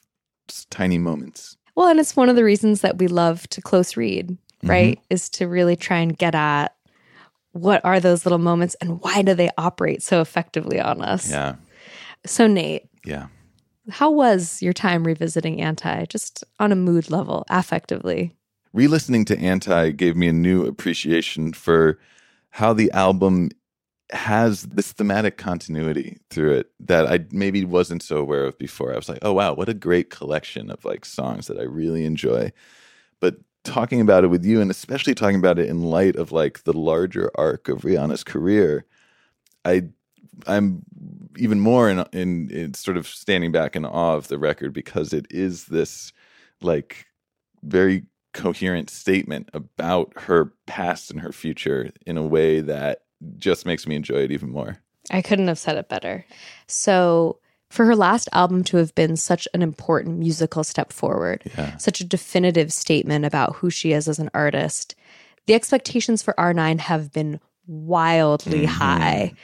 tiny 0.71 0.99
moments. 0.99 1.57
Well, 1.77 1.89
and 1.89 2.01
it's 2.01 2.17
one 2.17 2.29
of 2.29 2.37
the 2.37 2.43
reasons 2.43 2.81
that 2.81 2.99
we 2.99 3.07
love 3.07 3.47
to 3.51 3.61
close 3.61 3.97
read, 3.97 4.31
mm-hmm. 4.31 4.71
right? 4.71 5.01
Is 5.11 5.29
to 5.31 5.47
really 5.47 5.77
try 5.77 5.99
and 5.99 6.17
get 6.17 6.35
at 6.35 6.75
what 7.53 7.85
are 7.85 8.01
those 8.01 8.25
little 8.25 8.39
moments 8.39 8.77
and 8.81 9.01
why 9.03 9.23
do 9.23 9.35
they 9.35 9.51
operate 9.59 10.03
so 10.03 10.21
effectively 10.21 10.81
on 10.81 11.03
us? 11.03 11.31
yeah. 11.31 11.57
So, 12.27 12.47
Nate, 12.47 12.89
yeah 13.05 13.29
how 13.91 14.11
was 14.11 14.63
your 14.63 14.73
time 14.73 15.05
revisiting 15.05 15.61
Anti, 15.61 16.07
just 16.07 16.45
on 16.59 16.73
a 16.73 16.77
mood 16.77 17.11
level, 17.11 17.45
affectively? 17.51 18.33
re-listening 18.73 19.25
to 19.25 19.39
anti 19.39 19.91
gave 19.91 20.17
me 20.17 20.29
a 20.29 20.33
new 20.33 20.65
appreciation 20.67 21.53
for 21.53 21.99
how 22.51 22.73
the 22.73 22.91
album 22.93 23.51
has 24.11 24.63
this 24.63 24.93
thematic 24.93 25.37
continuity 25.37 26.19
through 26.31 26.53
it 26.55 26.71
that 26.81 27.07
I 27.07 27.27
maybe 27.31 27.65
wasn't 27.65 28.03
so 28.03 28.17
aware 28.17 28.47
of 28.47 28.57
before. 28.57 28.93
I 28.93 28.97
was 28.97 29.09
like, 29.09 29.19
oh 29.21 29.35
wow, 29.35 29.53
what 29.53 29.69
a 29.69 29.75
great 29.75 30.09
collection 30.09 30.71
of 30.71 30.85
like 30.85 31.05
songs 31.05 31.47
that 31.47 31.59
I 31.59 31.65
really 31.65 32.05
enjoy. 32.05 32.53
But 33.21 33.37
talking 33.65 34.01
about 34.01 34.25
it 34.25 34.29
with 34.29 34.47
you 34.47 34.63
and 34.63 34.71
especially 34.71 35.15
talking 35.15 35.39
about 35.39 35.59
it 35.59 35.69
in 35.69 35.83
light 35.83 36.17
of 36.17 36.33
like 36.33 36.65
the 36.65 36.73
larger 36.73 37.31
arc 37.35 37.69
of 37.69 37.83
Rihanna's 37.83 38.25
career, 38.25 38.87
I 39.67 39.89
I'm 40.47 40.83
even 41.37 41.61
more 41.61 41.89
in, 41.91 42.05
in 42.13 42.51
in 42.51 42.75
sort 42.75 42.97
of 42.97 43.07
standing 43.07 43.53
back 43.53 43.77
in 43.77 43.85
awe 43.85 44.15
of 44.17 44.29
the 44.29 44.39
record 44.39 44.73
because 44.73 45.13
it 45.13 45.27
is 45.31 45.67
this 45.67 46.13
like 46.61 47.07
very 47.63 48.05
coherent 48.35 48.91
statement 48.91 49.49
about 49.55 50.13
her 50.17 50.53
past 50.67 51.11
and 51.11 51.21
her 51.21 51.33
future 51.33 51.91
in 52.07 52.17
a 52.17 52.27
way 52.27 52.61
that 52.61 53.03
just 53.39 53.67
makes 53.67 53.87
me 53.87 53.97
enjoy 53.97 54.19
it 54.19 54.31
even 54.33 54.51
more. 54.51 54.79
I 55.11 55.23
couldn't 55.23 55.49
have 55.49 55.59
said 55.59 55.77
it 55.77 55.89
better. 55.89 56.25
So, 56.67 57.39
for 57.71 57.85
her 57.85 57.97
last 57.97 58.29
album 58.33 58.65
to 58.65 58.77
have 58.77 58.95
been 58.95 59.17
such 59.17 59.49
an 59.55 59.63
important 59.63 60.19
musical 60.19 60.63
step 60.65 60.93
forward, 60.93 61.43
Yeah. 61.57 61.77
such 61.79 62.01
a 62.01 62.05
definitive 62.05 62.73
statement 62.73 63.25
about 63.25 63.57
who 63.57 63.71
she 63.71 63.93
is 63.93 64.09
as 64.09 64.19
an 64.19 64.31
artist, 64.35 64.95
the 65.47 65.55
expectations 65.55 66.23
for 66.23 66.35
R9 66.39 66.79
have 66.81 67.13
been 67.13 67.41
wildly 67.69 68.63
mm-hmm. 68.63 68.67
high. 68.67 69.35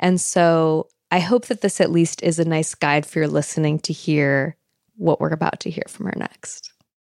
And 0.00 0.20
so, 0.20 0.88
I 1.10 1.20
hope 1.20 1.46
that 1.46 1.60
this 1.60 1.80
at 1.80 1.92
least 1.92 2.24
is 2.24 2.40
a 2.40 2.44
nice 2.44 2.74
guide 2.74 3.06
for 3.06 3.20
your 3.20 3.28
listening 3.28 3.78
to 3.80 3.92
hear 3.92 4.56
what 4.96 5.20
we're 5.20 5.28
about 5.28 5.60
to 5.60 5.70
hear 5.70 5.84
from 5.86 6.06
her 6.06 6.14
next. 6.16 6.72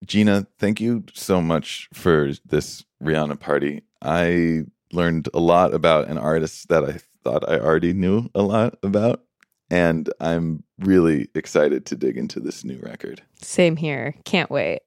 Gina, 0.05 0.47
thank 0.59 0.81
you 0.81 1.05
so 1.15 1.41
much 1.41 1.89
for 1.95 2.33
this 2.45 2.85
Rihanna 3.03 3.41
party. 3.41 3.83
I 4.03 4.65
learned 4.93 5.29
a 5.33 5.41
lot 5.41 5.73
about 5.73 6.09
an 6.09 6.19
artist 6.19 6.69
that 6.69 6.85
I 6.85 6.99
thought 7.25 7.49
I 7.49 7.59
already 7.59 7.93
knew 7.93 8.29
a 8.35 8.43
lot 8.43 8.77
about. 8.83 9.23
And 9.69 10.13
I'm 10.21 10.63
really 10.79 11.29
excited 11.35 11.87
to 11.87 11.97
dig 11.97 12.17
into 12.17 12.39
this 12.39 12.65
new 12.65 12.79
record. 12.79 13.23
Same 13.43 13.77
here. 13.77 14.15
Can't 14.25 14.51
wait. 14.51 14.81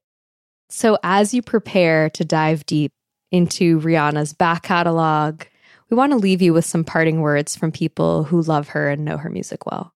So, 0.70 0.98
as 1.04 1.34
you 1.34 1.42
prepare 1.42 2.10
to 2.12 2.24
dive 2.24 2.66
deep 2.66 2.94
into 3.32 3.82
Rihanna's 3.82 4.34
back 4.34 4.64
catalog, 4.64 5.42
we 5.90 5.98
want 5.98 6.12
to 6.12 6.18
leave 6.18 6.42
you 6.42 6.54
with 6.54 6.66
some 6.66 6.84
parting 6.84 7.22
words 7.22 7.56
from 7.56 7.72
people 7.72 8.24
who 8.24 8.42
love 8.42 8.70
her 8.70 8.90
and 8.90 9.04
know 9.04 9.18
her 9.18 9.30
music 9.30 9.66
well. 9.66 9.94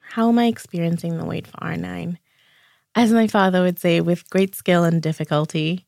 How 0.00 0.28
am 0.28 0.38
I 0.38 0.46
experiencing 0.46 1.18
the 1.18 1.24
wait 1.24 1.46
for 1.46 1.58
R9? 1.58 2.18
As 2.94 3.12
my 3.12 3.26
father 3.26 3.62
would 3.62 3.78
say, 3.78 4.00
with 4.00 4.28
great 4.30 4.54
skill 4.54 4.84
and 4.84 5.02
difficulty, 5.02 5.86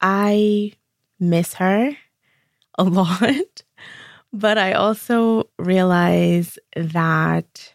I 0.00 0.72
miss 1.20 1.54
her 1.54 1.96
a 2.76 2.84
lot. 2.84 3.62
But 4.32 4.58
I 4.58 4.72
also 4.72 5.48
realize 5.58 6.58
that 6.76 7.74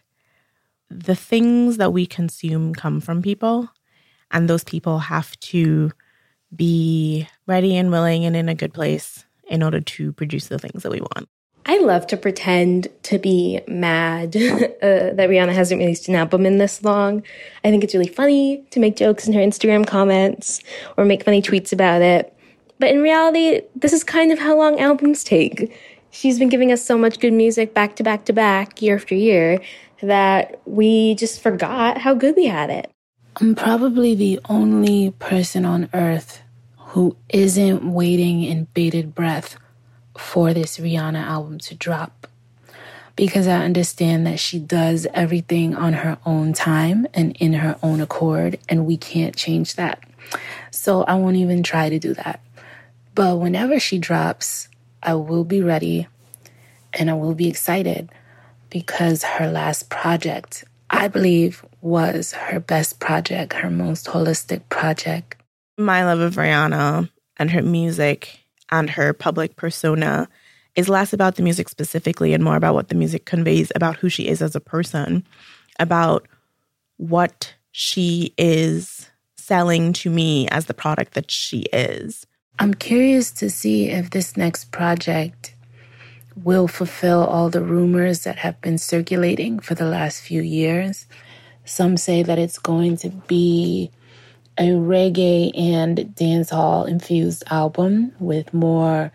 the 0.90 1.16
things 1.16 1.78
that 1.78 1.92
we 1.92 2.06
consume 2.06 2.74
come 2.74 3.00
from 3.00 3.22
people, 3.22 3.68
and 4.30 4.48
those 4.48 4.64
people 4.64 4.98
have 4.98 5.38
to 5.40 5.90
be 6.54 7.28
ready 7.46 7.76
and 7.76 7.90
willing 7.90 8.24
and 8.24 8.36
in 8.36 8.48
a 8.48 8.54
good 8.54 8.72
place 8.72 9.23
in 9.48 9.62
order 9.62 9.80
to 9.80 10.12
produce 10.12 10.48
the 10.48 10.58
things 10.58 10.82
that 10.82 10.92
we 10.92 11.00
want. 11.00 11.28
I 11.66 11.78
love 11.78 12.06
to 12.08 12.16
pretend 12.16 12.88
to 13.04 13.18
be 13.18 13.60
mad 13.66 14.36
uh, 14.36 14.40
that 15.14 15.30
Rihanna 15.30 15.54
hasn't 15.54 15.78
released 15.78 16.08
an 16.08 16.14
album 16.14 16.44
in 16.44 16.58
this 16.58 16.84
long. 16.84 17.22
I 17.64 17.70
think 17.70 17.82
it's 17.82 17.94
really 17.94 18.08
funny 18.08 18.64
to 18.70 18.80
make 18.80 18.96
jokes 18.96 19.26
in 19.26 19.32
her 19.32 19.40
Instagram 19.40 19.86
comments 19.86 20.60
or 20.96 21.04
make 21.04 21.24
funny 21.24 21.40
tweets 21.40 21.72
about 21.72 22.02
it. 22.02 22.36
But 22.78 22.90
in 22.90 23.00
reality, 23.00 23.62
this 23.74 23.92
is 23.92 24.04
kind 24.04 24.30
of 24.30 24.38
how 24.38 24.56
long 24.56 24.78
albums 24.78 25.24
take. 25.24 25.74
She's 26.10 26.38
been 26.38 26.48
giving 26.48 26.70
us 26.70 26.84
so 26.84 26.98
much 26.98 27.18
good 27.18 27.32
music 27.32 27.72
back 27.72 27.96
to 27.96 28.02
back 28.02 28.26
to 28.26 28.32
back, 28.32 28.82
year 28.82 28.96
after 28.96 29.14
year, 29.14 29.60
that 30.02 30.60
we 30.66 31.14
just 31.14 31.40
forgot 31.40 31.98
how 31.98 32.14
good 32.14 32.36
we 32.36 32.46
had 32.46 32.68
it. 32.68 32.90
I'm 33.40 33.54
probably 33.54 34.14
the 34.14 34.38
only 34.48 35.12
person 35.12 35.64
on 35.64 35.88
earth 35.92 36.40
who 36.94 37.16
isn't 37.28 37.82
waiting 37.92 38.44
in 38.44 38.68
bated 38.72 39.16
breath 39.16 39.56
for 40.16 40.54
this 40.54 40.78
Rihanna 40.78 41.20
album 41.20 41.58
to 41.58 41.74
drop. 41.74 42.28
Because 43.16 43.48
I 43.48 43.64
understand 43.64 44.24
that 44.28 44.38
she 44.38 44.60
does 44.60 45.04
everything 45.12 45.74
on 45.74 45.94
her 45.94 46.18
own 46.24 46.52
time 46.52 47.08
and 47.12 47.34
in 47.40 47.54
her 47.54 47.76
own 47.82 48.00
accord, 48.00 48.60
and 48.68 48.86
we 48.86 48.96
can't 48.96 49.34
change 49.34 49.74
that. 49.74 50.04
So 50.70 51.02
I 51.02 51.16
won't 51.16 51.34
even 51.34 51.64
try 51.64 51.88
to 51.88 51.98
do 51.98 52.14
that. 52.14 52.38
But 53.16 53.40
whenever 53.40 53.80
she 53.80 53.98
drops, 53.98 54.68
I 55.02 55.14
will 55.14 55.44
be 55.44 55.60
ready 55.60 56.06
and 56.92 57.10
I 57.10 57.14
will 57.14 57.34
be 57.34 57.48
excited 57.48 58.08
because 58.70 59.24
her 59.24 59.50
last 59.50 59.90
project, 59.90 60.62
I 60.90 61.08
believe, 61.08 61.64
was 61.80 62.34
her 62.34 62.60
best 62.60 63.00
project, 63.00 63.54
her 63.54 63.70
most 63.70 64.06
holistic 64.06 64.68
project. 64.68 65.34
My 65.76 66.04
love 66.04 66.20
of 66.20 66.36
Rihanna 66.36 67.10
and 67.36 67.50
her 67.50 67.62
music 67.62 68.40
and 68.70 68.90
her 68.90 69.12
public 69.12 69.56
persona 69.56 70.28
is 70.76 70.88
less 70.88 71.12
about 71.12 71.36
the 71.36 71.42
music 71.42 71.68
specifically 71.68 72.32
and 72.32 72.42
more 72.42 72.56
about 72.56 72.74
what 72.74 72.88
the 72.88 72.94
music 72.94 73.24
conveys 73.24 73.70
about 73.74 73.96
who 73.96 74.08
she 74.08 74.28
is 74.28 74.42
as 74.42 74.54
a 74.54 74.60
person, 74.60 75.24
about 75.78 76.26
what 76.96 77.54
she 77.72 78.32
is 78.38 79.08
selling 79.36 79.92
to 79.92 80.10
me 80.10 80.48
as 80.48 80.66
the 80.66 80.74
product 80.74 81.14
that 81.14 81.30
she 81.30 81.60
is. 81.72 82.26
I'm 82.58 82.74
curious 82.74 83.30
to 83.32 83.50
see 83.50 83.90
if 83.90 84.10
this 84.10 84.36
next 84.36 84.70
project 84.70 85.54
will 86.36 86.68
fulfill 86.68 87.24
all 87.24 87.50
the 87.50 87.62
rumors 87.62 88.24
that 88.24 88.36
have 88.36 88.60
been 88.60 88.78
circulating 88.78 89.58
for 89.58 89.74
the 89.74 89.86
last 89.86 90.20
few 90.20 90.40
years. 90.40 91.06
Some 91.64 91.96
say 91.96 92.22
that 92.22 92.38
it's 92.38 92.58
going 92.58 92.96
to 92.98 93.10
be 93.10 93.90
a 94.58 94.70
reggae 94.70 95.50
and 95.58 95.98
dancehall 96.14 96.88
infused 96.88 97.44
album 97.50 98.12
with 98.18 98.54
more 98.54 99.12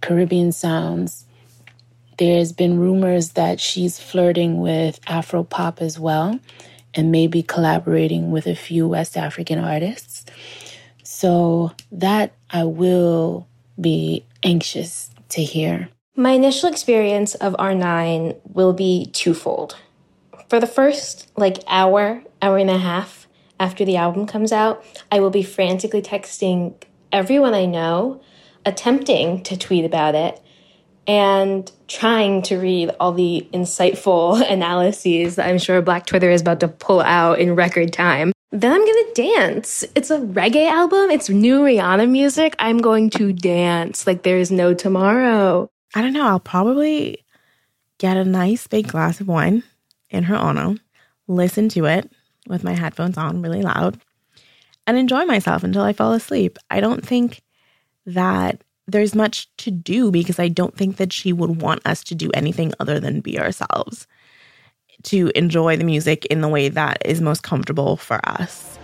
Caribbean 0.00 0.52
sounds. 0.52 1.24
There's 2.18 2.52
been 2.52 2.78
rumors 2.78 3.30
that 3.30 3.60
she's 3.60 3.98
flirting 3.98 4.60
with 4.60 5.00
Afro 5.06 5.44
pop 5.44 5.80
as 5.80 5.98
well 5.98 6.38
and 6.94 7.10
maybe 7.10 7.42
collaborating 7.42 8.30
with 8.30 8.46
a 8.46 8.54
few 8.54 8.86
West 8.88 9.16
African 9.16 9.58
artists. 9.58 10.24
So 11.02 11.72
that 11.92 12.32
I 12.50 12.64
will 12.64 13.46
be 13.80 14.24
anxious 14.42 15.10
to 15.30 15.42
hear. 15.42 15.88
My 16.14 16.32
initial 16.32 16.68
experience 16.68 17.34
of 17.36 17.54
R9 17.54 18.36
will 18.52 18.72
be 18.72 19.06
twofold. 19.12 19.76
For 20.48 20.60
the 20.60 20.66
first, 20.66 21.30
like, 21.36 21.58
hour, 21.66 22.22
hour 22.42 22.58
and 22.58 22.68
a 22.68 22.76
half 22.76 23.21
after 23.62 23.84
the 23.84 23.96
album 23.96 24.26
comes 24.26 24.50
out, 24.50 24.84
I 25.12 25.20
will 25.20 25.30
be 25.30 25.44
frantically 25.44 26.02
texting 26.02 26.74
everyone 27.12 27.54
I 27.54 27.64
know, 27.64 28.20
attempting 28.66 29.44
to 29.44 29.56
tweet 29.56 29.84
about 29.84 30.16
it, 30.16 30.42
and 31.06 31.70
trying 31.86 32.42
to 32.42 32.56
read 32.56 32.90
all 32.98 33.12
the 33.12 33.46
insightful 33.54 34.44
analyses 34.50 35.36
that 35.36 35.48
I'm 35.48 35.58
sure 35.58 35.80
Black 35.80 36.06
Twitter 36.06 36.30
is 36.30 36.40
about 36.40 36.58
to 36.60 36.68
pull 36.68 37.00
out 37.00 37.38
in 37.38 37.54
record 37.54 37.92
time. 37.92 38.32
Then 38.50 38.72
I'm 38.72 38.84
gonna 38.84 39.14
dance. 39.14 39.84
It's 39.94 40.10
a 40.10 40.18
reggae 40.18 40.68
album, 40.68 41.10
it's 41.10 41.30
new 41.30 41.60
Rihanna 41.60 42.10
music. 42.10 42.56
I'm 42.58 42.78
going 42.78 43.10
to 43.10 43.32
dance 43.32 44.08
like 44.08 44.24
there 44.24 44.38
is 44.38 44.50
no 44.50 44.74
tomorrow. 44.74 45.70
I 45.94 46.02
don't 46.02 46.12
know, 46.12 46.26
I'll 46.26 46.40
probably 46.40 47.24
get 47.98 48.16
a 48.16 48.24
nice 48.24 48.66
big 48.66 48.88
glass 48.88 49.20
of 49.20 49.28
wine 49.28 49.62
in 50.10 50.24
her 50.24 50.36
honor, 50.36 50.74
listen 51.28 51.68
to 51.70 51.84
it 51.84 52.10
with 52.48 52.64
my 52.64 52.72
headphones 52.72 53.16
on 53.16 53.42
really 53.42 53.62
loud, 53.62 54.00
and 54.86 54.96
enjoy 54.96 55.24
myself 55.24 55.62
until 55.62 55.82
I 55.82 55.92
fall 55.92 56.12
asleep. 56.12 56.58
I 56.70 56.80
don't 56.80 57.06
think 57.06 57.42
that 58.06 58.62
there's 58.86 59.14
much 59.14 59.48
to 59.58 59.70
do 59.70 60.10
because 60.10 60.38
I 60.38 60.48
don't 60.48 60.76
think 60.76 60.96
that 60.96 61.12
she 61.12 61.32
would 61.32 61.62
want 61.62 61.86
us 61.86 62.02
to 62.04 62.14
do 62.14 62.30
anything 62.34 62.72
other 62.80 62.98
than 62.98 63.20
be 63.20 63.38
ourselves, 63.38 64.06
to 65.04 65.30
enjoy 65.34 65.76
the 65.76 65.84
music 65.84 66.26
in 66.26 66.40
the 66.40 66.48
way 66.48 66.68
that 66.68 66.98
is 67.04 67.20
most 67.20 67.42
comfortable 67.42 67.96
for 67.96 68.20
us. 68.28 68.78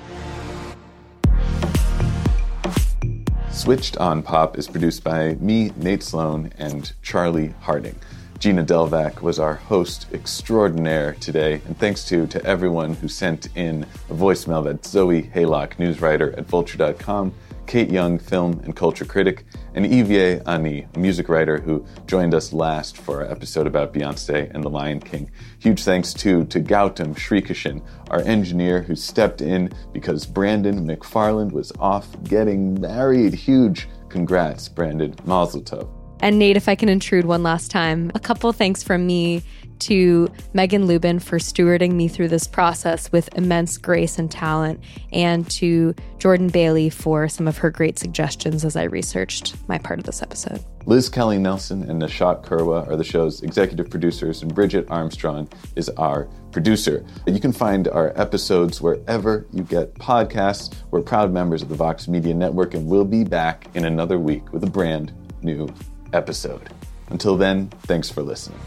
Switched 3.51 3.97
on 3.97 4.23
Pop 4.23 4.57
is 4.57 4.69
produced 4.69 5.03
by 5.03 5.35
me, 5.35 5.73
Nate 5.77 6.05
Sloan, 6.05 6.53
and 6.59 6.93
Charlie 7.03 7.55
Harding. 7.61 7.97
Gina 8.39 8.63
Delvac 8.63 9.21
was 9.21 9.41
our 9.41 9.57
host 9.57 10.07
extraordinaire 10.13 11.15
today, 11.15 11.55
and 11.67 11.77
thanks 11.77 12.05
to 12.05 12.25
to 12.29 12.45
everyone 12.45 12.95
who 12.95 13.09
sent 13.09 13.49
in 13.57 13.83
a 13.83 14.15
voicemail. 14.15 14.63
That 14.63 14.85
Zoe 14.85 15.23
Haylock, 15.23 15.77
news 15.81 16.01
writer 16.01 16.39
at 16.39 16.47
Vulture.com, 16.47 17.35
Kate 17.67 17.91
Young, 17.91 18.17
film 18.17 18.61
and 18.63 18.77
culture 18.77 19.05
critic, 19.05 19.45
and 19.75 19.85
Ivie 19.85 20.41
Ani, 20.47 20.87
a 20.95 20.99
music 21.01 21.29
writer 21.29 21.59
who 21.59 21.85
joined 22.07 22.33
us 22.33 22.53
last 22.53 22.97
for 22.97 23.25
our 23.25 23.31
episode 23.31 23.67
about 23.67 23.93
Beyonce 23.93 24.55
and 24.55 24.63
The 24.63 24.71
Lion 24.71 25.01
King. 25.01 25.29
Huge 25.59 25.83
thanks 25.83 26.15
too 26.15 26.45
to 26.45 26.61
Gautam 26.61 27.17
Shrikishan, 27.17 27.85
our 28.11 28.21
engineer 28.21 28.83
who 28.83 28.95
stepped 28.95 29.41
in 29.43 29.73
because 29.93 30.25
Brandon 30.27 30.87
McFarland 30.87 31.51
was 31.51 31.73
off 31.81 32.07
getting 32.23 32.81
married. 32.81 33.35
Huge 33.35 33.89
congrats, 34.09 34.69
Brandon. 34.69 35.17
Mazel 35.25 35.63
tov. 35.63 35.98
And 36.21 36.39
Nate, 36.39 36.57
if 36.57 36.69
I 36.69 36.75
can 36.75 36.89
intrude 36.89 37.27
one 37.27 37.43
last 37.43 37.71
time, 37.71 38.11
a 38.15 38.21
couple 38.21 38.53
thanks 38.53 38.83
from 38.83 39.07
me 39.07 39.43
to 39.81 40.29
Megan 40.53 40.87
Lubin 40.87 41.21
for 41.21 41.39
stewarding 41.39 41.93
me 41.93 42.09
through 42.09 42.29
this 42.29 42.49
process 42.49 43.13
with 43.13 43.29
immense 43.37 43.79
grace 43.79 44.19
and 44.19 44.29
talent, 44.29 44.81
and 45.13 45.49
to 45.53 45.95
Jordan 46.19 46.49
Bailey 46.49 46.91
for 46.91 47.29
some 47.29 47.47
of 47.47 47.59
her 47.59 47.71
great 47.71 47.99
suggestions 47.99 48.65
as 48.65 48.75
I 48.75 48.83
researched 48.85 49.55
my 49.69 49.79
part 49.79 50.01
of 50.01 50.05
this 50.05 50.21
episode. 50.21 50.65
Liz 50.87 51.09
Kelly 51.09 51.39
Nelson 51.39 51.89
and 51.89 52.03
Nishat 52.03 52.45
Kurwa 52.45 52.89
are 52.89 52.97
the 52.97 53.05
show's 53.05 53.43
executive 53.43 53.89
producers, 53.89 54.43
and 54.43 54.53
Bridget 54.53 54.87
Armstrong 54.91 55.49
is 55.77 55.89
our 55.91 56.25
producer. 56.51 57.05
You 57.27 57.39
can 57.39 57.53
find 57.53 57.87
our 57.89 58.13
episodes 58.21 58.81
wherever 58.81 59.47
you 59.53 59.63
get 59.63 59.95
podcasts. 59.95 60.75
We're 60.91 61.03
proud 61.03 61.33
members 61.33 61.63
of 61.63 61.69
the 61.69 61.77
Vox 61.77 62.09
Media 62.09 62.35
Network, 62.35 62.75
and 62.75 62.87
we'll 62.87 63.05
be 63.05 63.23
back 63.23 63.69
in 63.75 63.85
another 63.85 64.19
week 64.19 64.53
with 64.53 64.65
a 64.65 64.71
brand 64.71 65.13
new 65.43 65.69
episode. 66.13 66.71
Until 67.09 67.37
then, 67.37 67.69
thanks 67.83 68.11
for 68.11 68.23
listening. 68.23 68.59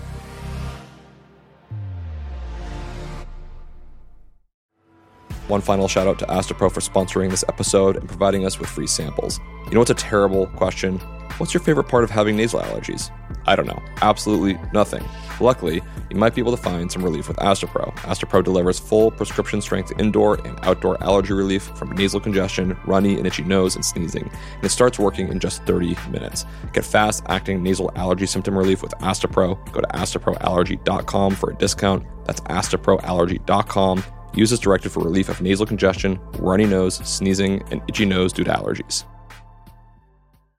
One 5.48 5.60
final 5.60 5.90
shout 5.90 6.08
out 6.08 6.18
to 6.20 6.26
Astepro 6.28 6.72
for 6.72 6.80
sponsoring 6.80 7.30
this 7.30 7.44
episode 7.50 7.98
and 7.98 8.08
providing 8.08 8.46
us 8.46 8.58
with 8.58 8.70
free 8.70 8.88
samples. 8.88 9.38
You 9.66 9.72
know 9.72 9.80
what's 9.80 9.92
a 9.92 9.96
terrible 9.96 10.48
question? 10.48 10.98
What's 11.40 11.54
your 11.54 11.62
favorite 11.62 11.90
part 11.90 12.06
of 12.06 12.10
having 12.10 12.38
nasal 12.38 12.62
allergies? 12.62 13.12
I 13.48 13.56
don't 13.58 13.68
know. 13.68 13.82
Absolutely 14.02 14.58
nothing. 14.74 15.04
Luckily, 15.42 15.82
you 16.12 16.18
might 16.18 16.36
be 16.36 16.42
able 16.42 16.56
to 16.56 16.62
find 16.62 16.92
some 16.92 17.04
relief 17.04 17.28
with 17.28 17.38
Astepro. 17.38 17.92
Astepro 18.02 18.44
delivers 18.44 18.78
full 18.78 19.10
prescription 19.10 19.60
strength 19.60 19.92
indoor 19.98 20.36
and 20.48 20.60
outdoor 20.62 21.04
allergy 21.04 21.34
relief 21.34 21.64
from 21.76 21.92
nasal 21.92 22.20
congestion, 22.20 22.78
runny 22.86 23.18
and 23.18 23.26
itchy 23.26 23.44
nose, 23.44 23.76
and 23.76 23.84
sneezing. 23.84 24.30
And 24.56 24.64
it 24.64 24.70
starts 24.70 25.00
working 25.00 25.30
in 25.30 25.40
just 25.40 25.66
30 25.66 25.98
minutes. 26.12 26.46
Get 26.74 26.86
fast 26.86 27.24
acting 27.28 27.64
nasal 27.64 27.92
allergy 27.96 28.28
symptom 28.28 28.56
relief 28.56 28.84
with 28.84 28.92
Astepro. 29.00 29.58
Go 29.72 29.82
to 29.82 29.88
asteproallergy.com 29.88 31.36
for 31.36 31.50
a 31.50 31.56
discount. 31.56 32.06
That's 32.26 32.42
asteproallergy.com. 32.42 34.04
Use 34.36 34.52
as 34.52 34.60
directed 34.60 34.92
for 34.92 35.04
relief 35.04 35.28
of 35.28 35.42
nasal 35.42 35.66
congestion, 35.66 36.20
runny 36.38 36.66
nose, 36.66 36.96
sneezing, 36.98 37.64
and 37.72 37.82
itchy 37.88 38.06
nose 38.06 38.32
due 38.32 38.44
to 38.44 38.52
allergies. 38.52 39.11